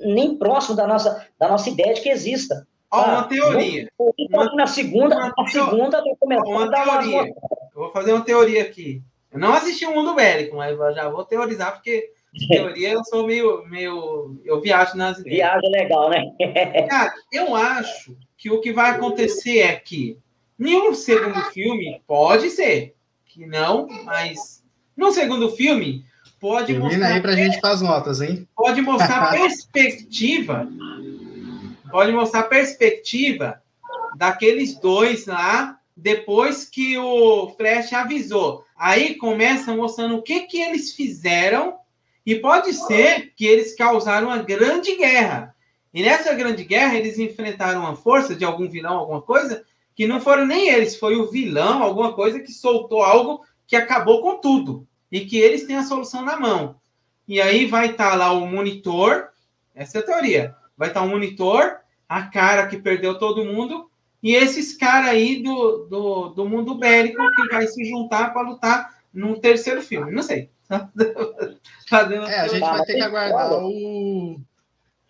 [0.00, 2.66] nem próximo da nossa, da nossa ideia de que exista?
[2.90, 3.88] Ó, uma teoria.
[3.98, 6.02] Uma, na segunda, uma na segunda,
[6.44, 7.34] uma teoria.
[7.74, 9.02] Eu vou fazer uma teoria aqui.
[9.30, 13.26] Eu não assisti o Mundo Bélico, mas já vou teorizar, porque de teoria eu sou
[13.26, 14.40] meio, meio.
[14.44, 15.36] Eu viajo nas ideias.
[15.36, 16.24] Viagem legal, né?
[16.88, 20.18] Cara, eu acho que o que vai acontecer é que
[20.58, 22.94] nenhum segundo filme pode ser.
[23.26, 24.62] Que não, mas
[24.96, 26.04] no segundo filme
[26.38, 27.14] pode Termina mostrar.
[27.14, 28.46] aí pra gente para as notas, hein?
[28.54, 30.68] Pode mostrar perspectiva
[31.92, 33.62] pode mostrar a perspectiva
[34.16, 38.64] daqueles dois lá, depois que o Flash avisou.
[38.76, 41.76] Aí começa mostrando o que, que eles fizeram,
[42.24, 45.54] e pode ser que eles causaram uma grande guerra.
[45.92, 49.64] E nessa grande guerra, eles enfrentaram uma força de algum vilão, alguma coisa,
[49.94, 54.22] que não foram nem eles, foi o vilão, alguma coisa que soltou algo que acabou
[54.22, 54.86] com tudo.
[55.10, 56.76] E que eles têm a solução na mão.
[57.28, 59.28] E aí vai estar tá lá o monitor,
[59.74, 60.54] essa é a teoria.
[60.76, 63.90] Vai estar tá o monitor a cara que perdeu todo mundo,
[64.22, 68.94] e esses caras aí do, do, do mundo bélico que vai se juntar para lutar
[69.12, 70.12] num terceiro filme.
[70.12, 70.48] Não sei.
[70.70, 74.40] é, a gente vai ter que aguardar o.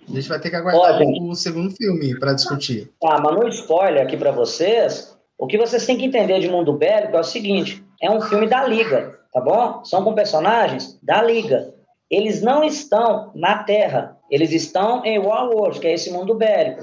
[0.09, 2.91] A gente vai ter que aguardar o segundo filme para discutir.
[3.01, 6.73] Tá, mas no spoiler aqui para vocês, o que vocês têm que entender de mundo
[6.73, 9.85] bélico é o seguinte: é um filme da Liga, tá bom?
[9.85, 11.75] São com personagens da Liga.
[12.11, 16.83] Eles não estão na Terra, eles estão em Warworld, que é esse mundo bélico.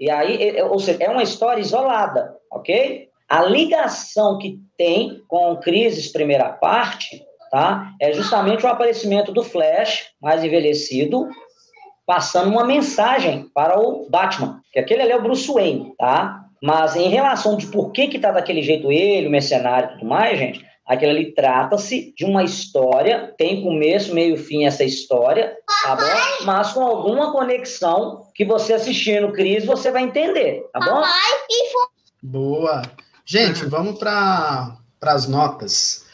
[0.00, 3.08] E aí, ou seja, é uma história isolada, ok?
[3.28, 7.92] A ligação que tem com Crises primeira parte, tá?
[8.00, 11.28] É justamente o aparecimento do Flash, mais envelhecido,
[12.06, 16.40] passando uma mensagem para o Batman, que aquele ali é o Bruce Wayne, tá?
[16.62, 20.06] Mas em relação de por que que tá daquele jeito ele, o mercenário e tudo
[20.06, 25.54] mais, gente, Aquilo ali trata-se de uma história, tem começo, meio fim essa história,
[25.84, 26.44] tá bom?
[26.46, 31.02] Mas com alguma conexão que você assistindo Cris, você vai entender, tá bom?
[32.22, 32.80] Boa.
[33.22, 36.06] Gente, vamos para as notas.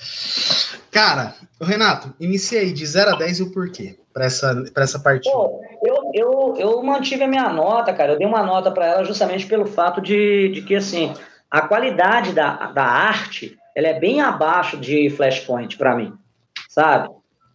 [0.90, 5.32] Cara, Renato, inicie aí de 0 a 10 e o porquê para essa, essa partida.
[5.32, 8.12] Pô, eu, eu, eu mantive a minha nota, cara.
[8.12, 11.14] Eu dei uma nota para ela justamente pelo fato de, de que, assim,
[11.48, 16.12] a qualidade da, da arte ela é bem abaixo de Flashpoint para mim,
[16.68, 17.08] sabe?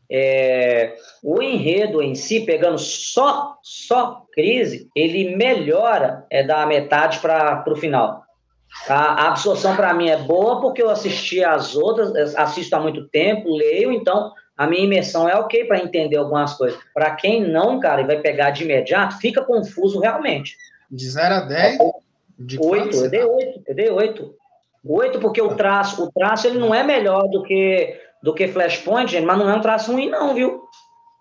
[0.10, 7.64] é, o enredo em si, pegando só, só crise, ele melhora é, da metade para
[7.68, 8.24] o final.
[8.88, 13.08] A, a absorção para mim é boa porque eu assisti as outras, assisto há muito
[13.10, 16.80] tempo, leio, então a minha imersão é ok para entender algumas coisas.
[16.94, 20.58] Para quem não, cara, e vai pegar de imediato, fica confuso realmente.
[20.90, 21.78] De 0 a 10?
[22.40, 24.36] De 8, eu dei 8, eu dei 8.
[24.86, 29.20] 8 porque o traço, o traço ele não é melhor do que do que Flashpoint,
[29.22, 30.62] mas não é um traço ruim não, viu?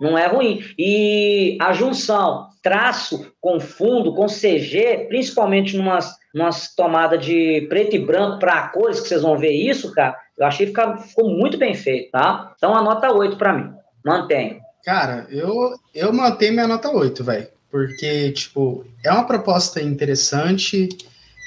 [0.01, 0.60] Não é ruim.
[0.78, 5.98] E a junção traço com fundo, com CG, principalmente numa,
[6.35, 10.47] numa tomada de preto e branco para cores, que vocês vão ver isso, cara, eu
[10.47, 12.52] achei que ficou, ficou muito bem feito, tá?
[12.56, 13.72] Então, a nota 8 para mim.
[14.05, 14.60] Mantenho.
[14.85, 17.48] Cara, eu, eu mantenho minha nota 8, velho.
[17.70, 20.89] Porque, tipo, é uma proposta interessante.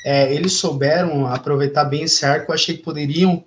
[0.04, 2.52] É, eles souberam aproveitar bem esse arco.
[2.52, 3.44] Eu achei que poderiam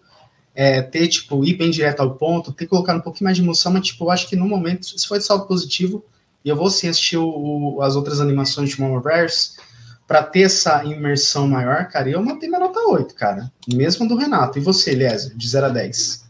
[0.55, 3.72] é, ter, tipo, ir bem direto ao ponto, ter colocado um pouquinho mais de emoção,
[3.72, 6.05] mas, tipo, eu acho que no momento, isso foi salto positivo,
[6.44, 9.56] e eu vou sim assistir o, o, as outras animações de Momoverse
[10.06, 14.16] para ter essa imersão maior, cara, e eu mantenho minha nota 8, cara, mesmo do
[14.16, 14.59] Renato.
[14.59, 16.24] E você, Eliezer, de 0 a 10?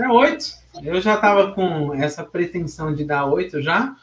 [0.00, 0.58] É 8.
[0.82, 3.96] Eu já tava com essa pretensão de dar 8 já,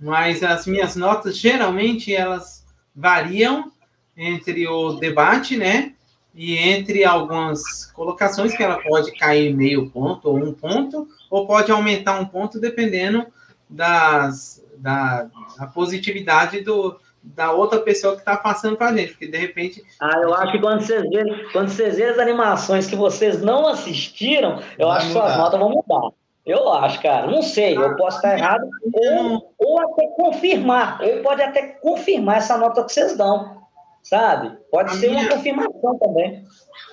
[0.00, 2.64] mas as minhas notas, geralmente, elas
[2.96, 3.70] variam
[4.18, 5.92] entre o debate, né,
[6.34, 11.70] e entre algumas colocações que ela pode cair meio ponto ou um ponto, ou pode
[11.70, 13.26] aumentar um ponto dependendo
[13.70, 15.28] das, da,
[15.58, 19.82] da positividade do, da outra pessoa que está passando para a gente, porque de repente.
[20.00, 23.66] Ah, eu acho que quando vocês verem, quando vocês verem as animações que vocês não
[23.68, 26.10] assistiram, eu Vai acho que suas notas vão mudar.
[26.46, 27.26] Eu acho, cara.
[27.26, 32.56] Não sei, eu posso estar errado, ou, ou até confirmar, ou pode até confirmar essa
[32.56, 33.58] nota que vocês dão
[34.02, 34.56] sabe?
[34.70, 36.44] Pode a ser minha, uma confirmação também.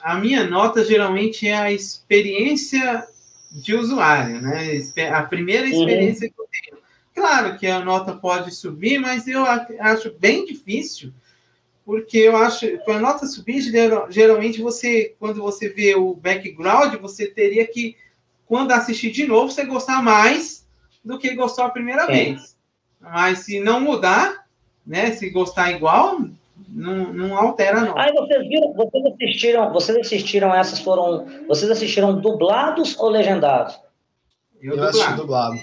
[0.02, 3.08] A minha nota geralmente é a experiência
[3.52, 4.82] de usuário, né?
[5.14, 5.72] A primeira uhum.
[5.72, 6.34] experiência uhum.
[6.34, 6.86] que eu tenho.
[7.14, 11.14] Claro que a nota pode subir, mas eu acho bem difícil,
[11.86, 13.62] porque eu acho que a nota subir,
[14.10, 17.96] geralmente você, quando você vê o background, você teria que,
[18.46, 20.68] quando assistir de novo, você gostar mais
[21.04, 22.08] do que gostou a primeira é.
[22.08, 22.58] vez.
[23.00, 24.46] Mas se não mudar,
[24.86, 25.12] né?
[25.12, 26.20] Se gostar igual,
[26.68, 27.98] não, não altera, não.
[27.98, 31.26] Aí vocês viram, vocês assistiram, vocês assistiram, essas foram.
[31.48, 33.80] Vocês assistiram dublados ou legendados?
[34.62, 35.56] Eu, eu assisti dublado.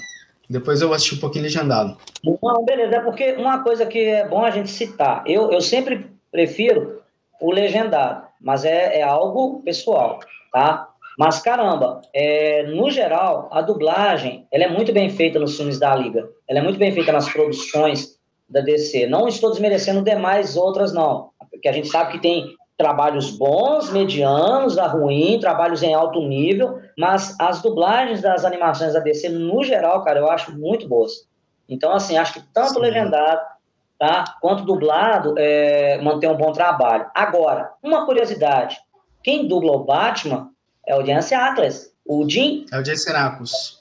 [0.49, 1.97] Depois eu assisti um pouquinho legendado.
[2.25, 5.23] Não, beleza, é porque uma coisa que é bom a gente citar.
[5.27, 7.01] Eu, eu sempre prefiro
[7.41, 10.21] o legendado, mas é, é algo pessoal,
[10.53, 10.89] tá?
[11.19, 15.95] Mas caramba, é, no geral, a dublagem ela é muito bem feita nos filmes da
[15.95, 16.29] Liga.
[16.49, 18.19] Ela é muito bem feita nas produções
[18.53, 19.07] da DC.
[19.07, 21.31] Não estou desmerecendo demais outras, não.
[21.51, 26.81] Porque a gente sabe que tem trabalhos bons, medianos, a ruim, trabalhos em alto nível,
[26.99, 31.27] mas as dublagens das animações da DC, no geral, cara, eu acho muito boas.
[31.69, 32.81] Então, assim, acho que tanto Sim.
[32.81, 33.41] legendado
[33.99, 37.07] tá, quanto dublado é, mantém um bom trabalho.
[37.15, 38.79] Agora, uma curiosidade:
[39.23, 40.51] quem dubla o Batman
[40.87, 41.93] é o Jance Atlas.
[42.05, 42.67] O Jim.
[42.73, 43.81] É o Jesse Seracos.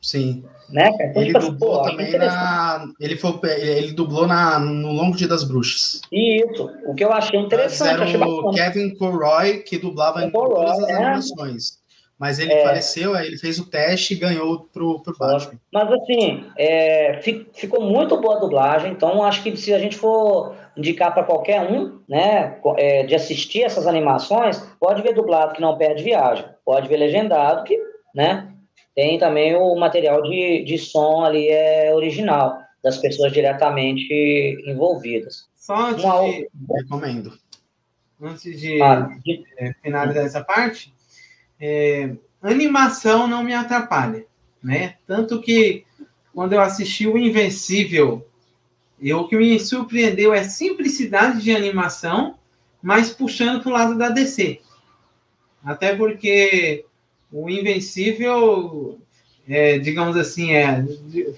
[0.00, 0.44] Sim.
[0.70, 0.90] Né?
[1.00, 2.86] Então, ele tipo assim, dublou também na.
[3.00, 6.02] Ele, foi, ele dublou na, no Longo Dia das Bruxas.
[6.12, 8.14] Isso, o que eu achei interessante.
[8.14, 10.92] Era o Kevin Conroy que dublava em todas as é.
[10.94, 11.78] animações.
[12.18, 12.64] Mas ele é.
[12.64, 15.58] faleceu, aí ele fez o teste e ganhou pro, pro Batman.
[15.72, 17.20] Mas assim, é,
[17.54, 21.60] ficou muito boa a dublagem, então acho que se a gente for indicar para qualquer
[21.60, 26.88] um, né, é, de assistir essas animações, pode ver dublado que não perde viagem, pode
[26.88, 27.78] ver legendado que,
[28.12, 28.47] né,
[28.94, 34.12] tem também o material de, de som ali é original, das pessoas diretamente
[34.66, 35.48] envolvidas.
[35.54, 36.48] Só antes Uma de...
[36.76, 37.38] Recomendo.
[38.20, 39.44] Antes de, ah, de...
[39.56, 40.92] É, finalizar essa parte,
[41.60, 42.10] é,
[42.42, 44.24] animação não me atrapalha,
[44.62, 44.96] né?
[45.06, 45.84] Tanto que
[46.34, 48.26] quando eu assisti o Invencível,
[49.00, 52.36] eu, o que me surpreendeu é a simplicidade de animação,
[52.82, 54.60] mas puxando para o lado da DC.
[55.64, 56.84] Até porque
[57.30, 59.00] o Invencível,
[59.48, 60.84] é, digamos assim, é,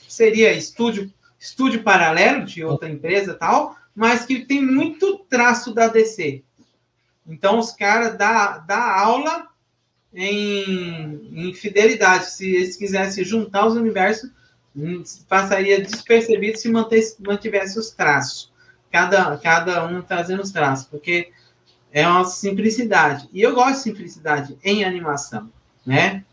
[0.08, 6.42] seria estúdio, estúdio paralelo de outra empresa tal, mas que tem muito traço da DC.
[7.26, 9.48] Então os caras dá, dá aula
[10.14, 12.30] em, em fidelidade.
[12.30, 14.30] Se eles quisessem juntar os universos,
[14.74, 16.68] hum, passaria despercebido se
[17.20, 18.50] mantivesse os traços.
[18.90, 21.30] Cada, cada um trazendo os traços, porque
[21.92, 23.28] é uma simplicidade.
[23.32, 25.50] E eu gosto de simplicidade em animação
[25.90, 26.24] né?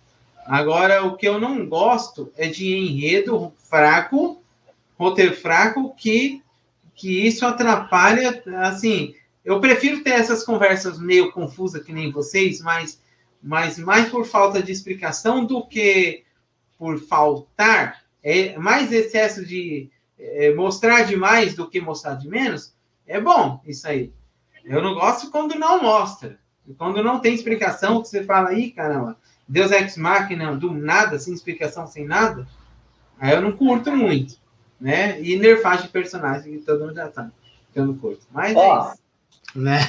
[0.45, 4.39] Agora, o que eu não gosto é de enredo fraco,
[4.95, 6.43] roteiro fraco, que,
[6.93, 13.01] que isso atrapalha, assim, eu prefiro ter essas conversas meio confusas que nem vocês, mas,
[13.41, 16.23] mas mais por falta de explicação do que
[16.77, 19.89] por faltar, é mais excesso de
[20.19, 22.75] é, mostrar demais do que mostrar de menos,
[23.07, 24.13] é bom isso aí.
[24.63, 26.37] Eu não gosto quando não mostra.
[26.77, 29.17] Quando não tem explicação, que você fala aí, caramba,
[29.47, 32.45] Deus é ex-máquina do nada, sem explicação, sem nada,
[33.19, 34.35] aí eu não curto muito,
[34.79, 35.21] né?
[35.21, 37.31] E nerfagem de personagem, que todo mundo já sabe,
[37.71, 38.25] que eu não curto.
[38.31, 39.01] Mas Ó, é isso.
[39.55, 39.79] Né?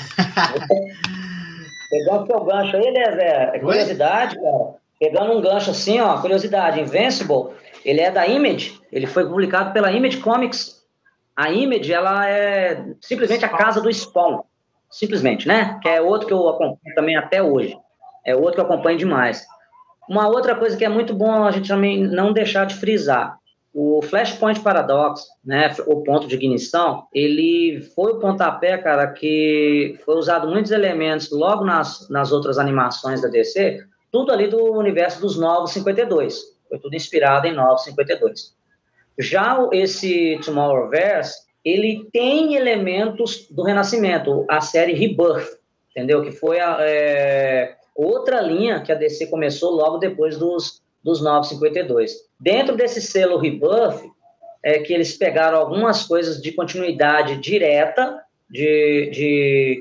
[1.91, 3.51] Pegando o seu gancho aí, né, Zé?
[3.55, 4.75] É curiosidade, cara.
[5.01, 7.55] Pegando um gancho assim, ó, curiosidade, Invincible,
[7.85, 10.85] ele é da Image, ele foi publicado pela Image Comics.
[11.37, 14.43] A Image, ela é simplesmente a casa do Spawn,
[14.91, 15.79] simplesmente, né?
[15.81, 17.79] Que é outro que eu acompanho também até hoje.
[18.25, 19.47] É outro que eu acompanho demais.
[20.09, 23.39] Uma outra coisa que é muito bom a gente também não deixar de frisar,
[23.81, 30.17] o Flashpoint Paradox, né, o ponto de ignição, ele foi o pontapé, cara, que foi
[30.17, 35.39] usado muitos elementos logo nas, nas outras animações da DC, tudo ali do universo dos
[35.39, 36.41] Novos 52.
[36.69, 38.53] Foi tudo inspirado em Novos 52.
[39.19, 45.59] Já esse Tomorrowverse, ele tem elementos do Renascimento, a série Rebirth,
[45.91, 46.23] entendeu?
[46.23, 52.13] Que foi a, é, outra linha que a DC começou logo depois dos, dos 952.
[52.39, 54.05] Dentro desse selo Rebirth,
[54.63, 58.21] é que eles pegaram algumas coisas de continuidade direta
[58.51, 59.81] de, de,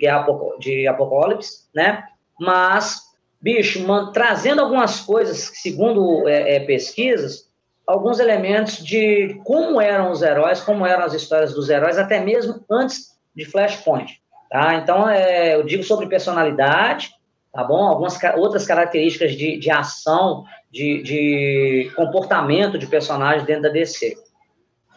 [0.59, 2.03] de Apocalipse, né?
[2.39, 3.01] Mas,
[3.41, 7.47] bicho, man, trazendo algumas coisas, segundo é, é, pesquisas,
[7.85, 12.63] alguns elementos de como eram os heróis, como eram as histórias dos heróis, até mesmo
[12.69, 14.21] antes de Flashpoint.
[14.49, 14.75] Tá?
[14.75, 17.11] Então, é, eu digo sobre personalidade,
[17.53, 17.87] tá bom?
[17.87, 24.15] Algumas outras características de, de ação, de, de comportamento de personagens dentro da DC.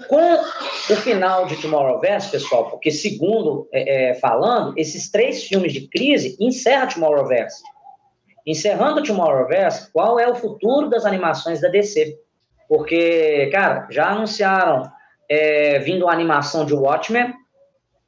[0.08, 5.88] Com o final de Tomorrowverse, pessoal, porque segundo é, é, falando, esses três filmes de
[5.88, 7.62] crise encerram Tomorrowverse.
[8.46, 12.18] Encerrando Tomorrowverse, qual é o futuro das animações da DC?
[12.68, 14.90] Porque, cara, já anunciaram
[15.28, 17.34] é, vindo a animação de Watchmen.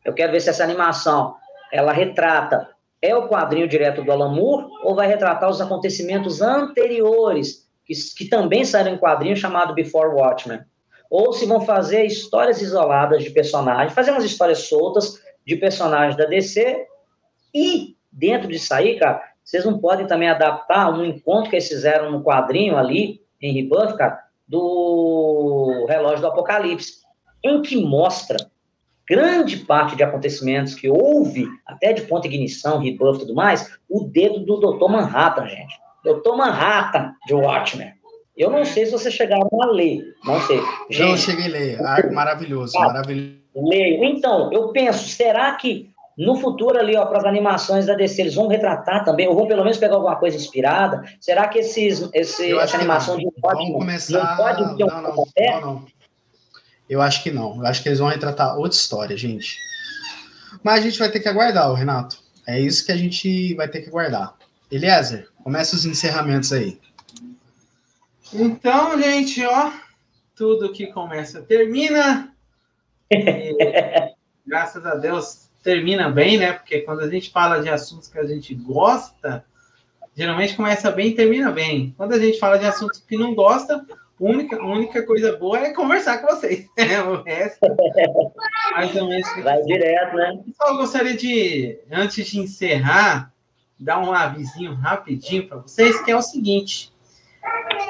[0.04, 1.36] Eu quero ver se essa animação
[1.70, 2.68] ela retrata
[3.02, 8.24] é o quadrinho direto do Alan Moore ou vai retratar os acontecimentos anteriores, que, que
[8.26, 10.60] também saíram em quadrinho chamado Before Watchmen?
[11.10, 16.24] Ou se vão fazer histórias isoladas de personagens, fazer umas histórias soltas de personagens da
[16.24, 16.86] DC
[17.52, 22.12] e dentro disso aí, cara, vocês não podem também adaptar um encontro que eles fizeram
[22.12, 27.02] no quadrinho ali, em Rebirth, cara, do Relógio do Apocalipse,
[27.44, 28.36] em que mostra
[29.08, 34.04] grande parte de acontecimentos que houve, até de ponta ignição, rebuff e tudo mais, o
[34.04, 34.90] dedo do Dr.
[34.90, 35.74] Manhattan, gente.
[36.04, 36.36] Dr.
[36.36, 37.92] Manhattan, de Watchmen.
[38.36, 40.60] Eu não sei se vocês chegaram a ler, não sei.
[40.90, 43.42] Gente, eu cheguei a ler, arco maravilhoso, ah, maravilhoso.
[43.54, 44.02] Leio.
[44.04, 48.34] Então, eu penso, será que no futuro ali, ó, para as animações da DC, eles
[48.34, 51.02] vão retratar também, ou vão pelo menos pegar alguma coisa inspirada?
[51.20, 54.18] Será que esses, esse, essa animação de Watchmen começar...
[54.18, 55.84] não pode ter não, não, não, não.
[56.92, 57.56] Eu acho que não.
[57.56, 59.58] Eu acho que eles vão retratar outra história, gente.
[60.62, 62.18] Mas a gente vai ter que aguardar, Renato.
[62.46, 64.36] É isso que a gente vai ter que aguardar.
[64.70, 66.78] Eliezer, começa os encerramentos aí.
[68.30, 69.72] Então, gente, ó,
[70.36, 72.30] tudo que começa termina.
[73.10, 73.56] E,
[74.46, 76.52] graças a Deus termina bem, né?
[76.52, 79.42] Porque quando a gente fala de assuntos que a gente gosta,
[80.14, 81.94] geralmente começa bem e termina bem.
[81.96, 83.82] Quando a gente fala de assuntos que não gosta,
[84.18, 86.66] única, única coisa boa é conversar com vocês.
[87.06, 87.60] o resto,
[88.72, 89.28] mais ou menos.
[89.42, 90.40] Vai direto, né?
[90.56, 93.32] Só gostaria de, antes de encerrar,
[93.78, 96.92] dar um avisinho rapidinho para vocês, que é o seguinte.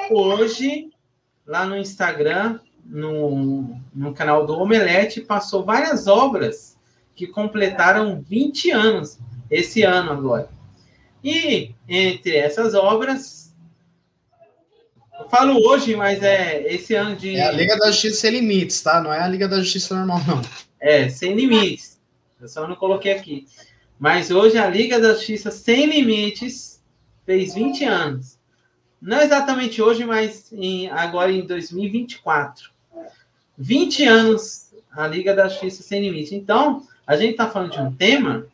[0.09, 0.89] Hoje,
[1.45, 6.77] lá no Instagram, no, no canal do Omelete, passou várias obras
[7.15, 9.19] que completaram 20 anos
[9.49, 10.49] esse ano agora.
[11.23, 13.42] E entre essas obras
[15.23, 17.35] eu falo hoje, mas é esse ano de.
[17.35, 19.01] É a Liga da Justiça Sem Limites, tá?
[19.01, 20.41] Não é a Liga da Justiça normal, não.
[20.79, 21.99] É, Sem Limites.
[22.41, 23.47] Eu só não coloquei aqui.
[23.97, 26.81] Mas hoje a Liga da Justiça Sem Limites
[27.25, 28.37] fez 20 anos.
[29.01, 32.71] Não exatamente hoje, mas em, agora em 2024.
[33.57, 36.33] 20 anos a Liga da Justiça Sem Limites.
[36.33, 38.45] Então, a gente está falando de um tema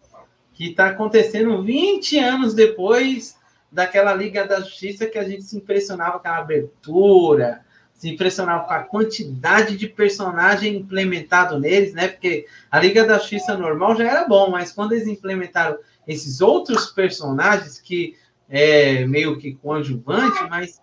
[0.54, 3.39] que está acontecendo 20 anos depois
[3.72, 7.62] daquela Liga da Justiça que a gente se impressionava com a abertura,
[7.94, 12.08] se impressionava com a quantidade de personagem implementado neles, né?
[12.08, 15.78] Porque a Liga da Justiça normal já era bom, mas quando eles implementaram
[16.08, 18.16] esses outros personagens que
[18.50, 20.82] é meio que coadjuvante, mas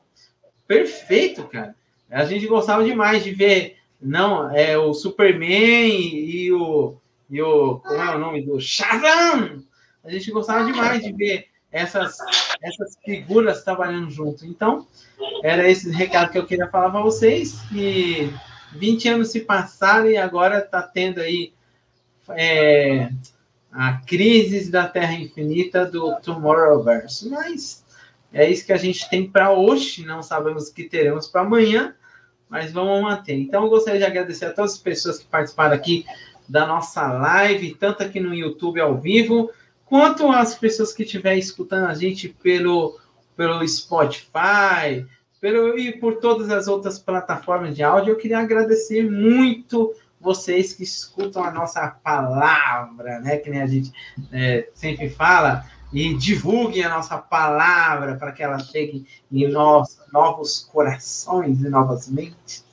[0.69, 1.75] perfeito, cara.
[2.11, 6.97] A gente gostava demais de ver, não, é o Superman e, o
[7.29, 9.65] e o como é o nome do Shazam.
[10.05, 12.19] A gente gostava demais de ver essas,
[12.63, 14.47] essas figuras trabalhando junto.
[14.47, 14.87] Então,
[15.43, 18.33] era esse recado que eu queria falar para vocês, que
[18.75, 21.53] 20 anos se passaram e agora está tendo aí
[22.31, 23.11] é,
[23.73, 27.29] a crise da Terra Infinita do Tomorrowverse.
[27.29, 27.85] Mas
[28.33, 31.95] é isso que a gente tem para hoje, não sabemos o que teremos para amanhã,
[32.49, 33.35] mas vamos manter.
[33.35, 36.05] Então, eu gostaria de agradecer a todas as pessoas que participaram aqui
[36.49, 39.51] da nossa live, tanto aqui no YouTube ao vivo,
[39.87, 42.99] quanto as pessoas que estiverem escutando a gente pelo,
[43.37, 45.07] pelo Spotify,
[45.41, 48.13] pelo, e por todas as outras plataformas de áudio.
[48.13, 53.37] Eu queria agradecer muito vocês que escutam a nossa palavra, né?
[53.37, 53.93] Que nem a gente
[54.33, 61.61] é, sempre fala, e divulguem a nossa palavra para que ela chegue em novos, corações
[61.63, 62.65] e novas mentes.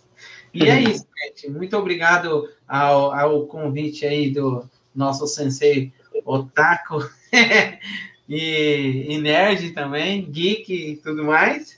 [0.53, 1.49] E é isso, gente.
[1.49, 5.91] Muito obrigado ao, ao convite aí do nosso sensei
[6.25, 7.07] Otaku
[8.27, 11.77] e, e nerd também, geek e tudo mais.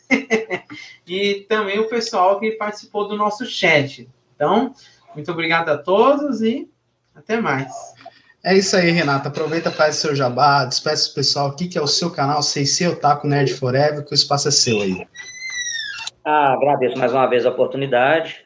[1.07, 4.07] e também o pessoal que participou do nosso chat.
[4.35, 4.73] Então,
[5.13, 6.69] muito obrigado a todos e
[7.15, 7.71] até mais.
[8.43, 9.29] É isso aí, Renata.
[9.29, 13.27] Aproveita, faz seu jabá, despeça o pessoal aqui, que é o seu canal, CC Otaku
[13.27, 15.07] Nerd Forever, que o espaço é seu aí.
[16.23, 18.45] Ah, agradeço mais uma vez a oportunidade.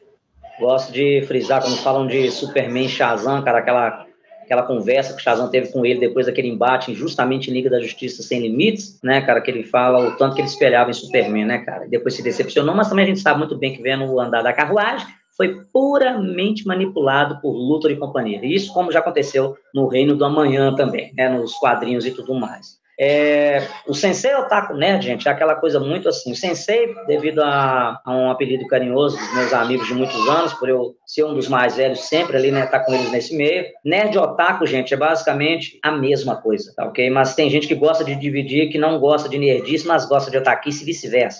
[0.60, 4.06] Gosto de frisar quando falam de Superman Shazam, cara, aquela,
[4.50, 7.80] aquela conversa que o Shazam teve com ele depois daquele embate injustamente em Liga da
[7.80, 11.46] Justiça Sem Limites, né, cara, que ele fala o tanto que ele espelhava em Superman,
[11.46, 14.20] né, cara, depois se decepcionou, mas também a gente sabe muito bem que vendo o
[14.20, 15.06] andar da carruagem,
[15.38, 18.44] foi puramente manipulado por Luthor e companhia.
[18.44, 22.79] Isso como já aconteceu no Reino do Amanhã também, né, nos quadrinhos e tudo mais.
[23.02, 26.34] É, o Sensei Otaku Nerd, gente, é aquela coisa muito assim.
[26.34, 30.68] O Sensei, devido a, a, um apelido carinhoso dos meus amigos de muitos anos, por
[30.68, 33.68] eu ser um dos mais velhos sempre ali, né, tá com eles nesse meio.
[33.86, 37.10] Nerd Otaku, gente, é basicamente a mesma coisa, tá ok?
[37.10, 40.38] Mas tem gente que gosta de dividir, que não gosta de nerdice, mas gosta de
[40.38, 41.40] otakice e vice-versa.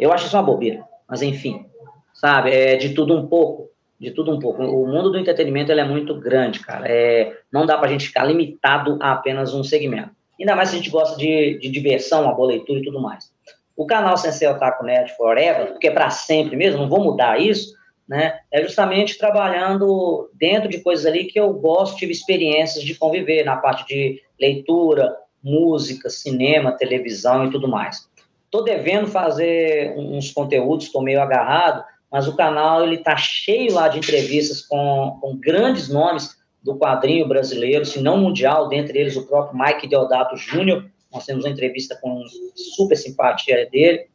[0.00, 1.66] Eu acho isso uma bobeira, mas enfim,
[2.14, 2.50] sabe?
[2.50, 4.62] É de tudo um pouco de tudo um pouco.
[4.62, 6.84] O mundo do entretenimento ele é muito grande, cara.
[6.86, 10.10] É, não dá para a gente ficar limitado a apenas um segmento.
[10.38, 13.32] Ainda mais se a gente gosta de, de diversão, uma boa leitura e tudo mais.
[13.76, 17.74] O canal Sensei Otaku Nerd Forever, porque é para sempre mesmo, não vou mudar isso,
[18.08, 18.38] né?
[18.52, 23.56] É justamente trabalhando dentro de coisas ali que eu gosto, tive experiências de conviver, na
[23.56, 28.08] parte de leitura, música, cinema, televisão e tudo mais.
[28.50, 33.88] Tô devendo fazer uns conteúdos, estou meio agarrado, mas o canal ele tá cheio lá
[33.88, 39.26] de entrevistas com, com grandes nomes do quadrinho brasileiro, se não mundial, dentre eles o
[39.26, 40.86] próprio Mike Deodato Júnior.
[41.12, 42.24] Nós temos uma entrevista com
[42.56, 44.06] super simpatia dele.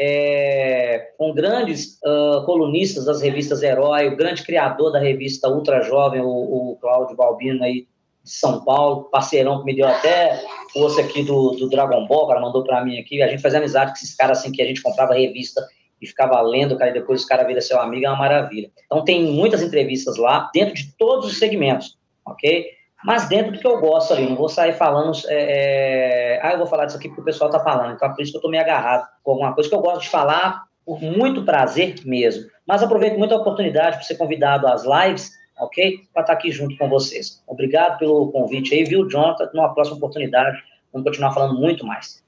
[0.00, 6.20] É, com grandes uh, colunistas das revistas Herói, o grande criador da revista Ultra Jovem,
[6.20, 7.84] o, o Cláudio Balbino aí
[8.22, 10.40] de São Paulo, parceirão que me deu até
[10.72, 13.20] força aqui do, do Dragon Ball, cara, mandou para mim aqui.
[13.20, 15.66] A gente fazia amizade com esses caras assim que a gente comprava revista
[16.00, 18.70] e ficava lendo, cara, e depois os caras viram seu amigo, é uma maravilha.
[18.86, 21.97] Então tem muitas entrevistas lá, dentro de todos os segmentos
[22.30, 22.66] ok?
[23.04, 26.40] Mas dentro do que eu gosto ali, não vou sair falando, é, é...
[26.42, 28.32] ah, eu vou falar disso aqui porque o pessoal está falando, então é por isso
[28.32, 31.44] que eu estou meio agarrado com alguma coisa que eu gosto de falar por muito
[31.44, 32.48] prazer mesmo.
[32.66, 35.30] Mas aproveito muito a oportunidade por ser convidado às lives,
[35.60, 35.98] ok?
[36.12, 37.42] Para estar tá aqui junto com vocês.
[37.46, 39.48] Obrigado pelo convite aí, viu, Jonathan?
[39.54, 40.58] Numa próxima oportunidade,
[40.92, 42.22] vamos continuar falando muito mais.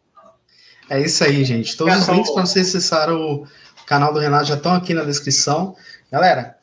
[0.89, 1.77] É isso aí, gente.
[1.77, 3.47] Todos os links para você acessar o
[3.87, 5.75] canal do Renato já estão aqui na descrição.
[6.13, 6.57] Galera,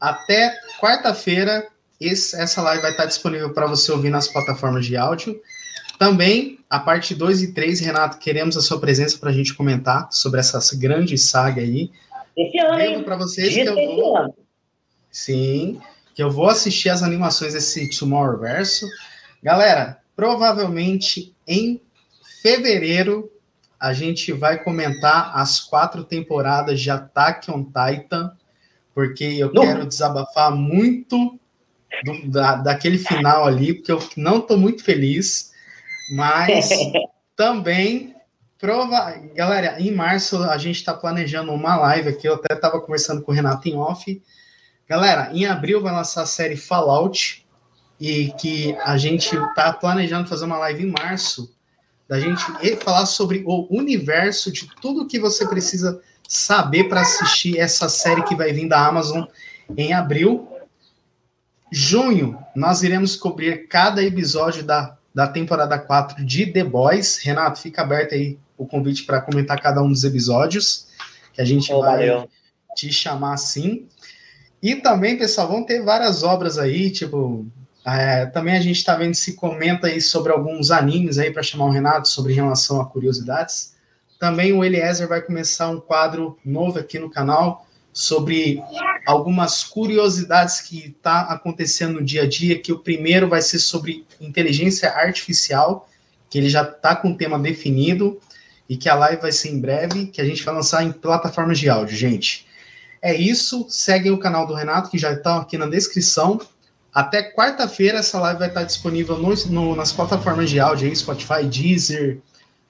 [0.00, 1.66] até quarta-feira
[2.06, 5.40] esse, essa live vai estar disponível para você ouvir nas plataformas de áudio.
[5.98, 10.08] Também, a parte 2 e 3, Renato, queremos a sua presença para a gente comentar
[10.10, 11.90] sobre essa grande saga aí.
[12.36, 14.36] Esse ano, para vocês que eu vou...
[15.10, 15.80] Sim,
[16.14, 18.86] que eu vou assistir as animações desse Tomorrowverso.
[19.42, 21.80] Galera, provavelmente em
[22.42, 23.30] fevereiro
[23.78, 28.32] a gente vai comentar as quatro temporadas de Attack on Titan,
[28.94, 29.62] porque eu Não.
[29.62, 31.38] quero desabafar muito
[32.04, 35.52] do, da, daquele final ali, porque eu não estou muito feliz,
[36.14, 36.70] mas
[37.36, 38.14] também
[38.58, 39.14] prova.
[39.34, 42.28] Galera, em março a gente está planejando uma live aqui.
[42.28, 44.22] Eu até estava conversando com o Renato em off.
[44.88, 47.46] Galera, em abril vai lançar a série Fallout
[48.00, 51.54] e que a gente está planejando fazer uma live em março
[52.08, 52.42] da gente
[52.84, 58.36] falar sobre o universo de tudo que você precisa saber para assistir essa série que
[58.36, 59.24] vai vir da Amazon
[59.76, 60.51] em abril.
[61.74, 67.16] Junho, nós iremos cobrir cada episódio da, da temporada 4 de The Boys.
[67.16, 70.88] Renato, fica aberto aí o convite para comentar cada um dos episódios,
[71.32, 72.28] que a gente oh, vai valeu.
[72.76, 73.86] te chamar assim.
[74.62, 77.46] E também, pessoal, vão ter várias obras aí, tipo
[77.86, 81.64] É, também a gente está vendo se comenta aí sobre alguns animes aí para chamar
[81.64, 83.74] o Renato sobre relação a curiosidades.
[84.20, 88.62] Também o Eliezer vai começar um quadro novo aqui no canal sobre
[89.06, 94.06] algumas curiosidades que está acontecendo no dia a dia, que o primeiro vai ser sobre
[94.20, 95.88] inteligência artificial,
[96.30, 98.18] que ele já está com o tema definido
[98.68, 101.58] e que a live vai ser em breve, que a gente vai lançar em plataformas
[101.58, 102.46] de áudio, gente.
[103.02, 106.40] É isso, seguem o canal do Renato, que já está aqui na descrição.
[106.94, 111.44] Até quarta-feira essa live vai estar disponível no, no, nas plataformas de áudio, aí, Spotify,
[111.44, 112.20] Deezer.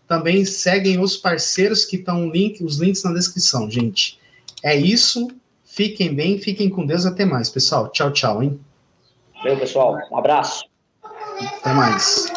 [0.09, 4.19] Também seguem os parceiros que estão link, os links na descrição, gente.
[4.63, 5.29] É isso.
[5.65, 7.07] Fiquem bem, fiquem com Deus.
[7.07, 7.89] Até mais, pessoal.
[7.89, 8.61] Tchau, tchau, hein?
[9.37, 9.99] Valeu, pessoal.
[10.11, 10.65] Um abraço.
[11.61, 12.31] Até mais.